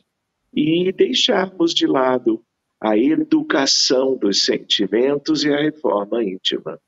e 0.54 0.92
deixarmos 0.92 1.72
de 1.72 1.86
lado 1.86 2.44
a 2.78 2.98
educação 2.98 4.16
dos 4.16 4.44
sentimentos 4.44 5.44
e 5.44 5.52
a 5.52 5.56
reforma 5.56 6.22
íntima. 6.22 6.78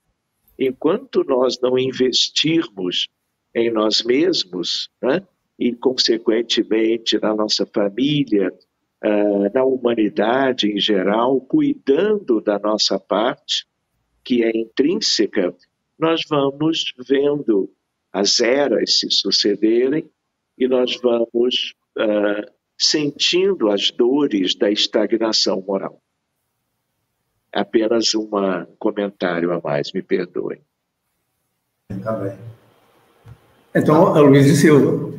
Enquanto 0.59 1.25
nós 1.25 1.59
não 1.61 1.79
investirmos 1.79 3.09
em 3.55 3.71
nós 3.71 4.03
mesmos, 4.03 4.91
né, 5.03 5.27
e 5.59 5.73
consequentemente 5.73 7.19
na 7.19 7.35
nossa 7.35 7.65
família, 7.65 8.53
uh, 9.05 9.55
na 9.55 9.65
humanidade 9.65 10.71
em 10.71 10.79
geral, 10.79 11.41
cuidando 11.41 12.41
da 12.41 12.59
nossa 12.59 12.99
parte, 12.99 13.67
que 14.23 14.43
é 14.43 14.51
intrínseca, 14.55 15.55
nós 15.99 16.23
vamos 16.29 16.93
vendo 17.09 17.71
as 18.15 18.39
eras 18.39 19.01
se 19.01 19.11
sucederem 19.11 20.09
e 20.57 20.69
nós 20.69 20.97
vamos 21.03 21.75
uh, 21.99 22.49
sentindo 22.79 23.69
as 23.73 23.91
dores 23.91 24.55
da 24.55 24.71
estagnação 24.71 25.61
moral. 25.67 26.01
Apenas 27.53 28.15
um 28.15 28.29
comentário 28.79 29.53
a 29.53 29.61
mais, 29.61 29.93
me 29.93 30.01
perdoem. 30.01 30.61
Está 31.91 32.13
bem. 32.13 32.39
Então, 33.75 34.15
a 34.15 34.21
Luiz 34.21 34.47
Silva. 34.59 35.19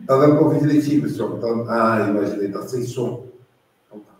Está 0.00 0.18
dando 0.18 0.38
convite 0.38 0.66
letivo, 0.66 1.08
senhor. 1.08 1.40
Tá... 1.40 1.48
Ah, 1.68 2.08
imaginei, 2.08 2.46
está 2.46 2.62
sem 2.62 2.84
som. 2.84 3.26
Então, 3.86 3.98
tá. 4.00 4.14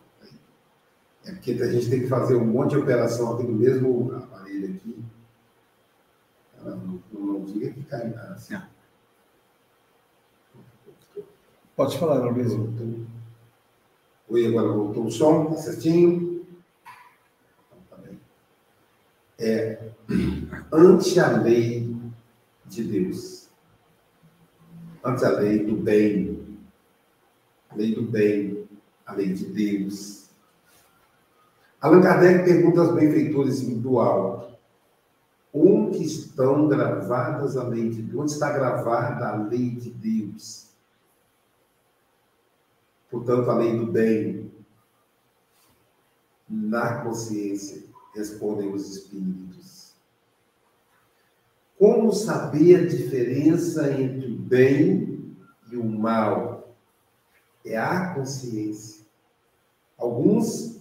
É 1.26 1.32
porque 1.32 1.52
a 1.52 1.70
gente 1.70 1.88
tem 1.88 2.00
que 2.00 2.08
fazer 2.08 2.34
um 2.34 2.44
monte 2.44 2.70
de 2.70 2.78
operação 2.78 3.34
aqui 3.34 3.44
no 3.44 3.54
mesmo 3.54 4.12
aparelho 4.12 4.74
aqui. 4.74 4.95
Que. 7.46 7.74
Assim. 8.32 8.56
Pode 11.76 11.98
falar, 11.98 12.30
Luiz. 12.30 12.52
Oi, 14.28 14.46
agora 14.46 14.72
voltou 14.72 15.06
o 15.06 15.10
som, 15.10 15.46
tá 15.46 15.56
certinho? 15.56 16.44
Então, 17.66 17.78
tá 17.88 17.96
bem. 17.98 18.18
É, 19.38 19.90
ante 20.72 21.20
a 21.20 21.36
lei 21.36 21.94
de 22.64 22.82
Deus, 22.82 23.48
ante 25.04 25.24
a 25.24 25.28
lei 25.28 25.64
do 25.64 25.76
bem, 25.76 26.58
a 27.70 27.76
lei 27.76 27.94
do 27.94 28.02
bem, 28.02 28.66
a 29.04 29.12
lei 29.12 29.32
de 29.32 29.44
Deus. 29.46 30.30
Allan 31.80 32.00
Kardec 32.00 32.44
pergunta 32.44 32.80
aos 32.80 32.94
benfeitores 32.94 33.62
do 33.62 34.00
alto, 34.00 34.55
onde 35.56 36.04
estão 36.04 36.68
gravadas 36.68 37.56
a 37.56 37.64
lei 37.64 37.88
de 37.88 38.02
Deus? 38.02 38.20
Onde 38.20 38.32
está 38.32 38.52
gravada 38.52 39.28
a 39.28 39.36
lei 39.36 39.70
de 39.70 39.90
Deus? 39.90 40.66
Portanto, 43.10 43.50
a 43.50 43.54
lei 43.54 43.78
do 43.78 43.86
bem 43.86 44.46
na 46.48 47.02
consciência, 47.02 47.82
respondem 48.14 48.72
os 48.72 48.96
espíritos. 48.96 49.94
Como 51.78 52.12
saber 52.12 52.76
a 52.76 52.86
diferença 52.86 53.92
entre 53.92 54.32
o 54.32 54.38
bem 54.38 55.36
e 55.70 55.76
o 55.76 55.84
mal? 55.84 56.74
É 57.64 57.76
a 57.76 58.14
consciência. 58.14 59.04
Alguns, 59.98 60.75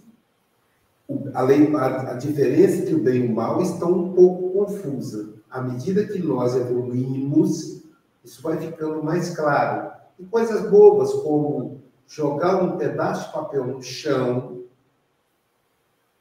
a, 1.34 1.42
lei, 1.42 1.74
a, 1.76 2.12
a 2.12 2.14
diferença 2.14 2.78
entre 2.78 2.96
o 2.96 3.04
bem 3.04 3.26
e 3.26 3.28
o 3.28 3.36
mal 3.36 3.62
está 3.62 3.86
um 3.86 4.14
pouco 4.14 4.52
confusa. 4.52 5.34
À 5.50 5.62
medida 5.62 6.06
que 6.06 6.20
nós 6.20 6.56
evoluímos, 6.56 7.84
isso 8.24 8.42
vai 8.42 8.58
ficando 8.58 9.04
mais 9.04 9.36
claro. 9.36 9.92
E 10.20 10.26
coisas 10.26 10.70
bobas 10.70 11.14
como 11.14 11.82
jogar 12.08 12.62
um 12.64 12.78
pedaço 12.78 13.28
de 13.28 13.34
papel 13.34 13.66
no 13.66 13.82
chão 13.82 14.64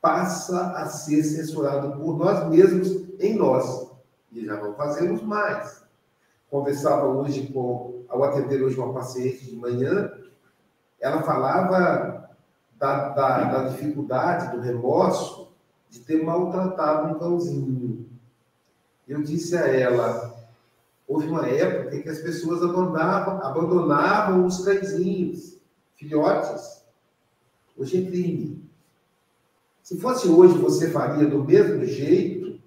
passa 0.00 0.72
a 0.72 0.86
ser 0.86 1.22
censurado 1.22 1.98
por 1.98 2.18
nós 2.18 2.48
mesmos 2.50 3.08
em 3.18 3.34
nós. 3.34 3.90
E 4.30 4.44
já 4.44 4.60
não 4.60 4.74
fazemos 4.74 5.22
mais. 5.22 5.82
Conversava 6.50 7.06
hoje 7.06 7.46
com, 7.52 8.04
ao 8.08 8.22
atender 8.22 8.62
hoje 8.62 8.76
uma 8.76 8.92
paciente 8.92 9.46
de 9.46 9.56
manhã, 9.56 10.12
ela 11.00 11.22
falava 11.22 12.23
da, 12.84 13.08
da, 13.08 13.44
da 13.44 13.68
dificuldade, 13.68 14.54
do 14.54 14.60
remorso 14.60 15.48
de 15.88 16.00
ter 16.00 16.22
maltratado 16.22 17.08
um 17.08 17.18
cãozinho. 17.18 18.06
Eu 19.08 19.22
disse 19.22 19.56
a 19.56 19.66
ela, 19.66 20.34
houve 21.08 21.26
uma 21.28 21.48
época 21.48 21.96
em 21.96 22.02
que 22.02 22.10
as 22.10 22.18
pessoas 22.18 22.62
abandonavam, 22.62 23.42
abandonavam 23.42 24.44
os 24.44 24.62
cãezinhos 24.62 25.58
filhotes. 25.96 26.84
Hoje 27.76 28.04
é 28.04 28.10
crime. 28.10 28.62
Se 29.82 29.98
fosse 29.98 30.28
hoje, 30.28 30.58
você 30.58 30.90
faria 30.90 31.26
do 31.26 31.42
mesmo 31.42 31.84
jeito? 31.86 32.60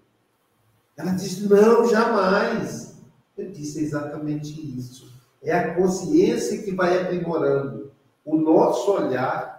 Ela 0.95 1.11
disse: 1.11 1.47
não, 1.47 1.87
jamais. 1.87 2.97
Eu 3.37 3.51
disse 3.51 3.83
exatamente 3.83 4.77
isso. 4.77 5.11
É 5.43 5.53
a 5.53 5.75
consciência 5.75 6.61
que 6.63 6.71
vai 6.71 6.99
aprimorando 6.99 7.91
o 8.25 8.35
nosso 8.35 8.91
olhar 8.91 9.56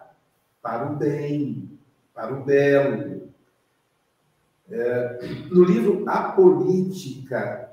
para 0.62 0.92
o 0.92 0.96
bem, 0.96 1.78
para 2.14 2.34
o 2.34 2.44
belo. 2.44 3.28
É, 4.70 5.18
no 5.50 5.64
livro 5.64 6.04
A 6.08 6.32
Política, 6.32 7.68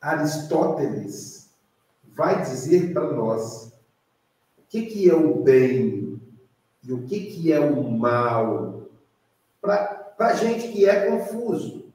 Aristóteles 0.00 1.50
vai 2.14 2.42
dizer 2.42 2.92
para 2.92 3.12
nós 3.12 3.72
o 4.58 4.62
que, 4.68 4.86
que 4.86 5.10
é 5.10 5.14
o 5.14 5.42
bem 5.42 6.20
e 6.82 6.92
o 6.92 7.02
que, 7.02 7.26
que 7.26 7.52
é 7.52 7.58
o 7.58 7.90
mal, 7.90 8.82
para 9.60 10.06
a 10.18 10.34
gente 10.34 10.68
que 10.68 10.86
é 10.86 11.10
confuso, 11.10 11.86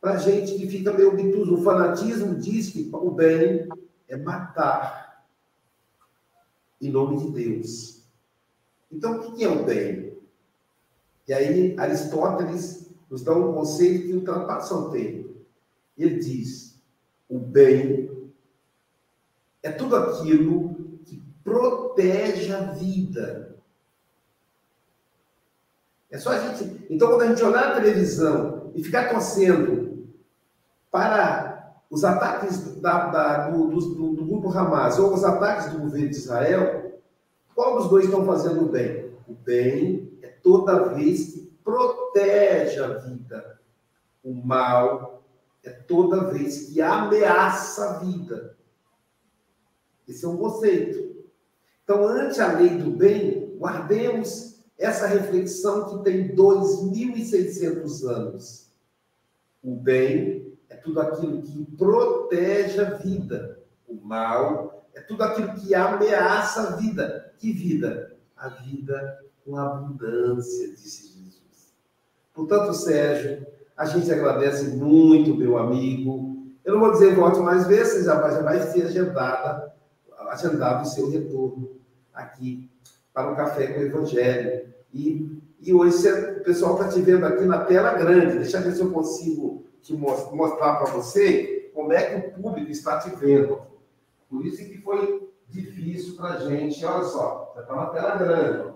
para 0.00 0.12
a 0.12 0.16
gente 0.16 0.56
que 0.56 0.68
fica 0.68 0.92
meio 0.92 1.10
obtuso. 1.10 1.54
O 1.54 1.62
fanatismo 1.62 2.34
diz 2.34 2.70
que 2.70 2.90
o 2.92 3.10
bem 3.10 3.68
é 4.08 4.16
matar 4.16 5.24
em 6.80 6.90
nome 6.90 7.18
de 7.18 7.30
Deus. 7.30 7.99
Então, 8.90 9.20
o 9.20 9.32
que 9.32 9.44
é 9.44 9.48
o 9.48 9.64
bem? 9.64 10.18
E 11.28 11.32
aí, 11.32 11.78
Aristóteles 11.78 12.90
nos 13.10 13.22
dá 13.22 13.34
um 13.34 13.52
conceito 13.52 14.06
que 14.06 14.14
ultrapassa 14.14 14.74
o 14.74 14.90
tempo. 14.90 15.36
Ele 15.96 16.18
diz: 16.18 16.80
o 17.28 17.38
bem 17.38 18.10
é 19.62 19.70
tudo 19.70 19.96
aquilo 19.96 20.70
protege 21.50 22.52
a 22.52 22.60
vida. 22.72 23.56
É 26.10 26.18
só 26.18 26.30
a 26.30 26.38
gente. 26.38 26.86
Então, 26.90 27.08
quando 27.08 27.22
a 27.22 27.26
gente 27.26 27.42
olhar 27.42 27.70
a 27.70 27.80
televisão 27.80 28.70
e 28.74 28.82
ficar 28.82 29.08
torcendo 29.10 30.08
para 30.90 31.74
os 31.88 32.04
ataques 32.04 32.80
da, 32.80 33.06
da, 33.06 33.48
do, 33.48 33.68
do, 33.68 34.14
do, 34.14 34.24
grupo 34.24 34.56
Hamas 34.56 34.98
ou 34.98 35.12
os 35.12 35.24
ataques 35.24 35.72
do 35.72 35.80
governo 35.80 36.08
de 36.08 36.16
Israel, 36.16 36.79
qual 37.60 37.76
dos 37.76 37.90
dois 37.90 38.06
estão 38.06 38.24
fazendo 38.24 38.64
o 38.64 38.68
bem? 38.70 39.12
O 39.28 39.34
bem 39.34 40.18
é 40.22 40.28
toda 40.28 40.94
vez 40.94 41.34
que 41.34 41.40
protege 41.62 42.82
a 42.82 42.94
vida. 42.94 43.60
O 44.24 44.32
mal 44.32 45.22
é 45.62 45.68
toda 45.68 46.32
vez 46.32 46.68
que 46.70 46.80
ameaça 46.80 47.84
a 47.84 47.98
vida. 47.98 48.56
Esse 50.08 50.24
é 50.24 50.28
um 50.28 50.38
conceito. 50.38 51.22
Então, 51.84 52.02
ante 52.08 52.40
a 52.40 52.50
lei 52.54 52.78
do 52.78 52.92
bem, 52.92 53.54
guardemos 53.58 54.64
essa 54.78 55.06
reflexão 55.06 55.84
que 55.90 56.02
tem 56.02 56.34
2.600 56.34 58.08
anos. 58.08 58.72
O 59.62 59.76
bem 59.76 60.56
é 60.70 60.76
tudo 60.76 60.98
aquilo 60.98 61.42
que 61.42 61.76
protege 61.76 62.80
a 62.80 62.94
vida. 62.94 63.60
O 63.86 63.96
mal 63.96 64.69
é 64.94 65.00
tudo 65.00 65.22
aquilo 65.22 65.54
que 65.54 65.74
ameaça 65.74 66.62
a 66.62 66.76
vida. 66.76 67.32
Que 67.38 67.52
vida? 67.52 68.16
A 68.36 68.48
vida 68.48 69.20
com 69.44 69.56
abundância, 69.56 70.68
disse 70.68 71.08
Jesus. 71.08 71.72
Portanto, 72.34 72.72
Sérgio, 72.74 73.46
a 73.76 73.84
gente 73.84 74.12
agradece 74.12 74.68
muito, 74.76 75.36
meu 75.36 75.58
amigo. 75.58 76.46
Eu 76.64 76.74
não 76.74 76.80
vou 76.80 76.92
dizer 76.92 77.14
volte 77.14 77.40
mais 77.40 77.66
vezes, 77.66 78.04
já 78.04 78.30
já 78.30 78.42
vai 78.42 78.60
ser 78.60 78.86
agendada, 78.86 79.72
agendado 80.28 80.82
o 80.82 80.86
seu 80.86 81.10
retorno 81.10 81.70
aqui 82.12 82.70
para 83.12 83.30
um 83.30 83.34
café 83.34 83.68
com 83.68 83.80
o 83.80 83.84
Evangelho. 83.84 84.68
E, 84.92 85.40
e 85.60 85.72
hoje 85.72 86.08
o 86.08 86.42
pessoal 86.42 86.74
está 86.74 86.88
te 86.88 87.00
vendo 87.00 87.24
aqui 87.24 87.44
na 87.44 87.64
tela 87.64 87.94
grande. 87.94 88.38
Deixa 88.38 88.58
eu 88.58 88.62
ver 88.62 88.72
se 88.72 88.80
eu 88.80 88.90
consigo 88.90 89.64
te 89.82 89.94
mostrar 89.94 90.76
para 90.76 90.92
você 90.92 91.70
como 91.74 91.92
é 91.92 92.02
que 92.02 92.16
o 92.28 92.42
público 92.42 92.70
está 92.70 92.98
te 92.98 93.10
vendo. 93.16 93.69
Por 94.30 94.46
isso 94.46 94.64
que 94.64 94.78
foi 94.78 95.28
difícil 95.48 96.16
para 96.16 96.34
a 96.34 96.38
gente. 96.38 96.84
Olha 96.84 97.04
só, 97.04 97.52
já 97.56 97.62
está 97.62 97.74
na 97.74 97.86
tela 97.86 98.16
grande. 98.16 98.70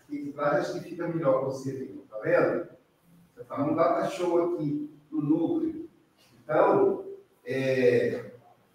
Aqui 0.00 0.24
de 0.24 0.32
trás 0.32 0.58
acho 0.58 0.74
que 0.74 0.90
fica 0.90 1.08
melhor 1.08 1.44
você 1.46 1.72
ver. 1.72 1.98
Está 2.04 2.18
vendo? 2.18 2.68
Você 3.34 3.40
está 3.40 3.58
num 3.58 3.74
data 3.74 4.08
show 4.10 4.54
aqui 4.54 4.90
no 5.10 5.22
núcleo. 5.22 5.88
Então, 6.44 7.04
é, 7.46 8.26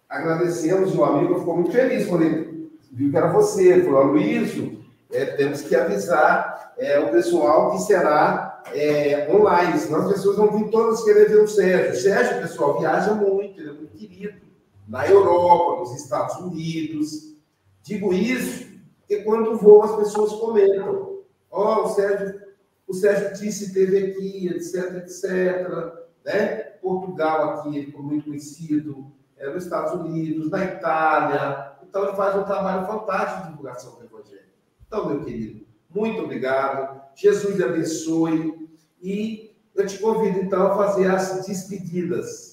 agradecemos 0.09 0.95
o 0.95 1.03
amigo, 1.03 1.39
ficou 1.39 1.55
muito 1.55 1.71
feliz 1.71 2.07
quando 2.07 2.23
ele 2.23 2.71
viu 2.91 3.11
que 3.11 3.17
era 3.17 3.31
você. 3.31 3.83
Falou, 3.83 4.05
Luísio, 4.05 4.83
é, 5.11 5.25
temos 5.25 5.61
que 5.61 5.75
avisar 5.75 6.73
é, 6.77 6.99
o 6.99 7.11
pessoal 7.11 7.71
que 7.71 7.83
será 7.83 8.63
é, 8.73 9.27
online, 9.31 9.77
senão 9.77 10.01
as 10.01 10.13
pessoas 10.13 10.37
vão 10.37 10.57
vir 10.57 10.71
todas 10.71 11.03
querer 11.03 11.29
ver 11.29 11.41
o 11.41 11.47
Sérgio. 11.47 11.91
O 11.91 11.95
Sérgio, 11.95 12.41
pessoal, 12.41 12.79
viaja 12.79 13.13
muito, 13.13 13.59
ele 13.59 13.69
é 13.69 13.73
muito 13.73 13.95
querido. 13.95 14.52
Na 14.87 15.07
Europa, 15.07 15.79
nos 15.79 15.95
Estados 15.95 16.35
Unidos. 16.37 17.35
Digo 17.81 18.13
isso 18.13 18.73
porque 18.99 19.23
quando 19.23 19.57
vou 19.57 19.83
as 19.83 19.95
pessoas 19.95 20.33
comentam. 20.33 21.19
Ó, 21.51 21.81
oh, 21.81 21.85
o 21.85 21.89
Sérgio, 21.89 22.41
o 22.87 22.93
Sérgio 22.93 23.33
disse, 23.39 23.73
teve 23.73 24.11
aqui, 24.11 24.47
etc, 24.47 24.95
etc. 24.97 26.03
Né? 26.25 26.55
Portugal 26.81 27.59
aqui, 27.59 27.77
ele 27.77 27.85
ficou 27.87 28.03
muito 28.03 28.25
conhecido. 28.25 29.11
É, 29.37 29.49
nos 29.53 29.65
Estados 29.65 29.93
Unidos, 29.93 30.49
na 30.49 30.63
Itália, 30.63 31.73
então, 31.93 32.07
ele 32.07 32.15
faz 32.15 32.35
um 32.35 32.43
trabalho 32.43 32.87
fantástico 32.87 33.43
de 33.43 33.49
divulgação 33.49 33.95
do 33.95 34.03
Evangelho. 34.03 34.47
Então, 34.87 35.07
meu 35.07 35.23
querido, 35.23 35.63
muito 35.93 36.23
obrigado. 36.23 36.99
Jesus 37.13 37.55
lhe 37.55 37.63
abençoe. 37.63 38.67
E 38.99 39.55
eu 39.75 39.85
te 39.85 39.99
convido, 39.99 40.39
então, 40.39 40.71
a 40.71 40.75
fazer 40.75 41.11
as 41.11 41.45
despedidas. 41.45 42.52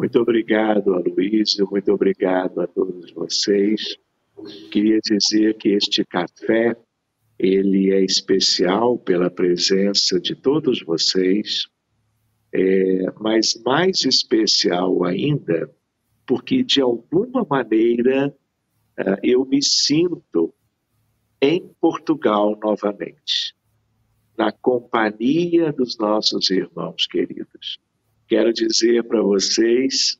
Muito 0.00 0.18
obrigado, 0.18 0.94
Aloysio. 0.94 1.68
Muito 1.70 1.92
obrigado 1.92 2.58
a 2.62 2.66
todos 2.66 3.12
vocês. 3.12 3.98
Queria 4.70 4.98
dizer 4.98 5.58
que 5.58 5.74
este 5.74 6.06
café 6.06 6.74
ele 7.38 7.92
é 7.92 8.02
especial 8.02 8.98
pela 8.98 9.28
presença 9.28 10.18
de 10.18 10.34
todos 10.34 10.82
vocês, 10.82 11.66
é, 12.50 13.12
mas 13.20 13.60
mais 13.62 14.02
especial 14.06 15.04
ainda 15.04 15.70
porque 16.26 16.62
de 16.62 16.80
alguma 16.80 17.46
maneira 17.46 18.34
é, 18.96 19.16
eu 19.22 19.44
me 19.44 19.62
sinto 19.62 20.54
em 21.42 21.68
Portugal 21.78 22.58
novamente, 22.58 23.54
na 24.34 24.50
companhia 24.50 25.70
dos 25.70 25.98
nossos 25.98 26.48
irmãos 26.48 27.06
queridos. 27.06 27.78
Quero 28.30 28.52
dizer 28.52 29.02
para 29.02 29.20
vocês, 29.22 30.18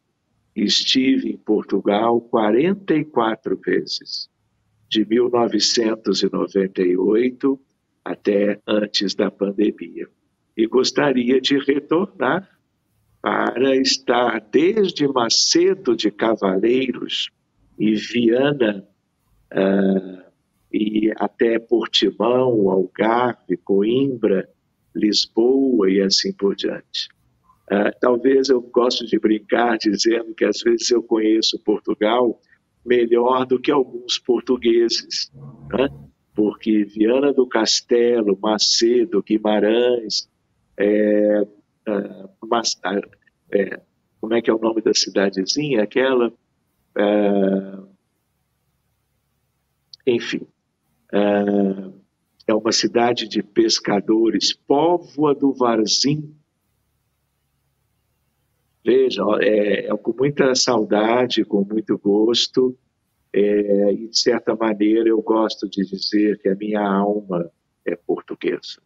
estive 0.56 1.30
em 1.30 1.36
Portugal 1.36 2.20
44 2.20 3.56
vezes 3.64 4.28
de 4.88 5.04
1998 5.04 7.60
até 8.04 8.60
antes 8.66 9.14
da 9.14 9.30
pandemia. 9.30 10.08
E 10.56 10.66
gostaria 10.66 11.40
de 11.40 11.56
retornar 11.58 12.50
para 13.22 13.76
estar 13.76 14.40
desde 14.50 15.06
Macedo 15.06 15.94
de 15.94 16.10
Cavaleiros 16.10 17.30
e 17.78 17.94
Viana 17.94 18.84
uh, 19.52 20.24
e 20.72 21.12
até 21.16 21.60
Portimão, 21.60 22.68
Algarve, 22.68 23.56
Coimbra, 23.58 24.48
Lisboa 24.96 25.88
e 25.88 26.00
assim 26.00 26.32
por 26.32 26.56
diante. 26.56 27.08
Uh, 27.70 27.90
talvez 28.00 28.48
eu 28.48 28.60
gosto 28.60 29.06
de 29.06 29.18
brincar 29.18 29.78
dizendo 29.78 30.34
que 30.34 30.44
às 30.44 30.60
vezes 30.60 30.90
eu 30.90 31.02
conheço 31.02 31.62
Portugal 31.62 32.40
melhor 32.84 33.46
do 33.46 33.60
que 33.60 33.70
alguns 33.70 34.18
portugueses, 34.18 35.30
né? 35.72 35.88
porque 36.34 36.84
Viana 36.84 37.32
do 37.32 37.46
Castelo, 37.46 38.38
Macedo, 38.40 39.22
Guimarães, 39.22 40.28
é, 40.76 41.46
é, 41.86 42.28
é, 43.52 43.80
como 44.20 44.34
é 44.34 44.42
que 44.42 44.50
é 44.50 44.54
o 44.54 44.58
nome 44.58 44.80
da 44.80 44.94
cidadezinha? 44.94 45.82
Aquela. 45.82 46.32
É, 46.96 47.78
enfim, 50.06 50.46
é, 51.12 51.18
é 52.46 52.54
uma 52.54 52.72
cidade 52.72 53.28
de 53.28 53.42
pescadores, 53.42 54.52
Póvoa 54.52 55.34
do 55.34 55.52
Varzim. 55.52 56.34
Veja, 58.84 59.22
é, 59.40 59.86
é 59.86 59.96
com 59.96 60.14
muita 60.16 60.54
saudade, 60.54 61.44
com 61.44 61.64
muito 61.64 61.98
gosto, 61.98 62.76
é, 63.32 63.92
e 63.92 64.08
de 64.08 64.18
certa 64.18 64.56
maneira 64.56 65.08
eu 65.08 65.20
gosto 65.22 65.68
de 65.68 65.84
dizer 65.84 66.38
que 66.38 66.48
a 66.48 66.54
minha 66.54 66.80
alma 66.80 67.50
é 67.84 67.94
portuguesa. 67.94 68.80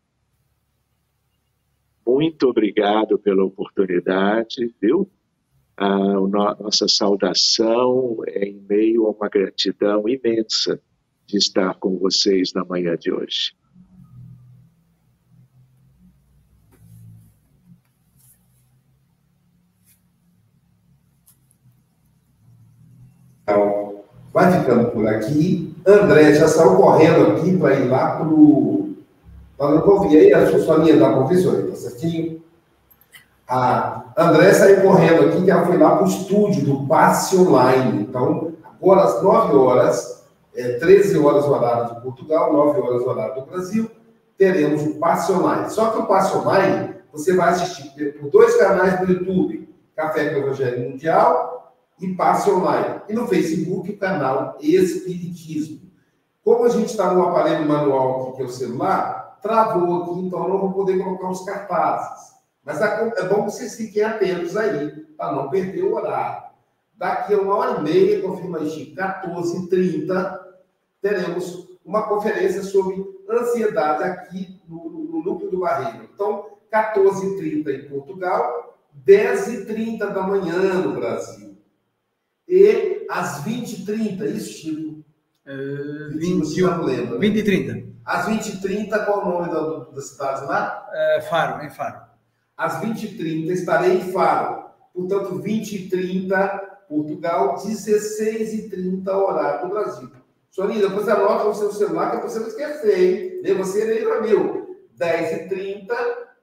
Muito 2.06 2.48
obrigado 2.48 3.18
pela 3.18 3.44
oportunidade, 3.44 4.74
viu? 4.80 5.10
A 5.76 5.88
nossa 6.58 6.86
saudação 6.86 8.18
é 8.26 8.44
em 8.44 8.60
meio 8.68 9.06
a 9.06 9.10
uma 9.10 9.28
gratidão 9.28 10.08
imensa 10.08 10.80
de 11.26 11.38
estar 11.38 11.74
com 11.78 11.98
vocês 11.98 12.52
na 12.52 12.64
manhã 12.64 12.96
de 12.96 13.10
hoje. 13.10 13.54
Então, 23.44 24.00
vai 24.32 24.50
ficando 24.50 24.90
por 24.90 25.06
aqui. 25.06 25.76
André 25.86 26.34
já 26.34 26.48
saiu 26.48 26.76
correndo 26.76 27.32
aqui 27.32 27.56
para 27.56 27.74
ir 27.74 27.88
lá 27.88 28.16
para 28.16 28.26
o. 28.26 28.94
Para 29.56 29.70
não 29.76 29.86
ouvir 29.86 30.18
aí 30.18 30.34
a 30.34 30.58
sua 30.58 30.78
linha 30.78 30.96
da 30.96 31.12
professora, 31.12 31.62
tá 31.62 31.76
certinho? 31.76 32.42
A 33.46 34.02
André 34.16 34.52
saiu 34.52 34.80
correndo 34.82 35.26
aqui, 35.26 35.44
que 35.44 35.50
ela 35.50 35.66
foi 35.66 35.76
lá 35.76 35.96
para 35.96 36.04
o 36.04 36.08
estúdio 36.08 36.64
do 36.64 36.86
Passe 36.88 37.36
Online. 37.36 38.02
Então, 38.02 38.52
agora 38.64 39.02
às 39.02 39.22
9 39.22 39.54
horas, 39.54 40.26
é, 40.56 40.78
13 40.78 41.18
horas 41.18 41.44
o 41.44 41.52
horário 41.52 41.94
de 41.94 42.00
Portugal, 42.00 42.52
9 42.52 42.80
horas 42.80 43.02
o 43.02 43.08
horário 43.08 43.34
do 43.34 43.46
Brasil, 43.46 43.90
teremos 44.38 44.82
o 44.82 44.94
Passe 44.94 45.30
Online. 45.30 45.70
Só 45.70 45.90
que 45.90 45.98
o 45.98 46.06
Passe 46.06 46.36
Online 46.36 46.94
você 47.12 47.36
vai 47.36 47.50
assistir 47.50 48.12
por 48.18 48.30
dois 48.30 48.56
canais 48.56 48.98
do 49.00 49.12
YouTube: 49.12 49.68
Café 49.94 50.30
com 50.30 50.40
o 50.40 50.44
Evangelho 50.44 50.90
Mundial 50.90 51.53
e 52.00 52.14
Passe 52.14 52.50
Online. 52.50 53.02
E 53.08 53.12
no 53.12 53.26
Facebook, 53.26 53.90
o 53.90 53.98
canal 53.98 54.56
Espiritismo. 54.60 55.80
Como 56.42 56.64
a 56.64 56.68
gente 56.68 56.90
está 56.90 57.12
no 57.12 57.22
aparelho 57.22 57.66
manual 57.66 58.22
aqui, 58.22 58.36
que 58.36 58.42
é 58.42 58.44
o 58.44 58.48
celular, 58.48 59.38
travou 59.42 60.02
aqui, 60.02 60.20
então 60.20 60.48
não 60.48 60.58
vou 60.58 60.72
poder 60.72 61.02
colocar 61.02 61.30
os 61.30 61.44
cartazes. 61.44 62.34
Mas 62.64 62.80
é 62.80 63.28
bom 63.28 63.44
que 63.44 63.52
vocês 63.52 63.76
fiquem 63.76 64.02
atentos 64.02 64.56
aí, 64.56 64.90
para 65.16 65.32
não 65.32 65.50
perder 65.50 65.84
o 65.84 65.94
horário. 65.94 66.44
Daqui 66.96 67.34
a 67.34 67.38
uma 67.38 67.56
hora 67.56 67.80
e 67.80 67.82
meia, 67.82 68.22
confirma 68.22 68.58
aí, 68.58 68.94
14h30, 68.94 70.40
teremos 71.02 71.68
uma 71.84 72.08
conferência 72.08 72.62
sobre 72.62 73.04
ansiedade 73.28 74.04
aqui 74.04 74.60
no, 74.66 74.88
no 74.88 75.22
núcleo 75.22 75.50
do 75.50 75.60
Barreiro. 75.60 76.08
Então, 76.14 76.46
14h30 76.72 77.68
em 77.68 77.88
Portugal, 77.88 78.78
10h30 79.06 79.98
da 79.98 80.22
manhã 80.22 80.80
no 80.80 80.94
Brasil. 80.94 81.43
E 82.54 83.04
às 83.10 83.44
20h30, 83.44 84.32
isso, 84.32 84.52
Chico? 84.52 85.04
Uh, 85.44 86.16
20, 86.16 87.18
20 87.18 87.36
e 87.36 87.42
30. 87.42 87.94
Às 88.04 88.28
20h30, 88.28 89.04
qual 89.04 89.26
o 89.26 89.28
nome 89.28 89.52
da, 89.52 89.90
da 89.92 90.00
cidade 90.00 90.46
lá? 90.46 90.86
Uh, 90.88 91.22
Faro, 91.22 91.64
em 91.64 91.70
Faro. 91.70 92.02
Às 92.56 92.74
20h30 92.74 93.50
estarei 93.50 93.96
em 93.96 94.12
Faro. 94.12 94.66
Portanto, 94.94 95.42
20h30 95.42 96.60
Portugal, 96.88 97.56
16h30 97.56 99.08
horário 99.08 99.68
do 99.68 99.74
Brasil. 99.74 100.12
Soninha, 100.52 100.88
depois 100.88 101.08
anota 101.08 101.48
no 101.48 101.54
seu 101.56 101.72
celular 101.72 102.12
que 102.12 102.28
você 102.28 102.38
não 102.38 102.46
esquecer, 102.46 103.00
hein? 103.00 103.40
Nem 103.42 103.54
você 103.54 103.84
nem 103.84 104.06
o 104.06 104.22
meu. 104.22 104.76
10h30 104.96 105.88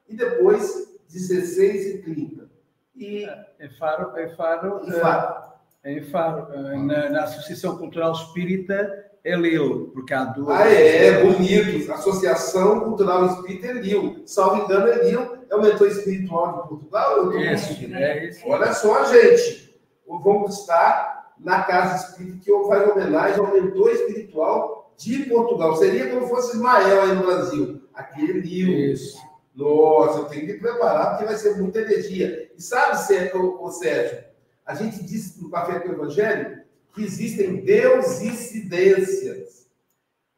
e 0.09 0.15
depois 0.17 0.93
16h30. 1.09 2.49
E... 2.97 3.25
Em 3.61 3.69
Faro, 3.79 4.19
em 4.19 4.35
Faro, 4.35 4.81
em 4.85 4.91
Faro. 4.91 5.50
Em 5.83 6.01
Faro 6.03 6.47
eh, 6.53 6.77
na, 6.77 7.09
na 7.09 7.23
Associação 7.23 7.75
Cultural 7.77 8.11
Espírita 8.11 9.11
é 9.23 9.35
Lil, 9.35 9.91
porque 9.93 10.13
há 10.13 10.25
duas. 10.25 10.49
Ah, 10.49 10.69
é, 10.69 11.07
é 11.07 11.23
bonito. 11.23 11.91
Associação 11.91 12.81
Cultural 12.81 13.25
Espírita 13.27 13.67
é 13.67 13.73
Lil. 13.73 14.21
Salvo 14.25 14.63
engano, 14.63 14.87
é 14.87 15.09
Lil, 15.09 15.37
é 15.49 15.55
o 15.55 15.61
mentor 15.61 15.87
espiritual 15.87 16.61
de 16.61 16.69
Portugal. 16.69 17.31
Isso, 17.39 17.93
é 17.93 18.27
isso. 18.27 18.47
Olha 18.47 18.73
só, 18.73 19.05
gente. 19.05 19.71
Vamos 20.07 20.59
estar 20.59 21.33
na 21.39 21.63
Casa 21.63 22.09
Espírita 22.09 22.39
que 22.43 22.67
faz 22.67 22.89
homenagem 22.89 23.39
ao 23.39 23.51
mentor 23.51 23.91
espiritual 23.91 24.93
de 24.97 25.23
Portugal. 25.23 25.75
Seria 25.77 26.09
como 26.09 26.27
fosse 26.27 26.55
Ismael 26.55 27.01
aí 27.01 27.15
no 27.15 27.23
Brasil. 27.23 27.81
Aquele 27.93 28.39
Lil. 28.41 28.91
Isso. 28.91 29.19
Nossa, 29.55 30.19
eu 30.19 30.25
tenho 30.25 30.45
que 30.47 30.53
preparar 30.55 31.11
porque 31.11 31.25
vai 31.25 31.35
ser 31.35 31.57
muita 31.57 31.79
energia. 31.79 32.51
E 32.55 32.61
sabe, 32.61 32.97
Sérgio, 32.99 33.59
a 34.71 34.75
gente 34.75 35.03
disse 35.03 35.43
no 35.43 35.49
Café 35.49 35.81
com 35.81 35.89
o 35.89 35.91
Evangelho 35.91 36.63
que 36.93 37.03
existem 37.03 37.65
deusicidências. 37.65 39.69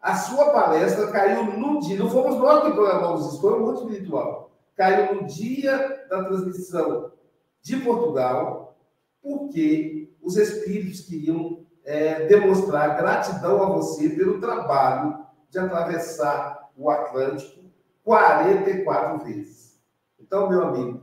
A 0.02 0.16
sua 0.16 0.50
palestra 0.50 1.12
caiu 1.12 1.46
no 1.46 1.80
dia, 1.80 2.00
não 2.00 2.10
fomos 2.10 2.38
nós 2.38 2.64
que 2.64 2.72
programamos 2.72 3.28
isso, 3.28 3.40
foi 3.40 3.54
o 3.54 3.60
mundo 3.60 3.82
espiritual. 3.82 4.52
Caiu 4.76 5.14
no 5.14 5.28
dia 5.28 6.04
da 6.10 6.24
transmissão 6.24 7.12
de 7.62 7.78
Portugal, 7.78 8.76
porque 9.22 10.12
os 10.20 10.36
espíritos 10.36 11.02
queriam 11.02 11.64
é, 11.86 12.26
demonstrar 12.26 12.98
gratidão 12.98 13.62
a 13.62 13.68
você 13.68 14.10
pelo 14.10 14.42
trabalho 14.42 15.28
de 15.52 15.60
atravessar 15.60 16.72
o 16.76 16.90
Atlântico 16.90 17.62
44 18.04 19.26
vezes. 19.26 19.80
Então, 20.20 20.50
meu 20.50 20.64
amigo, 20.64 21.03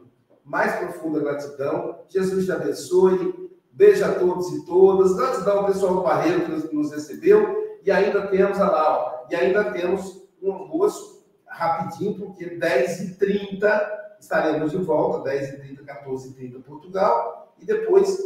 mais 0.51 0.75
profunda 0.75 1.21
gratidão. 1.21 2.01
Jesus 2.09 2.45
te 2.45 2.51
abençoe. 2.51 3.51
Beijo 3.71 4.05
a 4.05 4.13
todos 4.17 4.53
e 4.53 4.67
todas. 4.67 5.15
Gratidão 5.15 5.59
ao 5.61 5.67
pessoal 5.67 5.95
do 5.95 6.03
Barreiro 6.03 6.45
que 6.45 6.75
nos 6.75 6.91
recebeu. 6.91 7.79
E 7.85 7.91
ainda 7.91 8.27
temos, 8.27 8.59
olha 8.59 8.71
lá, 8.71 8.99
ó, 8.99 9.27
e 9.31 9.37
ainda 9.37 9.71
temos 9.71 10.29
um 10.43 10.53
almoço 10.53 11.25
rapidinho, 11.47 12.19
porque 12.19 12.59
10h30 12.59 13.91
estaremos 14.19 14.73
de 14.73 14.79
volta, 14.79 15.31
10h30, 15.31 15.85
14h30 15.85 16.63
Portugal. 16.65 17.55
E 17.61 17.65
depois 17.65 18.19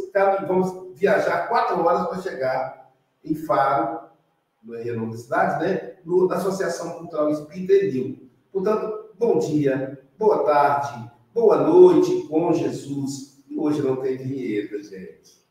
vamos 0.47 0.97
viajar 0.97 1.47
quatro 1.47 1.85
horas 1.85 2.07
para 2.07 2.21
chegar 2.21 2.91
em 3.23 3.35
Faro, 3.35 3.99
no 4.63 4.73
Renan 4.73 5.09
da 5.09 5.17
cidade, 5.17 5.63
né? 5.63 5.93
No, 6.03 6.27
na 6.27 6.37
Associação 6.37 6.93
Cultural 6.93 7.29
Espírita. 7.29 8.19
Portanto, 8.51 9.11
bom 9.17 9.37
dia, 9.37 10.01
boa 10.17 10.43
tarde, 10.43 11.11
boa 11.35 11.67
noite 11.67 12.25
com 12.29 12.53
Jesus. 12.53 13.43
E 13.49 13.59
hoje 13.59 13.81
não 13.81 13.97
tem 13.97 14.15
vinheta, 14.15 14.81
gente. 14.81 15.44